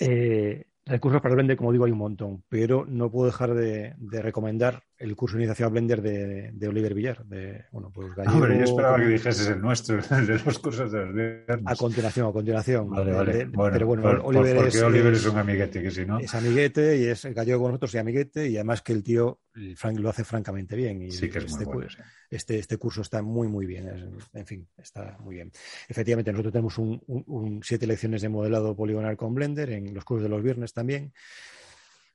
Eh, 0.01 0.67
recursos 0.85 1.23
para 1.23 1.37
Blender, 1.37 1.57
como 1.57 1.71
digo, 1.71 1.85
hay 1.85 1.93
un 1.93 1.99
montón, 1.99 2.43
pero 2.49 2.85
no 2.85 3.13
puedo 3.13 3.27
dejar 3.27 3.55
de, 3.55 3.95
recomendar 4.01 4.83
el 5.03 5.17
curso 5.17 5.37
de 5.37 5.43
iniciación 5.43 5.67
a 5.67 5.71
Blender 5.71 6.01
de, 6.01 6.69
Oliver 6.69 6.95
Villar. 6.95 7.25
De, 7.27 7.65
bueno, 7.73 7.91
pues 7.93 8.09
yo 8.17 8.65
esperaba 8.65 8.99
que 8.99 9.07
dijeses 9.07 9.49
el 9.49 9.61
nuestro, 9.61 9.99
el 10.11 10.27
de 10.27 10.39
los 10.39 10.59
cursos 10.59 10.93
de 10.93 10.99
los 11.07 11.15
viernes. 11.15 11.65
A 11.67 11.77
continuación, 11.77 12.29
a 12.29 12.33
continuación. 12.33 12.91
Vale, 12.91 13.13
vale. 13.13 13.51
pero 13.73 13.87
bueno, 13.87 14.23
Oliver, 14.25 14.57
porque 14.57 14.69
es, 14.69 14.83
Oliver 14.83 15.13
es, 15.13 15.27
un 15.27 15.39
amiguete, 15.39 15.83
que 15.83 15.91
si 15.91 16.07
no. 16.07 16.19
Es 16.19 16.35
amiguete 16.35 16.99
y 16.99 17.05
es 17.05 17.25
gallego 17.25 17.63
con 17.63 17.73
nosotros 17.73 17.95
y 17.95 17.99
amiguete, 17.99 18.49
y 18.49 18.57
además 18.57 18.83
que 18.83 18.93
el 18.93 19.03
tío 19.03 19.41
Frank 19.77 19.99
lo 19.99 20.09
hace 20.09 20.25
francamente 20.25 20.77
bien. 20.77 21.03
Y 21.03 21.11
sí, 21.11 21.29
que 21.29 21.39
es 21.39 21.45
muy 21.45 21.53
este 21.53 21.65
bueno, 21.65 21.89
este, 22.31 22.59
este 22.59 22.77
curso 22.79 23.03
está 23.03 23.23
muy, 23.23 23.49
muy 23.49 23.67
bien. 23.67 24.19
en 24.33 24.47
fin, 24.47 24.69
está 24.77 25.19
muy 25.21 25.37
bien. 25.37 25.53
Efectivamente, 25.89 26.33
nosotros 26.33 26.53
tenemos 26.53 26.79
un, 26.79 27.61
siete 27.63 27.87
lecciones 27.87 28.23
de 28.23 28.29
modelado 28.29 28.75
poligonal 28.77 29.17
con 29.17 29.35
Blender 29.35 29.71
en 29.71 29.93
los 29.93 30.05
cursos 30.05 30.25
de 30.25 30.31
los 30.31 30.43
viernes 30.43 30.73
también. 30.73 31.13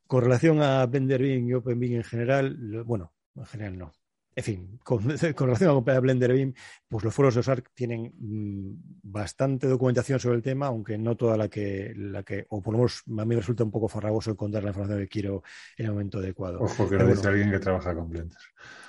Con 0.08 0.24
relación 0.24 0.62
a 0.62 0.86
Blender 0.86 1.22
Beam 1.22 1.50
y 1.50 1.54
OpenBeam 1.54 1.96
en 1.96 2.04
general, 2.04 2.84
bueno, 2.86 3.14
en 3.36 3.46
general 3.46 3.78
no. 3.78 3.94
En 4.38 4.44
fin, 4.44 4.80
con, 4.84 5.04
relación 5.40 5.84
a 5.90 6.00
Blender 6.00 6.32
Beam, 6.32 6.54
pues 6.88 7.04
los 7.04 7.12
foros 7.12 7.34
de 7.34 7.40
OSARC 7.40 7.72
tienen 7.74 8.14
mm, 8.20 9.02
bastante 9.02 9.66
documentación 9.68 10.20
sobre 10.20 10.36
el 10.36 10.44
tema, 10.44 10.68
aunque 10.68 10.96
no 10.96 11.18
toda 11.18 11.36
la 11.38 11.50
que, 11.50 11.92
la 11.96 12.22
que, 12.22 12.46
o 12.50 12.62
por 12.62 12.74
lo 12.74 12.78
menos 12.78 13.02
a 13.08 13.26
mí 13.26 13.26
me 13.26 13.36
resulta 13.38 13.64
un 13.64 13.72
poco 13.72 13.88
farragoso 13.88 14.30
encontrar 14.30 14.64
la 14.64 14.70
información 14.70 15.00
que 15.00 15.08
quiero 15.08 15.42
en 15.76 15.88
el 15.88 15.92
momento 15.92 16.20
adecuado. 16.20 16.60
Ojo, 16.60 16.88
que 16.88 16.98
lo 16.98 17.08
dice 17.08 17.28
alguien 17.28 17.50
que 17.50 17.58
trabaja 17.58 17.96
con 17.96 18.10
Blender. 18.12 18.38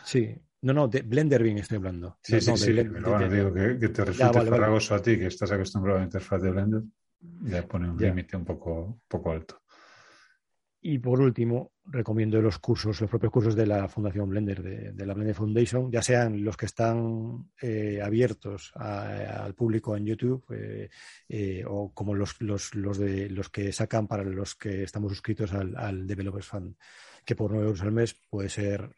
Sí, 0.05 0.37
no, 0.61 0.75
no, 0.75 0.87
de 0.87 1.01
Blender 1.01 1.43
Beam 1.43 1.57
estoy 1.57 1.79
hablando. 1.79 2.19
Sí, 2.23 2.43
sí, 2.43 2.55
sí, 2.55 2.75
pero 2.75 3.11
bueno, 3.11 3.31
digo 3.31 3.55
que, 3.55 3.89
te 3.89 4.05
resulta 4.05 4.43
farragoso 4.43 4.97
a 4.97 5.01
ti, 5.01 5.17
que 5.17 5.29
estás 5.29 5.51
acostumbrado 5.51 5.97
a 5.97 6.01
la 6.01 6.05
interfaz 6.05 6.43
de 6.43 6.51
Blender, 6.51 6.83
ya 7.45 7.67
pone 7.67 7.89
un 7.89 7.97
límite 7.97 8.37
un 8.37 8.45
poco, 8.45 9.01
poco 9.09 9.33
alto. 9.33 9.63
Y 10.81 10.99
por 11.01 11.21
último, 11.21 11.73
recomiendo 11.87 12.41
los 12.41 12.61
cursos, 12.61 13.01
los 13.01 13.11
propios 13.11 13.33
cursos 13.33 13.57
de 13.57 13.67
la 13.67 13.89
Fundación 13.89 14.29
Blender, 14.29 14.63
de, 14.95 15.07
la 15.07 15.15
Blender 15.15 15.35
Foundation, 15.35 15.91
ya 15.91 16.03
sean 16.03 16.45
los 16.45 16.57
que 16.57 16.67
están 16.67 17.51
eh, 17.61 18.01
abiertos 18.01 18.71
al 18.77 19.55
público 19.55 19.97
en 19.97 20.07
YouTube 20.07 20.45
eh, 20.55 20.89
eh, 21.29 21.65
o 21.67 21.93
como 21.93 22.15
los, 22.15 22.41
los, 22.41 22.77
los, 22.77 22.99
de, 22.99 23.29
los 23.29 23.49
que 23.49 23.73
sacan 23.73 24.07
para 24.07 24.23
los 24.23 24.55
que 24.55 24.85
estamos 24.85 25.11
suscritos 25.11 25.53
al, 25.53 25.77
al 25.77 26.07
Developers 26.07 26.47
Fund, 26.47 26.77
que 27.25 27.35
por 27.35 27.51
9 27.51 27.67
euros 27.67 27.83
al 27.83 27.93
mes 27.93 28.15
puede 28.31 28.49
ser 28.49 28.95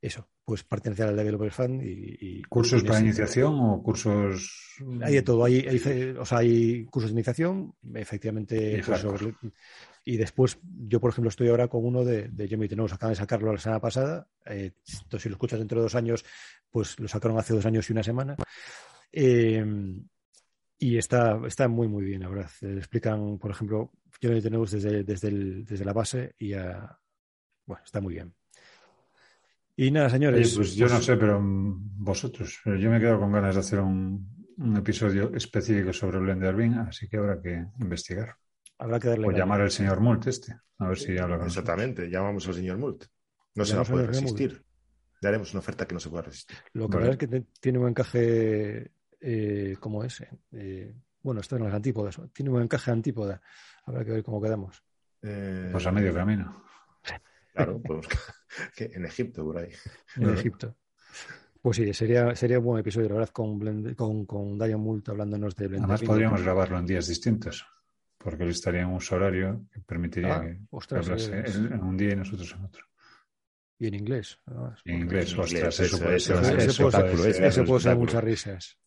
eso, 0.00 0.28
pues 0.44 0.64
pertenecer 0.64 1.06
al 1.06 1.16
Developers 1.16 1.54
Fund 1.54 1.82
y... 1.82 2.42
¿Cursos 2.48 2.82
para 2.82 3.00
iniciación 3.00 3.54
o 3.60 3.82
cursos...? 3.82 4.78
Hay 5.02 5.14
de 5.14 5.22
todo, 5.22 5.44
hay, 5.44 5.64
o 6.18 6.24
sea, 6.24 6.38
hay 6.38 6.86
cursos 6.86 7.10
de 7.10 7.14
iniciación, 7.14 7.74
efectivamente, 7.94 8.82
pues, 8.84 9.04
y 10.04 10.16
después, 10.16 10.58
yo 10.62 11.00
por 11.00 11.10
ejemplo 11.10 11.28
estoy 11.28 11.48
ahora 11.48 11.68
con 11.68 11.84
uno 11.84 12.04
de, 12.04 12.28
de 12.28 12.48
Jamie 12.48 12.68
Tenemos, 12.68 12.92
acaban 12.92 13.12
de 13.12 13.16
sacarlo 13.16 13.52
la 13.52 13.58
semana 13.58 13.80
pasada. 13.80 14.26
Eh, 14.46 14.72
entonces, 15.02 15.22
si 15.22 15.28
lo 15.28 15.34
escuchas 15.34 15.58
dentro 15.58 15.78
de 15.78 15.82
dos 15.82 15.94
años, 15.94 16.24
pues 16.70 16.98
lo 16.98 17.08
sacaron 17.08 17.38
hace 17.38 17.54
dos 17.54 17.66
años 17.66 17.88
y 17.88 17.92
una 17.92 18.02
semana. 18.02 18.36
Eh, 19.12 19.64
y 20.78 20.96
está, 20.96 21.38
está 21.46 21.68
muy, 21.68 21.88
muy 21.88 22.04
bien, 22.04 22.22
la 22.22 22.28
verdad. 22.28 22.50
Eh, 22.62 22.76
explican, 22.78 23.38
por 23.38 23.50
ejemplo, 23.50 23.92
Jamie 24.20 24.40
Tenemos 24.40 24.70
desde, 24.70 25.04
desde, 25.04 25.30
desde 25.30 25.84
la 25.84 25.92
base 25.92 26.34
y 26.38 26.52
bueno, 26.52 27.84
está 27.84 28.00
muy 28.00 28.14
bien. 28.14 28.34
Y 29.76 29.90
nada, 29.90 30.10
señores. 30.10 30.54
pues 30.56 30.74
yo 30.74 30.86
no 30.86 30.94
pues 30.94 31.04
sé, 31.04 31.16
pero 31.16 31.40
vosotros, 31.42 32.60
yo 32.64 32.90
me 32.90 33.00
quedo 33.00 33.18
con 33.18 33.32
ganas 33.32 33.54
de 33.54 33.60
hacer 33.60 33.80
un, 33.80 34.46
un 34.56 34.76
episodio 34.76 35.32
específico 35.34 35.92
sobre 35.92 36.18
Blender 36.18 36.54
Bean, 36.54 36.78
así 36.80 37.08
que 37.08 37.16
habrá 37.16 37.40
que 37.40 37.66
investigar. 37.80 38.36
Habrá 38.80 38.98
que 38.98 39.08
darle. 39.08 39.28
O 39.28 39.30
llamar 39.30 39.60
al 39.60 39.70
señor 39.70 40.00
Mult 40.00 40.26
este, 40.26 40.58
a 40.78 40.88
ver 40.88 40.98
si 40.98 41.16
habla 41.18 41.36
con 41.36 41.46
Exactamente, 41.46 42.08
llamamos 42.08 42.48
al 42.48 42.54
señor 42.54 42.78
Mult. 42.78 43.04
No 43.54 43.64
se 43.64 43.76
va 43.76 43.82
a 43.82 43.84
poder 43.84 44.06
resistir. 44.06 44.64
Le 45.20 45.28
haremos 45.28 45.52
una 45.52 45.58
oferta 45.58 45.86
que 45.86 45.92
no 45.92 46.00
se 46.00 46.08
pueda 46.08 46.22
resistir. 46.22 46.56
Lo 46.72 46.88
que 46.88 46.96
vale. 46.96 47.10
es 47.10 47.16
que 47.18 47.44
tiene 47.60 47.78
un 47.78 47.88
encaje 47.88 48.90
eh, 49.20 49.76
como 49.78 50.02
ese. 50.02 50.30
Eh, 50.52 50.94
bueno, 51.22 51.42
esto 51.42 51.58
no 51.58 51.68
es 51.68 51.74
antípodas. 51.74 52.18
Tiene 52.32 52.50
un 52.50 52.62
encaje 52.62 52.90
antípoda. 52.90 53.42
Habrá 53.84 54.02
que 54.02 54.12
ver 54.12 54.22
cómo 54.24 54.40
quedamos. 54.40 54.82
Eh... 55.20 55.68
Pues 55.72 55.86
a 55.86 55.92
medio 55.92 56.14
camino. 56.14 56.64
Claro, 57.52 57.82
pues 57.82 58.06
en 58.78 59.04
Egipto, 59.04 59.44
por 59.44 59.58
ahí. 59.58 59.72
En 60.16 60.30
Egipto. 60.30 60.74
Pues 61.60 61.76
sí, 61.76 61.92
sería, 61.92 62.34
sería 62.34 62.58
un 62.58 62.64
buen 62.64 62.80
episodio, 62.80 63.08
la 63.10 63.16
verdad, 63.16 63.30
con, 63.30 63.94
con, 63.94 64.24
con 64.24 64.56
Diane 64.56 64.76
Mult 64.76 65.10
hablándonos 65.10 65.54
de 65.54 65.68
Blender. 65.68 65.90
Además, 65.90 66.02
podríamos 66.02 66.40
grabarlo 66.40 66.78
en 66.78 66.86
días 66.86 67.08
distintos 67.08 67.66
porque 68.22 68.44
él 68.44 68.50
estaría 68.50 68.82
en 68.82 68.88
un 68.88 69.00
horario 69.10 69.64
que 69.72 69.80
permitiría 69.80 70.36
ah, 70.36 70.42
que 70.42 70.58
ostras, 70.70 71.08
en 71.28 71.82
un 71.82 71.96
día 71.96 72.12
y 72.12 72.16
nosotros 72.16 72.54
en 72.54 72.64
otro. 72.64 72.84
Y 73.78 73.86
en 73.86 73.94
inglés. 73.94 74.38
En 74.84 75.00
inglés, 75.00 75.34
ostras, 75.38 75.80
eso, 75.80 75.98
puede 75.98 76.20
ser 76.20 76.36
eso, 76.60 77.64
puede 77.64 77.80
ser 77.80 77.96
muchas 77.96 78.22
risas. 78.22 78.78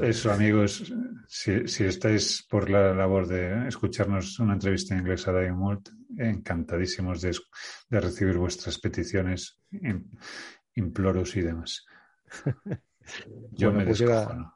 eso, 0.00 0.32
amigos, 0.32 0.94
si, 1.26 1.66
si, 1.66 1.84
estáis 1.84 2.46
por 2.48 2.70
la 2.70 2.94
labor 2.94 3.26
de 3.26 3.66
escucharnos 3.66 4.38
una 4.38 4.52
entrevista 4.52 4.94
en 4.94 5.00
inglés 5.00 5.26
a 5.26 5.32
Mult, 5.52 5.88
encantadísimos 6.16 7.20
de, 7.20 7.36
de, 7.88 8.00
recibir 8.00 8.38
vuestras 8.38 8.78
peticiones, 8.78 9.60
imploros 10.76 11.34
y 11.34 11.40
demás. 11.40 11.84
Yo 13.50 13.72
me 13.72 13.84
pues 13.84 13.98
descojo, 13.98 14.54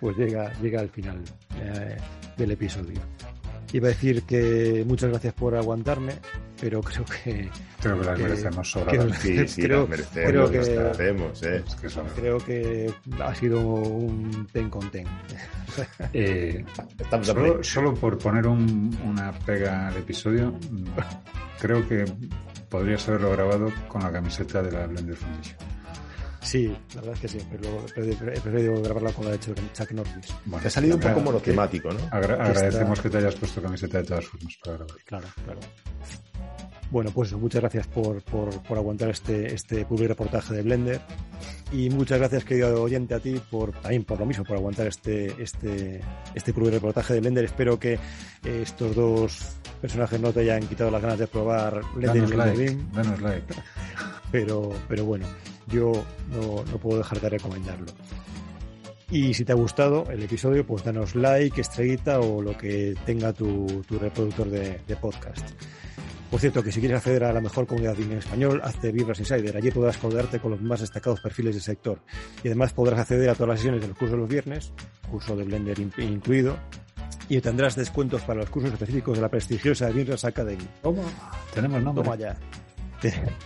pues 0.00 0.16
llega, 0.16 0.52
llega 0.60 0.80
al 0.80 0.88
final 0.88 1.22
eh, 1.60 1.96
del 2.36 2.50
episodio. 2.50 3.00
Iba 3.72 3.88
a 3.88 3.90
decir 3.90 4.22
que 4.24 4.84
muchas 4.86 5.10
gracias 5.10 5.32
por 5.32 5.54
aguantarme, 5.54 6.12
pero 6.60 6.82
creo 6.82 7.04
que. 7.06 7.48
Creo 7.80 7.98
que 7.98 8.06
las 8.06 8.18
merecemos 8.18 8.70
sobradamente. 8.70 9.18
Sí, 9.18 9.48
sí, 9.48 9.62
creo, 9.62 9.86
merecemos, 9.86 10.30
creo 10.30 10.50
que, 10.50 10.78
hacemos, 10.78 11.42
¿eh? 11.42 11.64
creo 12.14 12.38
que 12.38 12.92
ha 13.18 13.34
sido 13.34 13.60
un 13.60 14.46
ten 14.52 14.68
con 14.70 14.90
ten. 14.90 15.06
Eh, 16.12 16.62
solo, 17.22 17.64
solo, 17.64 17.94
por 17.94 18.18
poner 18.18 18.46
un, 18.46 18.94
una 19.06 19.32
pega 19.32 19.88
al 19.88 19.96
episodio, 19.96 20.52
creo 21.58 21.88
que 21.88 22.04
podrías 22.68 23.08
haberlo 23.08 23.30
grabado 23.30 23.72
con 23.88 24.02
la 24.02 24.12
camiseta 24.12 24.62
de 24.62 24.70
la 24.70 24.86
Blender 24.86 25.16
Foundation. 25.16 25.71
Sí, 26.42 26.76
la 26.94 27.00
verdad 27.00 27.14
es 27.14 27.20
que 27.20 27.28
sí, 27.28 27.38
pero 27.50 27.86
he 27.96 28.40
preferido 28.40 28.82
grabarla 28.82 29.12
con 29.12 29.24
la 29.24 29.30
de 29.32 29.40
Chuck 29.40 29.92
Norris. 29.92 30.34
Bueno, 30.44 30.66
ha 30.66 30.70
salido 30.70 30.96
un 30.96 31.02
poco 31.02 31.20
monotemático, 31.20 31.90
¿no? 31.92 32.00
agradecemos 32.10 33.00
que 33.00 33.10
te 33.10 33.18
hayas 33.18 33.36
puesto 33.36 33.62
camiseta 33.62 33.98
de 33.98 34.04
todas 34.04 34.26
formas 34.26 34.58
para 34.62 34.76
grabar. 34.76 34.96
Claro, 35.04 35.28
claro. 35.44 35.60
Bueno, 36.92 37.10
pues 37.10 37.32
muchas 37.32 37.62
gracias 37.62 37.86
por, 37.86 38.20
por, 38.22 38.62
por 38.64 38.76
aguantar 38.76 39.08
este, 39.08 39.54
este 39.54 39.86
reportaje 39.88 40.52
de 40.52 40.60
Blender 40.60 41.00
y 41.72 41.88
muchas 41.88 42.18
gracias 42.18 42.44
querido 42.44 42.82
oyente 42.82 43.14
a 43.14 43.18
ti 43.18 43.40
por 43.50 43.72
también 43.72 44.04
por 44.04 44.20
lo 44.20 44.26
mismo 44.26 44.44
por 44.44 44.58
aguantar 44.58 44.88
este 44.88 45.42
este 45.42 46.02
este 46.34 46.52
reportaje 46.52 47.14
de 47.14 47.20
Blender. 47.20 47.44
Espero 47.44 47.78
que 47.78 47.98
estos 48.44 48.94
dos 48.94 49.56
personajes 49.80 50.20
no 50.20 50.34
te 50.34 50.40
hayan 50.40 50.66
quitado 50.66 50.90
las 50.90 51.00
ganas 51.00 51.18
de 51.18 51.28
probar 51.28 51.80
Blender 51.94 52.28
danos 52.28 52.56
like, 52.58 52.78
danos 52.92 53.22
like. 53.22 53.54
Pero 54.30 54.70
pero 54.86 55.06
bueno, 55.06 55.24
yo 55.68 55.92
no, 56.30 56.64
no 56.64 56.78
puedo 56.78 56.98
dejar 56.98 57.20
de 57.20 57.28
recomendarlo. 57.30 57.86
Y 59.10 59.34
si 59.34 59.44
te 59.44 59.52
ha 59.52 59.54
gustado 59.54 60.06
el 60.10 60.22
episodio, 60.22 60.66
pues 60.66 60.84
danos 60.84 61.14
like, 61.14 61.60
estrellita 61.60 62.20
o 62.20 62.40
lo 62.40 62.56
que 62.56 62.94
tenga 63.04 63.32
tu, 63.34 63.66
tu 63.86 63.98
reproductor 63.98 64.48
de, 64.48 64.80
de, 64.86 64.96
podcast. 64.96 65.46
Por 66.30 66.40
cierto, 66.40 66.62
que 66.62 66.72
si 66.72 66.80
quieres 66.80 66.96
acceder 66.96 67.24
a 67.24 67.32
la 67.34 67.42
mejor 67.42 67.66
comunidad 67.66 68.00
en 68.00 68.12
español, 68.12 68.62
hazte 68.64 68.90
Vibras 68.90 69.18
Insider. 69.18 69.54
Allí 69.54 69.70
podrás 69.70 69.98
colgarte 69.98 70.40
con 70.40 70.52
los 70.52 70.62
más 70.62 70.80
destacados 70.80 71.20
perfiles 71.20 71.54
del 71.54 71.62
sector. 71.62 71.98
Y 72.42 72.48
además 72.48 72.72
podrás 72.72 73.00
acceder 73.00 73.28
a 73.28 73.34
todas 73.34 73.50
las 73.50 73.58
sesiones 73.58 73.82
de 73.82 73.88
los 73.88 73.98
cursos 73.98 74.12
de 74.12 74.20
los 74.22 74.30
viernes, 74.30 74.72
curso 75.10 75.36
de 75.36 75.44
Blender 75.44 75.78
incluido, 75.78 76.56
y 77.28 77.38
tendrás 77.42 77.76
descuentos 77.76 78.22
para 78.22 78.40
los 78.40 78.50
cursos 78.50 78.72
específicos 78.72 79.18
de 79.18 79.22
la 79.22 79.28
prestigiosa 79.28 79.90
Vibras 79.90 80.24
Academy. 80.24 80.66
¿Cómo? 80.80 81.02
Tenemos 81.54 81.82
nombre. 81.82 82.02
Toma 82.02 82.16
ya. 82.16 82.34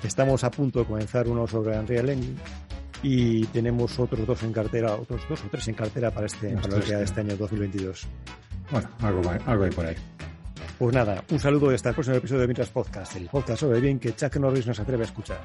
Estamos 0.03 0.45
a 0.45 0.51
punto 0.51 0.81
de 0.81 0.85
comenzar 0.87 1.29
uno 1.29 1.47
sobre 1.47 1.79
Unreal 1.79 2.11
Engine 2.11 2.37
y 3.03 3.45
tenemos 3.47 3.99
otros 3.99 4.27
dos 4.27 4.43
en 4.43 4.53
cartera, 4.53 4.95
otros 4.95 5.23
dos 5.29 5.45
o 5.45 5.49
tres 5.51 5.69
en 5.69 5.75
cartera 5.75 6.11
para 6.11 6.27
este, 6.27 6.57
para 6.57 6.77
de 6.79 7.05
este 7.05 7.21
año 7.21 7.37
2022. 7.37 8.07
Bueno, 8.71 8.89
algo, 9.01 9.23
algo 9.47 9.65
hay 9.65 9.71
por 9.71 9.87
ahí. 9.87 9.97
Pues 10.79 10.95
nada, 10.95 11.25
un 11.31 11.39
saludo 11.39 11.73
y 11.73 11.75
hasta 11.75 11.91
el 11.91 11.95
próximo 11.95 12.17
episodio 12.17 12.43
de 12.43 12.47
Mientras 12.49 12.69
Podcast, 12.69 13.17
el 13.17 13.29
podcast 13.29 13.61
sobre 13.61 13.81
bien 13.81 13.99
que 13.99 14.15
Chuck 14.15 14.37
Norris 14.37 14.67
nos 14.67 14.79
atreve 14.79 15.05
a 15.05 15.07
escuchar. 15.07 15.41